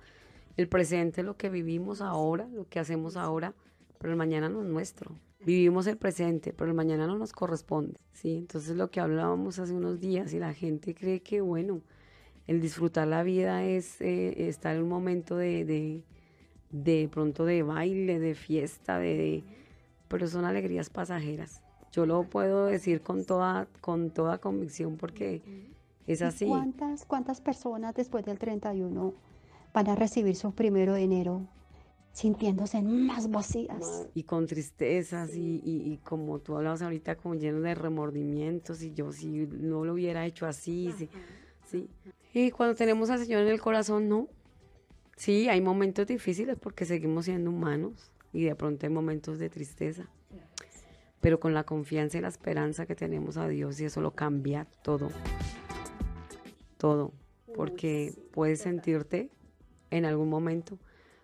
el 0.57 0.67
presente 0.67 1.21
es 1.21 1.25
lo 1.25 1.37
que 1.37 1.49
vivimos 1.49 2.01
ahora, 2.01 2.47
lo 2.47 2.67
que 2.67 2.79
hacemos 2.79 3.15
ahora, 3.15 3.53
pero 3.99 4.11
el 4.11 4.17
mañana 4.17 4.49
no 4.49 4.61
es 4.63 4.67
nuestro. 4.67 5.11
Vivimos 5.45 5.87
el 5.87 5.97
presente, 5.97 6.51
pero 6.51 6.69
el 6.71 6.75
mañana 6.75 7.07
no 7.07 7.17
nos 7.17 7.31
corresponde, 7.31 7.99
¿sí? 8.11 8.37
Entonces 8.37 8.75
lo 8.75 8.89
que 8.89 8.99
hablábamos 8.99 9.59
hace 9.59 9.73
unos 9.73 9.99
días 9.99 10.33
y 10.33 10.39
la 10.39 10.53
gente 10.53 10.93
cree 10.95 11.21
que, 11.21 11.41
bueno, 11.41 11.81
el 12.47 12.59
disfrutar 12.59 13.07
la 13.07 13.23
vida 13.23 13.63
es 13.63 14.01
eh, 14.01 14.47
estar 14.49 14.75
en 14.75 14.83
un 14.83 14.89
momento 14.89 15.37
de, 15.37 15.63
de, 15.65 16.03
de 16.71 17.07
pronto 17.11 17.45
de 17.45 17.63
baile, 17.63 18.19
de 18.19 18.35
fiesta, 18.35 18.97
de, 18.99 19.15
de- 19.17 19.43
pero 20.07 20.27
son 20.27 20.45
alegrías 20.45 20.89
pasajeras. 20.89 21.61
Yo 21.91 22.05
lo 22.05 22.23
puedo 22.23 22.65
decir 22.65 23.01
con 23.01 23.25
toda, 23.25 23.67
con 23.81 24.09
toda 24.11 24.39
convicción 24.39 24.97
porque 24.97 25.41
es 26.07 26.21
¿Y 26.21 26.23
así. 26.23 26.45
¿Cuántas, 26.45 27.05
¿Cuántas 27.05 27.41
personas 27.41 27.95
después 27.95 28.25
del 28.25 28.39
31 28.39 29.13
van 29.77 29.89
a 29.89 29.95
recibir 29.95 30.35
su 30.35 30.51
primero 30.53 30.93
de 30.95 31.03
enero 31.03 31.45
sintiéndose 32.11 32.81
más 32.81 33.29
vacías? 33.29 34.07
y 34.15 34.23
con 34.23 34.47
tristezas 34.47 35.35
y, 35.35 35.61
y- 35.63 35.93
y 35.93 35.97
como 35.97 36.39
tú 36.39 36.55
hablabas 36.57 36.81
ahorita, 36.81 37.15
como 37.15 37.35
lleno 37.35 37.61
de 37.61 37.75
remordimientos 37.75 38.81
y 38.81 38.91
yo 38.95 39.11
si 39.11 39.27
no 39.45 39.85
lo 39.85 39.93
hubiera 39.93 40.25
hecho 40.25 40.47
así, 40.47 40.91
sí, 40.97 41.07
sí. 41.69 41.87
Y 42.33 42.49
cuando 42.49 42.73
tenemos 42.75 43.11
al 43.11 43.19
Señor 43.19 43.43
en 43.43 43.49
el 43.49 43.61
corazón, 43.61 44.09
no. 44.09 44.27
Sí, 45.15 45.47
hay 45.47 45.61
momentos 45.61 46.07
difíciles 46.07 46.57
porque 46.59 46.85
seguimos 46.85 47.25
siendo 47.25 47.51
humanos 47.51 48.11
y 48.33 48.45
de 48.45 48.55
pronto 48.55 48.87
hay 48.87 48.91
momentos 48.91 49.37
de 49.37 49.49
tristeza. 49.51 50.07
pero 51.21 51.39
con 51.39 51.53
la 51.53 51.63
confianza 51.65 52.17
y 52.17 52.21
la 52.21 52.29
esperanza 52.29 52.87
que 52.87 52.95
tenemos 52.95 53.37
a 53.37 53.47
Dios 53.47 53.79
y 53.79 53.85
eso 53.85 54.01
lo 54.01 54.11
cambia 54.15 54.65
todo. 54.81 55.09
Todo. 56.77 57.11
Porque 57.55 58.13
puedes 58.31 58.61
sentirte 58.61 59.29
en 59.91 60.05
algún 60.05 60.29
momento, 60.29 60.77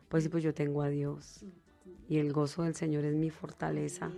pues 0.10 0.24
sí, 0.24 0.30
pues 0.30 0.44
yo 0.44 0.54
tengo 0.54 0.82
a 0.82 0.90
Dios 0.90 1.46
y 2.08 2.18
el 2.18 2.34
gozo 2.34 2.64
del 2.64 2.76
Señor 2.76 3.06
es 3.06 3.16
mi 3.16 3.30
fortaleza. 3.30 4.12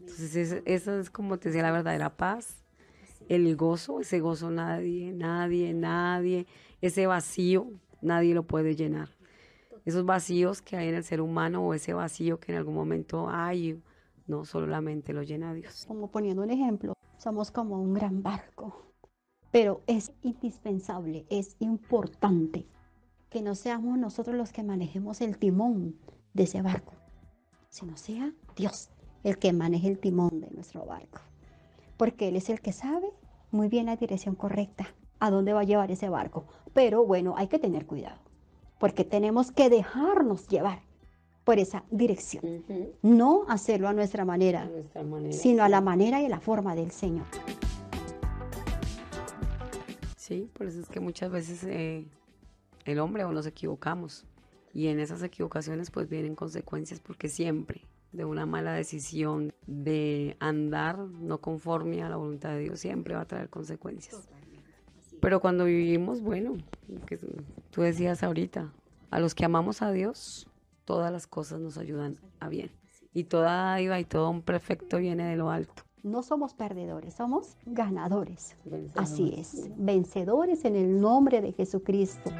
Entonces, 0.00 0.62
esa 0.64 1.00
es 1.00 1.10
como 1.10 1.38
te 1.38 1.48
decía 1.48 1.62
la 1.62 1.72
verdadera 1.72 2.16
paz. 2.16 2.62
El 3.28 3.56
gozo, 3.56 4.00
ese 4.00 4.20
gozo 4.20 4.50
nadie, 4.50 5.12
nadie, 5.12 5.74
nadie, 5.74 6.46
ese 6.80 7.06
vacío, 7.06 7.66
nadie 8.00 8.34
lo 8.34 8.44
puede 8.44 8.76
llenar. 8.76 9.08
Esos 9.84 10.04
vacíos 10.04 10.62
que 10.62 10.76
hay 10.76 10.88
en 10.88 10.94
el 10.94 11.04
ser 11.04 11.20
humano 11.20 11.66
o 11.66 11.74
ese 11.74 11.92
vacío 11.92 12.38
que 12.38 12.52
en 12.52 12.58
algún 12.58 12.74
momento 12.74 13.28
hay, 13.28 13.82
no 14.26 14.44
solamente 14.44 15.12
lo 15.12 15.22
llena 15.22 15.54
Dios. 15.54 15.84
Como 15.88 16.10
poniendo 16.10 16.42
un 16.42 16.50
ejemplo, 16.50 16.92
somos 17.18 17.50
como 17.50 17.80
un 17.80 17.94
gran 17.94 18.22
barco, 18.22 18.92
pero 19.50 19.82
es 19.86 20.12
indispensable, 20.22 21.26
es 21.30 21.56
importante 21.58 22.66
que 23.30 23.42
no 23.42 23.54
seamos 23.54 23.98
nosotros 23.98 24.36
los 24.36 24.52
que 24.52 24.62
manejemos 24.62 25.20
el 25.20 25.38
timón 25.38 25.96
de 26.34 26.44
ese 26.44 26.62
barco, 26.62 26.94
sino 27.68 27.96
sea 27.96 28.32
Dios 28.56 28.90
el 29.24 29.38
que 29.38 29.52
maneje 29.52 29.88
el 29.88 29.98
timón 29.98 30.40
de 30.40 30.50
nuestro 30.50 30.84
barco, 30.84 31.20
porque 31.96 32.28
Él 32.28 32.36
es 32.36 32.48
el 32.48 32.60
que 32.60 32.72
sabe 32.72 33.08
muy 33.50 33.68
bien 33.68 33.86
la 33.86 33.96
dirección 33.96 34.34
correcta, 34.34 34.86
a 35.18 35.30
dónde 35.30 35.52
va 35.52 35.60
a 35.60 35.64
llevar 35.64 35.90
ese 35.90 36.08
barco. 36.08 36.46
Pero 36.74 37.04
bueno, 37.04 37.34
hay 37.36 37.48
que 37.48 37.58
tener 37.58 37.86
cuidado, 37.86 38.20
porque 38.78 39.04
tenemos 39.04 39.50
que 39.50 39.70
dejarnos 39.70 40.46
llevar 40.48 40.82
por 41.44 41.58
esa 41.58 41.84
dirección. 41.90 42.64
No 43.02 43.44
hacerlo 43.48 43.88
a 43.88 43.92
nuestra 43.92 44.24
manera, 44.24 44.68
sino 45.30 45.62
a 45.62 45.68
la 45.68 45.80
manera 45.80 46.20
y 46.20 46.26
a 46.26 46.28
la 46.28 46.40
forma 46.40 46.74
del 46.74 46.90
Señor. 46.90 47.26
Sí, 50.16 50.50
por 50.52 50.66
eso 50.66 50.80
es 50.80 50.88
que 50.88 50.98
muchas 50.98 51.30
veces 51.30 51.62
eh, 51.62 52.08
el 52.86 52.98
hombre 53.00 53.24
o 53.24 53.32
nos 53.32 53.46
equivocamos 53.46 54.24
y 54.72 54.88
en 54.88 55.00
esas 55.00 55.22
equivocaciones 55.22 55.90
pues 55.90 56.08
vienen 56.08 56.34
consecuencias 56.34 57.00
porque 57.00 57.28
siempre 57.28 57.82
de 58.12 58.24
una 58.24 58.46
mala 58.46 58.72
decisión, 58.72 59.52
de 59.66 60.36
andar 60.40 60.98
no 60.98 61.40
conforme 61.40 62.02
a 62.02 62.08
la 62.08 62.16
voluntad 62.16 62.50
de 62.50 62.60
Dios, 62.60 62.80
siempre 62.80 63.14
va 63.14 63.22
a 63.22 63.26
traer 63.26 63.50
consecuencias. 63.50 64.28
Pero 65.20 65.40
cuando 65.40 65.64
vivimos, 65.64 66.22
bueno, 66.22 66.56
que 67.06 67.18
tú 67.70 67.82
decías 67.82 68.22
ahorita, 68.22 68.72
a 69.10 69.20
los 69.20 69.34
que 69.34 69.44
amamos 69.44 69.82
a 69.82 69.92
Dios, 69.92 70.48
todas 70.84 71.12
las 71.12 71.26
cosas 71.26 71.60
nos 71.60 71.78
ayudan 71.78 72.16
a 72.40 72.48
bien. 72.48 72.70
Y 73.12 73.24
toda 73.24 73.70
dádiva 73.70 73.98
y 73.98 74.04
todo 74.04 74.30
un 74.30 74.42
perfecto 74.42 74.98
viene 74.98 75.24
de 75.24 75.36
lo 75.36 75.50
alto. 75.50 75.85
No 76.02 76.22
somos 76.22 76.54
perdedores, 76.54 77.14
somos 77.14 77.56
ganadores. 77.64 78.56
Así 78.94 79.34
es, 79.36 79.70
vencedores 79.76 80.64
en 80.64 80.76
el 80.76 81.00
nombre 81.00 81.40
de 81.40 81.52
Jesucristo. 81.52 82.30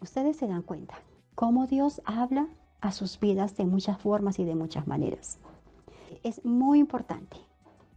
Ustedes 0.00 0.36
se 0.36 0.48
dan 0.48 0.62
cuenta 0.62 0.94
cómo 1.34 1.66
Dios 1.66 2.02
habla 2.04 2.48
a 2.80 2.92
sus 2.92 3.18
vidas 3.18 3.56
de 3.56 3.64
muchas 3.64 4.00
formas 4.00 4.38
y 4.38 4.44
de 4.44 4.54
muchas 4.54 4.86
maneras. 4.86 5.38
Es 6.22 6.44
muy 6.44 6.80
importante 6.80 7.36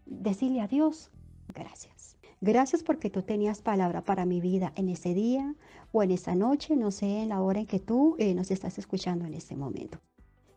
decirle 0.06 0.62
a 0.62 0.68
Dios 0.68 1.12
gracias. 1.54 2.18
Gracias 2.42 2.84
porque 2.84 3.10
tú 3.10 3.24
tenías 3.24 3.62
palabra 3.62 4.04
para 4.04 4.26
mi 4.26 4.40
vida 4.40 4.72
en 4.76 4.90
ese 4.90 5.14
día 5.14 5.56
o 5.92 6.04
en 6.04 6.12
esa 6.12 6.36
noche, 6.36 6.76
no 6.76 6.92
sé, 6.92 7.24
en 7.24 7.30
la 7.30 7.42
hora 7.42 7.60
en 7.60 7.66
que 7.66 7.80
tú 7.80 8.16
eh, 8.20 8.36
nos 8.36 8.52
estás 8.52 8.78
escuchando 8.78 9.26
en 9.26 9.34
este 9.34 9.56
momento. 9.56 10.00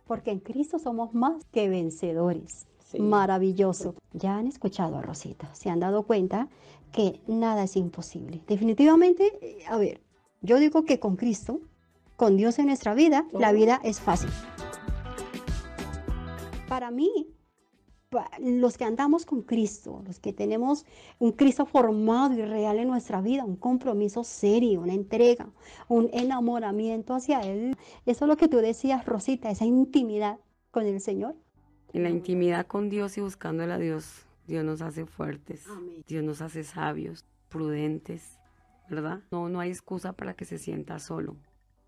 Porque 0.09 0.33
en 0.33 0.41
Cristo 0.41 0.81
somos 0.81 1.15
más 1.15 1.45
que 1.53 1.69
vencedores. 1.69 2.67
Maravilloso. 2.99 3.95
Ya 4.13 4.39
han 4.39 4.47
escuchado 4.47 4.97
a 4.97 5.03
Rosita, 5.03 5.55
se 5.55 5.69
han 5.69 5.79
dado 5.79 6.05
cuenta 6.05 6.49
que 6.91 7.21
nada 7.27 7.65
es 7.65 7.77
imposible. 7.77 8.41
Definitivamente, 8.49 9.39
eh, 9.43 9.65
a 9.69 9.77
ver, 9.77 10.01
yo 10.41 10.59
digo 10.59 10.85
que 10.85 10.99
con 10.99 11.17
Cristo, 11.17 11.61
con 12.17 12.37
Dios 12.39 12.59
en 12.59 12.67
nuestra 12.67 12.95
vida, 12.95 13.27
la 13.33 13.53
vida 13.53 13.81
es 13.85 14.01
fácil. 14.01 14.31
Para 16.67 16.91
mí, 16.91 17.29
los 18.39 18.79
que 18.79 18.85
andamos 18.85 19.27
con 19.27 19.43
Cristo, 19.43 20.03
los 20.07 20.19
que 20.19 20.33
tenemos 20.33 20.87
un 21.19 21.33
Cristo 21.33 21.67
formado 21.67 22.35
y 22.35 22.43
real 22.43 22.79
en 22.79 22.89
nuestra 22.89 23.21
vida, 23.21 23.45
un 23.45 23.57
compromiso 23.57 24.25
serio, 24.25 24.81
una 24.81 24.95
entrega, 24.95 25.51
un 25.89 26.09
enamoramiento 26.13 27.15
hacia 27.15 27.41
Él. 27.41 27.77
Eso 28.07 28.25
es 28.25 28.29
lo 28.29 28.37
que 28.37 28.49
tú 28.49 28.59
decías, 28.59 29.05
Rosita, 29.05 29.51
esa 29.51 29.67
intimidad 29.67 30.39
con 30.71 30.87
el 30.87 31.01
Señor. 31.01 31.37
En 31.93 32.03
la 32.03 32.11
intimidad 32.11 32.67
con 32.67 32.89
Dios 32.89 33.19
y 33.19 33.21
buscándole 33.21 33.73
a 33.73 33.79
Dios, 33.79 34.27
Dios 34.47 34.65
nos 34.65 34.81
hace 34.81 35.05
fuertes, 35.05 35.67
Dios 36.07 36.25
nos 36.25 36.41
hace 36.41 36.65
sabios, 36.65 37.27
prudentes, 37.49 38.39
¿verdad? 38.89 39.21
No, 39.31 39.49
no 39.49 39.61
hay 39.61 39.71
excusa 39.71 40.13
para 40.15 40.35
que 40.35 40.45
se 40.45 40.59
sienta 40.59 40.99
solo. 40.99 41.37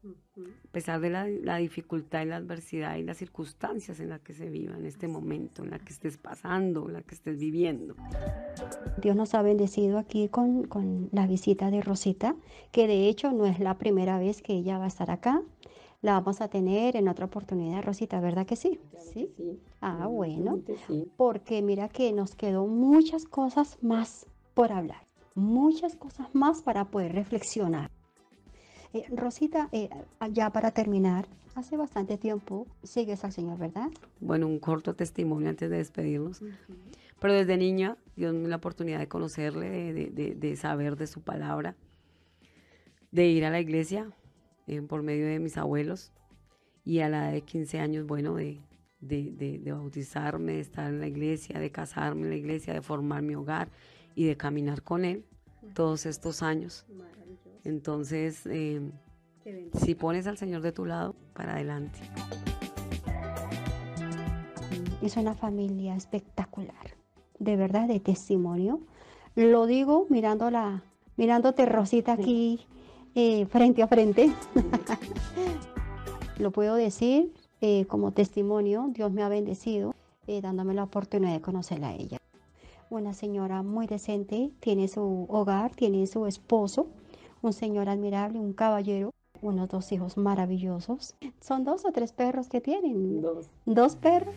A 0.03 0.73
pesar 0.73 1.01
de 1.01 1.11
la, 1.11 1.57
dificultad 1.57 2.23
y 2.23 2.27
la 2.27 2.37
adversidad 2.37 2.97
y 2.97 3.03
las 3.03 3.19
circunstancias 3.19 4.01
en 4.01 4.09
las 4.09 4.21
que 4.21 4.33
se 4.33 4.49
viva 4.49 4.77
en 4.77 4.87
este 4.87 5.09
momento, 5.09 5.63
en 5.63 5.71
la 5.71 5.79
que 5.79 5.93
estés 5.93 6.17
pasando, 6.17 6.87
en 6.87 6.95
la 6.95 7.03
que 7.03 7.15
estés 7.15 7.39
viviendo. 7.39 7.95
Dios 9.03 9.15
nos 9.15 9.35
ha 9.35 9.43
bendecido 9.43 9.99
aquí 9.99 10.29
con, 10.29 10.65
con 10.65 11.11
la 11.13 11.27
visita 11.27 11.71
de 11.71 11.83
Rosita, 11.83 12.35
que 12.73 12.87
de 12.87 13.09
hecho 13.09 13.33
no 13.33 13.45
es 13.45 13.61
la 13.61 13.77
primera 13.77 14.19
vez 14.19 14.41
que 14.41 14.55
ella 14.55 14.79
va 14.79 14.85
a 14.85 14.89
estar 14.89 15.11
acá. 15.11 15.43
La 16.01 16.15
vamos 16.15 16.41
a 16.41 16.49
tener 16.49 16.97
en 16.97 17.09
otra 17.09 17.27
oportunidad, 17.27 17.83
Rosita, 17.83 18.21
¿verdad 18.21 18.47
que 18.47 18.57
sí? 18.57 18.81
Sí. 19.13 19.31
sí. 19.37 19.61
Ah, 19.83 20.07
bueno. 20.07 20.61
Porque 21.19 21.61
mira 21.61 21.91
que 21.91 22.13
nos 22.13 22.35
quedó 22.35 22.67
muchas 22.67 23.27
cosas 23.27 23.77
más 23.83 24.27
por 24.55 24.73
hablar, 24.73 25.07
muchas 25.35 25.97
cosas 25.97 26.35
más 26.35 26.63
para 26.63 26.87
poder 26.87 27.13
reflexionar. 27.13 27.91
Eh, 28.93 29.05
Rosita, 29.11 29.69
eh, 29.71 29.89
ya 30.33 30.51
para 30.51 30.73
terminar, 30.73 31.27
hace 31.55 31.77
bastante 31.77 32.19
tiempo 32.19 32.67
sigues 32.83 33.25
al 33.25 33.33
Señor, 33.33 33.59
¿verdad? 33.59 33.89
Bueno, 34.21 34.49
un 34.49 34.59
corto 34.59 34.95
testimonio 34.95 35.49
antes 35.49 35.71
de 35.71 35.77
despedirnos. 35.77 36.43
Pero 37.21 37.35
desde 37.35 37.57
niña, 37.57 37.97
Dios 38.17 38.33
me 38.33 38.41
dio 38.41 38.49
la 38.49 38.57
oportunidad 38.57 38.99
de 38.99 39.07
conocerle, 39.07 39.93
de, 39.93 40.57
saber 40.57 40.97
de 40.97 41.07
su 41.07 41.21
palabra, 41.21 41.77
de 43.13 43.27
ir 43.27 43.45
a 43.45 43.51
la 43.51 43.61
iglesia 43.61 44.11
eh, 44.67 44.81
por 44.83 45.03
medio 45.03 45.27
de 45.27 45.39
mis 45.39 45.57
abuelos 45.57 46.13
y 46.85 47.01
a 47.01 47.09
la 47.09 47.27
edad 47.27 47.33
de 47.33 47.43
15 47.43 47.79
años, 47.79 48.07
bueno, 48.07 48.35
de, 48.35 48.61
de, 49.01 49.63
bautizarme, 49.73 50.53
de 50.53 50.61
estar 50.61 50.89
en 50.89 51.01
la 51.01 51.07
iglesia, 51.07 51.61
de 51.61 51.71
casarme 51.71 52.23
en 52.23 52.31
la 52.31 52.37
iglesia, 52.37 52.73
de 52.73 52.83
formar 52.83 53.23
mi 53.23 53.35
hogar 53.35 53.69
y 54.15 54.25
de 54.25 54.37
caminar 54.37 54.83
con 54.83 55.05
Él 55.05 55.25
todos 55.75 56.07
estos 56.07 56.43
años. 56.43 56.87
Entonces, 57.65 58.47
eh, 58.47 58.81
si 59.75 59.95
pones 59.95 60.27
al 60.27 60.39
Señor 60.39 60.63
de 60.63 60.73
tu 60.73 60.85
lado, 60.85 61.15
para 61.35 61.55
adelante. 61.55 61.99
Es 65.03 65.17
una 65.17 65.35
familia 65.35 65.95
espectacular, 65.97 66.97
de 67.39 67.57
verdad, 67.57 67.89
de 67.89 68.01
testimonio. 68.01 68.81
Lo 69.35 69.67
digo 69.67 70.07
mirándola, 70.11 70.83
mirándote 71.17 71.67
Rosita 71.67 72.13
aquí 72.13 72.61
eh, 73.15 73.47
frente 73.47 73.83
a 73.83 73.89
frente. 73.89 74.33
Lo 76.39 76.51
puedo 76.51 76.75
decir 76.75 77.33
eh, 77.61 77.85
como 77.87 78.13
testimonio, 78.13 78.91
Dios 78.93 79.13
me 79.13 79.23
ha 79.23 79.29
bendecido 79.29 79.95
dándome 80.43 80.75
la 80.75 80.85
oportunidad 80.85 81.33
de 81.33 81.41
conocerla 81.41 81.89
a 81.89 81.95
ella. 81.97 82.19
Una 82.89 83.15
señora 83.15 83.65
muy 83.65 83.89
decente, 83.89 84.53
tiene 84.61 84.87
su 84.87 85.27
hogar, 85.29 85.75
tiene 85.75 86.07
su 86.07 86.27
esposo, 86.27 86.87
un 87.43 87.53
señor 87.53 87.89
admirable, 87.89 88.39
un 88.39 88.53
caballero, 88.53 89.15
unos 89.43 89.69
dos 89.69 89.91
hijos 89.93 90.17
maravillosos. 90.17 91.15
Son 91.41 91.65
dos 91.65 91.85
o 91.85 91.93
tres 91.93 92.13
perros 92.13 92.49
que 92.49 92.61
tienen. 92.61 93.23
Dos. 93.23 93.51
Dos 93.65 93.97
perros. 93.97 94.35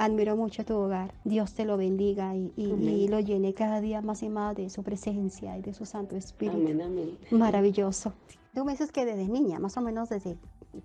Admiro 0.00 0.36
mucho 0.36 0.64
tu 0.64 0.76
hogar. 0.76 1.12
Dios 1.24 1.54
te 1.54 1.64
lo 1.64 1.76
bendiga 1.76 2.34
y, 2.36 3.08
lo 3.08 3.18
llene 3.18 3.52
cada 3.52 3.80
día 3.80 4.00
más 4.00 4.22
y 4.22 4.28
más 4.28 4.54
de 4.54 4.70
su 4.70 4.84
presencia 4.84 5.58
y 5.58 5.62
de 5.62 5.74
su 5.74 5.86
Santo 5.86 6.14
Espíritu. 6.14 6.56
Amén, 6.56 6.80
amén. 6.80 7.18
Maravilloso. 7.32 8.12
Tú 8.54 8.64
me 8.64 8.72
dices 8.72 8.92
que 8.92 9.04
desde 9.04 9.26
niña, 9.26 9.58
más 9.58 9.76
o 9.76 9.80
menos 9.80 10.08
desde 10.08 10.38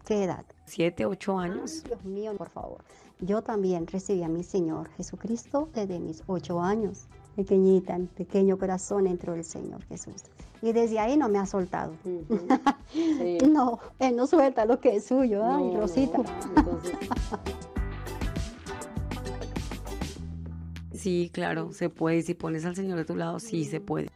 qué 0.05 0.23
edad? 0.23 0.45
Siete, 0.65 1.05
ocho 1.05 1.37
años. 1.37 1.83
Dios 1.83 2.03
mío, 2.03 2.33
por 2.35 2.49
favor. 2.49 2.83
Yo 3.20 3.41
también 3.41 3.88
recibí 3.88 4.24
a 4.24 4.28
mi 4.28 4.43
Señor 4.43 4.89
Jesucristo 4.97 5.70
desde 5.74 5.99
mis 5.99 6.24
ocho 6.28 6.61
años. 6.61 7.07
Pequeñita, 7.36 7.95
en 7.95 8.07
pequeño 8.07 8.57
corazón 8.57 9.07
entró 9.07 9.34
el 9.34 9.43
Señor 9.43 9.84
Jesús. 9.86 10.24
Y 10.61 10.72
desde 10.72 10.99
ahí 10.99 11.18
no 11.18 11.30
me 11.30 11.39
ha 11.39 11.45
soltado. 11.45 11.93
no, 13.49 13.80
Él 13.99 14.16
no 14.16 14.28
suelta 14.28 14.66
lo 14.66 14.80
que 14.80 14.95
es 14.97 15.05
suyo. 15.05 15.43
Ay, 15.43 15.76
Rosita. 15.76 16.20
sí, 20.93 21.30
claro, 21.34 21.74
se 21.74 21.89
puede. 21.89 22.22
Si 22.22 22.34
pones 22.34 22.66
al 22.66 22.76
Señor 22.76 22.97
de 22.97 23.05
tu 23.05 23.16
lado, 23.16 23.39
sí 23.39 23.66
se 23.66 23.80
puede. 23.80 24.09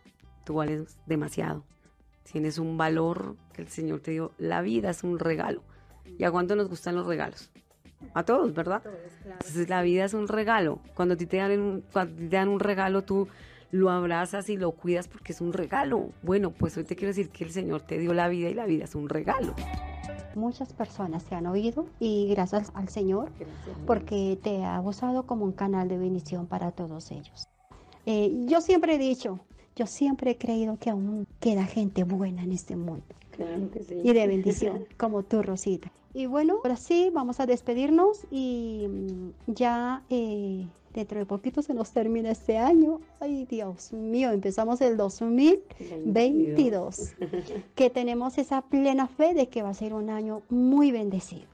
Tú 0.43 0.55
vales 0.55 0.97
demasiado. 1.05 1.65
tienes 2.31 2.59
un 2.59 2.77
valor 2.77 3.35
que 3.53 3.61
el 3.61 3.67
Señor 3.67 4.01
te 4.01 4.11
dio. 4.11 4.31
La 4.37 4.61
vida 4.61 4.89
es 4.89 5.03
un 5.03 5.19
regalo. 5.19 5.63
¿Y 6.17 6.23
a 6.23 6.31
cuánto 6.31 6.55
nos 6.55 6.69
gustan 6.69 6.95
los 6.95 7.05
regalos? 7.05 7.51
A 8.13 8.23
todos, 8.23 8.53
¿verdad? 8.53 8.81
Entonces 9.25 9.69
la 9.69 9.81
vida 9.81 10.05
es 10.05 10.13
un 10.13 10.27
regalo. 10.27 10.79
Cuando 10.95 11.15
a 11.15 11.17
ti 11.17 11.25
te 11.25 11.37
dan 11.37 11.59
un, 11.59 11.83
cuando 11.91 12.15
te 12.15 12.29
dan 12.29 12.49
un 12.49 12.59
regalo, 12.59 13.03
tú 13.03 13.27
lo 13.71 13.89
abrazas 13.89 14.49
y 14.49 14.57
lo 14.57 14.71
cuidas 14.71 15.07
porque 15.07 15.33
es 15.33 15.41
un 15.41 15.53
regalo. 15.53 16.09
Bueno, 16.23 16.51
pues 16.51 16.77
hoy 16.77 16.83
te 16.83 16.95
quiero 16.95 17.09
decir 17.09 17.29
que 17.29 17.43
el 17.43 17.51
Señor 17.51 17.81
te 17.81 17.97
dio 17.97 18.13
la 18.13 18.27
vida 18.27 18.49
y 18.49 18.53
la 18.53 18.65
vida 18.65 18.85
es 18.85 18.95
un 18.95 19.09
regalo. 19.09 19.53
Muchas 20.35 20.73
personas 20.73 21.23
te 21.25 21.35
han 21.35 21.47
oído 21.47 21.87
y 21.99 22.29
gracias 22.29 22.71
al 22.75 22.89
Señor 22.89 23.29
porque 23.85 24.37
te 24.41 24.63
ha 24.63 24.79
usado 24.81 25.23
como 25.23 25.45
un 25.45 25.51
canal 25.51 25.87
de 25.87 25.97
bendición 25.97 26.45
para 26.45 26.71
todos 26.71 27.11
ellos. 27.11 27.47
Eh, 28.05 28.45
yo 28.45 28.61
siempre 28.61 28.95
he 28.95 28.97
dicho, 28.97 29.39
yo 29.75 29.85
siempre 29.85 30.31
he 30.31 30.37
creído 30.37 30.77
que 30.77 30.91
aún 30.91 31.27
queda 31.39 31.65
gente 31.65 32.03
buena 32.03 32.43
en 32.43 32.51
este 32.51 32.75
mundo. 32.75 33.03
Claro 33.31 33.69
que 33.71 33.83
sí. 33.83 33.95
Y 34.03 34.13
de 34.13 34.27
bendición, 34.27 34.85
como 34.97 35.23
tú, 35.23 35.43
Rosita. 35.43 35.91
Y 36.17 36.25
bueno, 36.25 36.55
ahora 36.63 36.77
sí, 36.77 37.11
vamos 37.13 37.39
a 37.39 37.45
despedirnos 37.45 38.25
y 38.31 38.87
mm, 38.89 39.53
ya 39.53 40.01
eh, 40.09 40.65
dentro 40.91 41.19
de 41.19 41.27
poquito 41.27 41.61
se 41.61 41.75
nos 41.75 41.91
termina 41.91 42.31
este 42.31 42.57
año. 42.57 43.01
Ay, 43.19 43.45
Dios 43.45 43.93
mío, 43.93 44.31
empezamos 44.31 44.81
el 44.81 44.97
2022. 44.97 47.13
que 47.75 47.91
tenemos 47.91 48.39
esa 48.39 48.63
plena 48.63 49.05
fe 49.05 49.35
de 49.35 49.47
que 49.47 49.61
va 49.61 49.69
a 49.69 49.75
ser 49.75 49.93
un 49.93 50.09
año 50.09 50.41
muy 50.49 50.91
bendecido. 50.91 51.45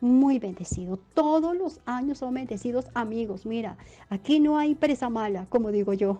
Muy 0.00 0.38
bendecido. 0.38 0.98
Todos 1.12 1.54
los 1.54 1.82
años 1.84 2.16
son 2.16 2.32
bendecidos, 2.32 2.86
amigos. 2.94 3.44
Mira, 3.44 3.76
aquí 4.08 4.40
no 4.40 4.56
hay 4.56 4.74
presa 4.74 5.10
mala, 5.10 5.44
como 5.50 5.70
digo 5.70 5.92
yo. 5.92 6.16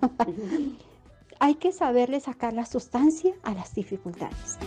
hay 1.40 1.54
que 1.54 1.72
saberle 1.72 2.20
sacar 2.20 2.52
la 2.52 2.66
sustancia 2.66 3.32
a 3.42 3.54
las 3.54 3.74
dificultades. 3.74 4.58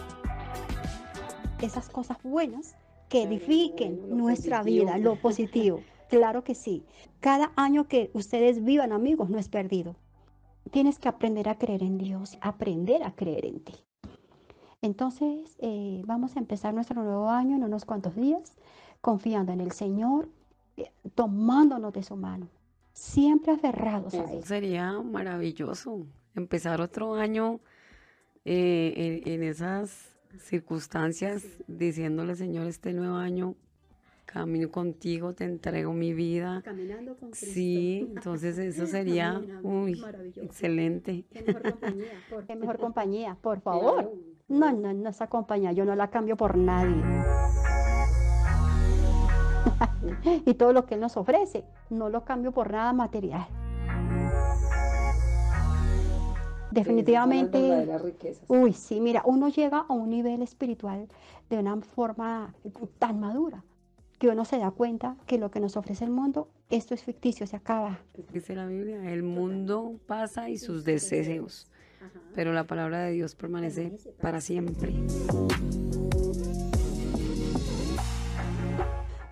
Esas 1.61 1.87
cosas 1.87 2.17
buenas 2.23 2.73
que 3.11 3.23
edifiquen 3.23 4.17
nuestra 4.17 4.63
vida, 4.63 4.97
lo 4.97 5.17
positivo. 5.17 5.81
Claro 6.09 6.45
que 6.45 6.55
sí. 6.55 6.85
Cada 7.19 7.51
año 7.57 7.89
que 7.89 8.09
ustedes 8.13 8.63
vivan, 8.63 8.93
amigos, 8.93 9.29
no 9.29 9.37
es 9.37 9.49
perdido. 9.49 9.97
Tienes 10.71 10.97
que 10.97 11.09
aprender 11.09 11.49
a 11.49 11.57
creer 11.57 11.83
en 11.83 11.97
Dios, 11.97 12.37
aprender 12.39 13.03
a 13.03 13.13
creer 13.13 13.45
en 13.45 13.59
ti. 13.59 13.73
Entonces, 14.81 15.57
eh, 15.59 16.01
vamos 16.05 16.37
a 16.37 16.39
empezar 16.39 16.73
nuestro 16.73 17.03
nuevo 17.03 17.29
año 17.29 17.57
en 17.57 17.65
unos 17.65 17.83
cuantos 17.83 18.15
días, 18.15 18.55
confiando 19.01 19.51
en 19.51 19.59
el 19.59 19.73
Señor, 19.73 20.29
eh, 20.77 20.89
tomándonos 21.13 21.91
de 21.91 22.03
su 22.03 22.15
mano, 22.15 22.47
siempre 22.93 23.51
aferrados 23.51 24.13
a 24.13 24.23
Él. 24.31 24.41
Sería 24.45 25.01
maravilloso 25.01 26.05
empezar 26.33 26.79
otro 26.79 27.15
año 27.15 27.59
eh, 28.45 29.21
en, 29.25 29.33
en 29.33 29.43
esas 29.43 30.10
circunstancias, 30.39 31.45
diciéndole, 31.67 32.35
Señor, 32.35 32.67
este 32.67 32.93
nuevo 32.93 33.15
año 33.15 33.55
camino 34.25 34.71
contigo, 34.71 35.33
te 35.33 35.43
entrego 35.43 35.93
mi 35.93 36.13
vida. 36.13 36.61
Caminando 36.63 37.15
con 37.17 37.31
Cristo. 37.31 37.47
Sí, 37.53 38.07
entonces 38.15 38.57
eso 38.57 38.87
sería 38.87 39.41
uy, 39.61 40.01
excelente. 40.37 41.25
Qué 41.31 41.43
mejor 41.43 41.61
compañía, 41.71 42.11
por, 42.29 42.45
qué 42.47 42.55
mejor 42.55 42.77
compañía, 42.77 43.37
por 43.41 43.61
favor. 43.61 44.11
No, 44.47 44.71
no, 44.71 44.93
no, 44.93 45.09
esa 45.09 45.27
compañía 45.27 45.71
yo 45.71 45.85
no 45.85 45.95
la 45.95 46.09
cambio 46.09 46.37
por 46.37 46.57
nadie. 46.57 47.01
y 50.45 50.53
todo 50.55 50.73
lo 50.73 50.85
que 50.85 50.95
Él 50.95 51.01
nos 51.01 51.17
ofrece, 51.17 51.63
no 51.89 52.09
lo 52.09 52.23
cambio 52.23 52.51
por 52.51 52.71
nada 52.71 52.93
material. 52.93 53.47
Definitivamente, 56.71 57.87
uy, 58.47 58.73
sí, 58.73 59.01
mira, 59.01 59.21
uno 59.25 59.49
llega 59.49 59.85
a 59.87 59.93
un 59.93 60.09
nivel 60.09 60.41
espiritual 60.41 61.07
de 61.49 61.57
una 61.57 61.75
forma 61.81 62.53
tan 62.97 63.19
madura 63.19 63.63
que 64.17 64.29
uno 64.29 64.45
se 64.45 64.57
da 64.57 64.71
cuenta 64.71 65.17
que 65.25 65.37
lo 65.37 65.51
que 65.51 65.59
nos 65.59 65.75
ofrece 65.75 66.05
el 66.05 66.11
mundo, 66.11 66.47
esto 66.69 66.93
es 66.93 67.03
ficticio, 67.03 67.47
se 67.47 67.55
acaba. 67.55 67.99
Dice 68.31 68.55
la 68.55 68.67
Biblia, 68.67 69.11
el 69.11 69.23
mundo 69.23 69.95
pasa 70.05 70.49
y 70.49 70.57
sus 70.57 70.85
deseos, 70.85 71.67
pero 72.35 72.53
la 72.53 72.65
palabra 72.65 73.01
de 73.01 73.13
Dios 73.13 73.35
permanece 73.35 73.97
para 74.21 74.39
siempre. 74.39 74.93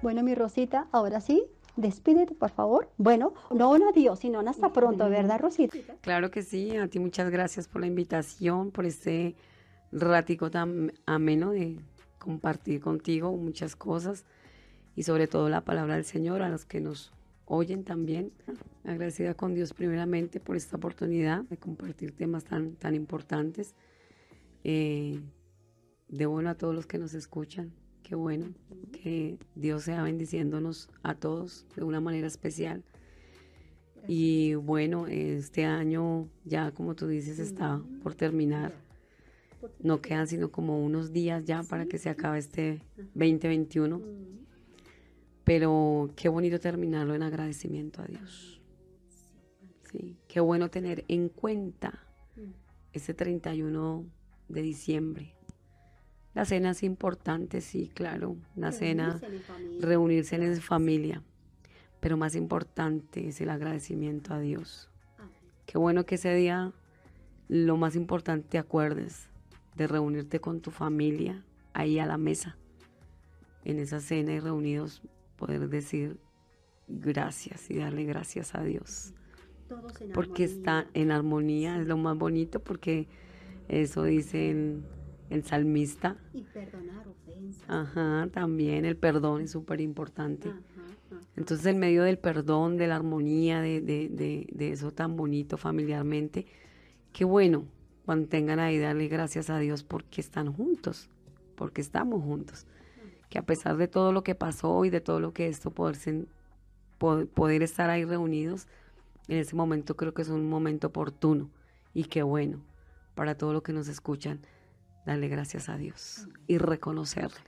Bueno, 0.01 0.23
mi 0.23 0.33
Rosita, 0.33 0.87
ahora 0.91 1.21
sí, 1.21 1.45
despídete, 1.79 2.33
por 2.33 2.51
favor. 2.51 2.89
Bueno, 2.97 3.33
no 3.51 3.71
un 3.71 3.83
adiós, 3.83 4.19
sino 4.19 4.39
un 4.39 4.47
hasta 4.47 4.71
pronto, 4.71 5.09
¿verdad, 5.09 5.39
Rosita? 5.39 5.77
Claro 6.01 6.31
que 6.31 6.43
sí, 6.43 6.75
a 6.77 6.87
ti 6.87 6.99
muchas 6.99 7.29
gracias 7.29 7.67
por 7.67 7.81
la 7.81 7.87
invitación, 7.87 8.71
por 8.71 8.85
este 8.85 9.35
ratico 9.91 10.51
tan 10.51 10.93
ameno 11.05 11.51
de 11.51 11.79
compartir 12.19 12.81
contigo 12.81 13.35
muchas 13.35 13.75
cosas 13.75 14.25
y 14.95 15.03
sobre 15.03 15.27
todo 15.27 15.49
la 15.49 15.61
palabra 15.61 15.95
del 15.95 16.05
Señor 16.05 16.41
a 16.41 16.49
los 16.49 16.65
que 16.65 16.81
nos 16.81 17.11
oyen 17.45 17.83
también. 17.83 18.31
Agradecida 18.83 19.33
con 19.33 19.53
Dios 19.53 19.73
primeramente 19.73 20.39
por 20.39 20.55
esta 20.55 20.77
oportunidad 20.77 21.43
de 21.43 21.57
compartir 21.57 22.15
temas 22.15 22.43
tan, 22.43 22.75
tan 22.75 22.95
importantes. 22.95 23.73
Eh, 24.63 25.19
de 26.09 26.25
bueno 26.25 26.49
a 26.49 26.55
todos 26.55 26.75
los 26.75 26.85
que 26.85 26.97
nos 26.97 27.13
escuchan. 27.13 27.71
Qué 28.09 28.15
bueno 28.15 28.47
que 28.91 29.37
Dios 29.53 29.83
sea 29.83 30.01
bendiciéndonos 30.01 30.89
a 31.03 31.13
todos 31.13 31.67
de 31.75 31.83
una 31.83 32.01
manera 32.01 32.25
especial. 32.25 32.83
Y 34.07 34.55
bueno, 34.55 35.05
este 35.05 35.65
año 35.65 36.27
ya 36.43 36.71
como 36.71 36.95
tú 36.95 37.07
dices 37.07 37.37
está 37.37 37.83
por 38.01 38.15
terminar. 38.15 38.73
No 39.77 40.01
quedan 40.01 40.25
sino 40.25 40.49
como 40.49 40.83
unos 40.83 41.13
días 41.13 41.45
ya 41.45 41.61
para 41.61 41.85
que 41.85 41.99
se 41.99 42.09
acabe 42.09 42.39
este 42.39 42.81
2021. 43.13 44.01
Pero 45.43 46.09
qué 46.15 46.29
bonito 46.29 46.59
terminarlo 46.59 47.13
en 47.13 47.21
agradecimiento 47.21 48.01
a 48.01 48.05
Dios. 48.05 48.59
Sí, 49.91 50.17
qué 50.27 50.39
bueno 50.39 50.71
tener 50.71 51.05
en 51.09 51.29
cuenta 51.29 52.07
ese 52.91 53.13
31 53.13 54.03
de 54.47 54.61
diciembre. 54.63 55.38
La 56.39 56.45
cena 56.45 56.69
es 56.69 56.83
importante, 56.83 57.59
sí, 57.59 57.91
claro. 57.93 58.37
La 58.55 58.71
cena, 58.71 59.19
reunirse 59.81 60.37
en 60.37 60.55
familia. 60.61 61.21
Pero 61.99 62.15
más 62.15 62.33
importante 62.33 63.27
es 63.27 63.41
el 63.41 63.49
agradecimiento 63.49 64.33
a 64.33 64.39
Dios. 64.39 64.89
Qué 65.65 65.77
bueno 65.77 66.05
que 66.05 66.15
ese 66.15 66.33
día 66.33 66.71
lo 67.49 67.75
más 67.75 67.97
importante 67.97 68.47
te 68.47 68.57
acuerdes 68.57 69.27
de 69.75 69.87
reunirte 69.87 70.39
con 70.39 70.61
tu 70.61 70.71
familia 70.71 71.43
ahí 71.73 71.99
a 71.99 72.05
la 72.05 72.17
mesa, 72.17 72.55
en 73.65 73.77
esa 73.77 73.99
cena 73.99 74.31
y 74.31 74.39
reunidos 74.39 75.01
poder 75.35 75.67
decir 75.67 76.21
gracias 76.87 77.69
y 77.69 77.79
darle 77.79 78.05
gracias 78.05 78.55
a 78.55 78.63
Dios. 78.63 79.13
Todos 79.67 79.99
en 79.99 80.13
Porque 80.13 80.45
está 80.45 80.87
en 80.93 81.11
armonía, 81.11 81.81
es 81.81 81.87
lo 81.87 81.97
más 81.97 82.17
bonito, 82.17 82.61
porque 82.61 83.09
eso 83.67 84.03
dice 84.03 84.79
el, 85.29 85.43
salmista. 85.43 86.17
Y 86.33 86.41
perdonar 86.43 87.07
ofensas. 87.07 87.63
Ajá, 87.69 88.27
también 88.33 88.85
el 88.85 88.95
perdón 88.97 89.41
es 89.41 89.51
súper 89.51 89.81
importante. 89.81 90.51
Entonces, 91.35 91.65
en 91.65 91.79
medio 91.79 92.03
del 92.03 92.17
perdón, 92.17 92.77
de 92.77 92.87
la 92.87 92.95
armonía, 92.95 93.61
de, 93.61 93.81
de, 93.81 94.09
de, 94.09 94.47
de 94.51 94.71
eso 94.71 94.91
tan 94.91 95.15
bonito 95.15 95.57
familiarmente, 95.57 96.45
qué 97.13 97.25
bueno 97.25 97.65
cuando 98.05 98.27
tengan 98.27 98.59
ahí 98.59 98.77
darle 98.77 99.07
gracias 99.07 99.49
a 99.49 99.59
Dios 99.59 99.83
porque 99.83 100.21
están 100.21 100.51
juntos, 100.51 101.09
porque 101.55 101.81
estamos 101.81 102.23
juntos. 102.23 102.65
Que 103.29 103.37
a 103.37 103.43
pesar 103.45 103.77
de 103.77 103.87
todo 103.87 104.11
lo 104.11 104.23
que 104.23 104.35
pasó 104.35 104.83
y 104.85 104.89
de 104.89 105.01
todo 105.01 105.19
lo 105.19 105.33
que 105.33 105.47
esto, 105.47 105.71
poder, 105.71 105.95
sen- 105.95 106.27
poder 106.97 107.61
estar 107.63 107.89
ahí 107.89 108.03
reunidos, 108.05 108.67
en 109.27 109.37
ese 109.37 109.55
momento 109.55 109.95
creo 109.95 110.13
que 110.13 110.23
es 110.23 110.29
un 110.29 110.49
momento 110.49 110.87
oportuno 110.87 111.49
y 111.93 112.05
qué 112.05 112.23
bueno 112.23 112.61
para 113.15 113.35
todo 113.35 113.53
lo 113.53 113.61
que 113.61 113.73
nos 113.73 113.87
escuchan, 113.87 114.39
darle 115.05 115.27
gracias 115.27 115.69
a 115.69 115.77
Dios 115.77 116.27
y 116.47 116.57
reconocerle 116.57 117.39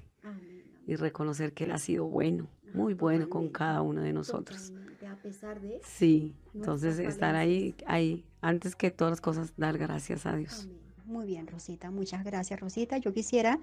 y 0.87 0.95
reconocer 0.95 1.53
que 1.53 1.65
Él 1.65 1.71
ha 1.71 1.77
sido 1.77 2.05
bueno, 2.05 2.49
muy 2.73 2.93
bueno 2.93 3.29
con 3.29 3.49
cada 3.49 3.81
uno 3.81 4.01
de 4.01 4.13
nosotros. 4.13 4.69
Totalmente, 4.69 5.07
A 5.07 5.15
pesar 5.15 5.61
de 5.61 5.79
Sí, 5.83 6.35
entonces 6.53 6.99
estar 6.99 7.35
ahí, 7.35 7.75
ahí, 7.85 8.25
antes 8.41 8.75
que 8.75 8.91
todas 8.91 9.11
las 9.11 9.21
cosas, 9.21 9.53
dar 9.57 9.77
gracias 9.77 10.25
a 10.25 10.35
Dios. 10.35 10.67
Muy 11.05 11.27
bien, 11.27 11.47
Rosita. 11.47 11.91
Muchas 11.91 12.23
gracias, 12.23 12.59
Rosita. 12.59 12.97
Yo 12.97 13.13
quisiera 13.13 13.59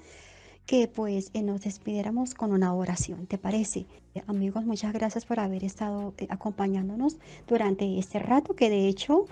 que 0.66 0.86
pues 0.86 1.30
eh, 1.32 1.42
nos 1.42 1.62
despidiéramos 1.62 2.34
con 2.34 2.52
una 2.52 2.74
oración, 2.74 3.26
¿te 3.26 3.38
parece? 3.38 3.86
Eh, 4.14 4.22
amigos, 4.26 4.66
muchas 4.66 4.92
gracias 4.92 5.24
por 5.24 5.40
haber 5.40 5.64
estado 5.64 6.12
eh, 6.18 6.26
acompañándonos 6.28 7.16
durante 7.46 7.98
este 7.98 8.18
rato 8.18 8.54
que 8.54 8.68
de 8.68 8.86
hecho 8.86 9.24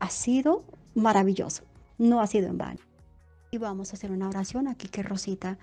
ha 0.00 0.10
sido 0.10 0.64
maravilloso, 0.96 1.62
no 1.96 2.20
ha 2.20 2.26
sido 2.26 2.48
en 2.48 2.58
vano. 2.58 2.89
Y 3.50 3.58
vamos 3.58 3.90
a 3.90 3.96
hacer 3.96 4.12
una 4.12 4.28
oración 4.28 4.68
aquí 4.68 4.88
que 4.88 5.02
Rosita 5.02 5.58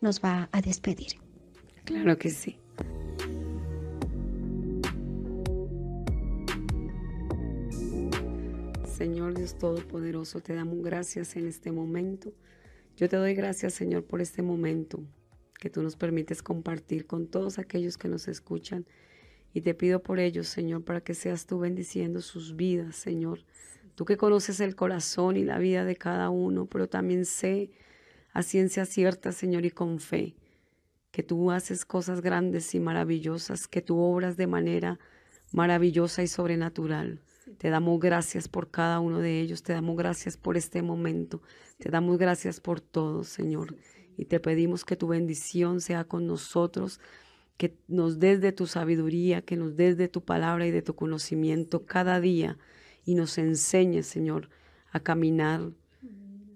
nos 0.00 0.20
va 0.20 0.48
a 0.52 0.60
despedir. 0.60 1.14
Claro 1.84 2.16
que 2.16 2.30
sí. 2.30 2.58
Señor 8.96 9.34
Dios 9.34 9.58
Todopoderoso, 9.58 10.40
te 10.40 10.54
damos 10.54 10.80
gracias 10.80 11.34
en 11.36 11.48
este 11.48 11.72
momento. 11.72 12.32
Yo 12.96 13.08
te 13.08 13.16
doy 13.16 13.34
gracias, 13.34 13.74
Señor, 13.74 14.04
por 14.04 14.22
este 14.22 14.40
momento 14.40 15.02
que 15.58 15.68
tú 15.68 15.82
nos 15.82 15.96
permites 15.96 16.42
compartir 16.42 17.06
con 17.06 17.26
todos 17.26 17.58
aquellos 17.58 17.98
que 17.98 18.08
nos 18.08 18.28
escuchan. 18.28 18.86
Y 19.52 19.62
te 19.62 19.74
pido 19.74 20.02
por 20.02 20.20
ellos, 20.20 20.46
Señor, 20.46 20.84
para 20.84 21.00
que 21.00 21.14
seas 21.14 21.46
tú 21.46 21.58
bendiciendo 21.58 22.20
sus 22.20 22.54
vidas, 22.54 22.94
Señor. 22.94 23.44
Tú 23.94 24.04
que 24.04 24.16
conoces 24.16 24.58
el 24.60 24.74
corazón 24.74 25.36
y 25.36 25.44
la 25.44 25.58
vida 25.58 25.84
de 25.84 25.96
cada 25.96 26.30
uno, 26.30 26.66
pero 26.66 26.88
también 26.88 27.24
sé 27.24 27.70
a 28.32 28.42
ciencia 28.42 28.84
cierta, 28.86 29.30
Señor, 29.30 29.64
y 29.64 29.70
con 29.70 30.00
fe, 30.00 30.34
que 31.12 31.22
tú 31.22 31.52
haces 31.52 31.84
cosas 31.84 32.20
grandes 32.20 32.74
y 32.74 32.80
maravillosas, 32.80 33.68
que 33.68 33.82
tú 33.82 33.98
obras 33.98 34.36
de 34.36 34.48
manera 34.48 34.98
maravillosa 35.52 36.24
y 36.24 36.26
sobrenatural. 36.26 37.20
Te 37.58 37.70
damos 37.70 38.00
gracias 38.00 38.48
por 38.48 38.72
cada 38.72 38.98
uno 38.98 39.20
de 39.20 39.40
ellos, 39.40 39.62
te 39.62 39.72
damos 39.72 39.96
gracias 39.96 40.36
por 40.36 40.56
este 40.56 40.82
momento, 40.82 41.40
te 41.78 41.90
damos 41.90 42.18
gracias 42.18 42.60
por 42.60 42.80
todo, 42.80 43.22
Señor. 43.22 43.76
Y 44.16 44.24
te 44.24 44.40
pedimos 44.40 44.84
que 44.84 44.96
tu 44.96 45.06
bendición 45.06 45.80
sea 45.80 46.02
con 46.02 46.26
nosotros, 46.26 47.00
que 47.56 47.76
nos 47.86 48.18
des 48.18 48.40
de 48.40 48.50
tu 48.50 48.66
sabiduría, 48.66 49.42
que 49.42 49.56
nos 49.56 49.76
des 49.76 49.96
de 49.96 50.08
tu 50.08 50.24
palabra 50.24 50.66
y 50.66 50.72
de 50.72 50.82
tu 50.82 50.96
conocimiento 50.96 51.86
cada 51.86 52.20
día 52.20 52.58
y 53.04 53.14
nos 53.14 53.38
enseñes, 53.38 54.06
Señor, 54.06 54.48
a 54.92 55.00
caminar 55.00 55.72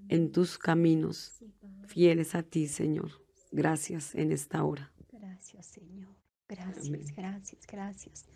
en 0.09 0.33
tus 0.33 0.59
caminos, 0.59 1.43
fieles 1.87 2.35
a 2.35 2.43
ti, 2.43 2.67
Señor. 2.67 3.11
Gracias 3.51 4.15
en 4.15 4.33
esta 4.33 4.65
hora. 4.65 4.93
Gracias, 5.13 5.67
Señor. 5.67 6.09
Gracias, 6.49 7.15
gracias, 7.15 7.67
gracias. 7.67 8.27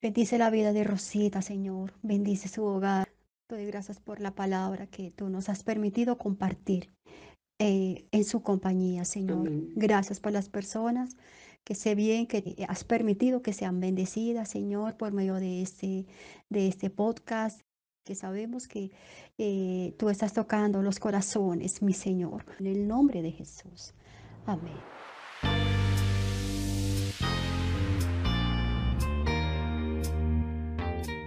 Bendice 0.00 0.38
la 0.38 0.50
vida 0.50 0.72
de 0.72 0.84
Rosita, 0.84 1.42
Señor. 1.42 1.92
Bendice 2.02 2.48
su 2.48 2.64
hogar. 2.64 3.08
Te 3.46 3.56
doy 3.56 3.66
gracias 3.66 4.00
por 4.00 4.20
la 4.20 4.34
palabra 4.34 4.86
que 4.86 5.10
tú 5.10 5.28
nos 5.28 5.48
has 5.48 5.62
permitido 5.62 6.18
compartir 6.18 6.90
eh, 7.58 8.06
en 8.12 8.24
su 8.24 8.42
compañía, 8.42 9.04
Señor. 9.04 9.50
Gracias 9.74 10.20
por 10.20 10.32
las 10.32 10.48
personas 10.48 11.16
que 11.68 11.74
sé 11.74 11.94
bien 11.94 12.26
que 12.26 12.64
has 12.66 12.82
permitido 12.82 13.42
que 13.42 13.52
sean 13.52 13.78
bendecidas, 13.78 14.48
Señor, 14.48 14.96
por 14.96 15.12
medio 15.12 15.34
de 15.34 15.60
este, 15.60 16.06
de 16.48 16.66
este 16.66 16.88
podcast, 16.88 17.60
que 18.04 18.14
sabemos 18.14 18.66
que 18.66 18.90
eh, 19.36 19.94
tú 19.98 20.08
estás 20.08 20.32
tocando 20.32 20.80
los 20.80 20.98
corazones, 20.98 21.82
mi 21.82 21.92
Señor, 21.92 22.46
en 22.58 22.68
el 22.68 22.88
nombre 22.88 23.20
de 23.20 23.32
Jesús. 23.32 23.92
Amén. 24.46 24.78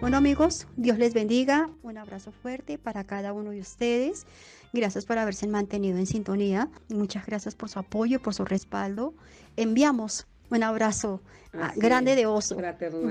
Bueno 0.01 0.17
amigos, 0.17 0.65
Dios 0.75 0.97
les 0.97 1.13
bendiga. 1.13 1.69
Un 1.83 1.99
abrazo 1.99 2.31
fuerte 2.31 2.79
para 2.79 3.03
cada 3.03 3.31
uno 3.33 3.51
de 3.51 3.59
ustedes. 3.59 4.25
Gracias 4.73 5.05
por 5.05 5.19
haberse 5.19 5.45
mantenido 5.45 5.99
en 5.99 6.07
sintonía. 6.07 6.67
Muchas 6.89 7.27
gracias 7.27 7.53
por 7.53 7.69
su 7.69 7.77
apoyo, 7.77 8.19
por 8.19 8.33
su 8.33 8.43
respaldo. 8.43 9.13
Enviamos 9.55 10.25
un 10.51 10.63
abrazo 10.63 11.21
ah, 11.53 11.73
grande 11.75 12.15
de 12.15 12.25
oso. 12.25 12.57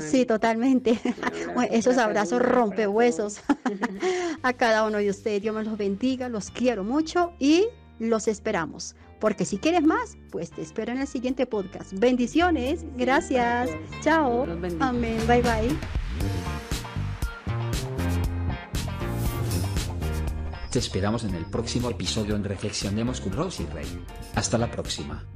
Sí, 0.01 0.27
totalmente. 0.27 1.01
Esos 1.71 1.99
abrazos 1.99 2.41
rompehuesos 2.43 3.41
a 4.43 4.53
cada 4.53 4.87
uno 4.87 4.99
de 4.99 5.11
ustedes. 5.11 5.43
Dios 5.43 5.55
me 5.55 5.65
los 5.65 5.77
bendiga, 5.77 6.29
los 6.29 6.51
quiero 6.51 6.85
mucho 6.85 7.33
y 7.39 7.67
los 7.99 8.29
esperamos. 8.29 8.95
Porque 9.19 9.45
si 9.45 9.59
quieres 9.59 9.83
más, 9.83 10.17
pues 10.31 10.51
te 10.51 10.63
espero 10.63 10.93
en 10.93 10.99
el 10.99 11.07
siguiente 11.07 11.47
podcast. 11.47 11.93
Bendiciones. 11.99 12.85
Gracias. 12.97 13.71
Chao. 14.01 14.47
Amén. 14.81 15.19
Bye 15.27 15.43
bye. 15.43 15.77
Te 20.71 20.79
esperamos 20.79 21.25
en 21.25 21.35
el 21.35 21.45
próximo 21.47 21.91
episodio 21.91 22.37
en 22.37 22.45
Reflexionemos 22.45 23.21
con 23.21 23.33
Rosy 23.33 23.67
Rey. 23.67 24.05
Hasta 24.37 24.57
la 24.57 24.71
próxima. 24.71 25.27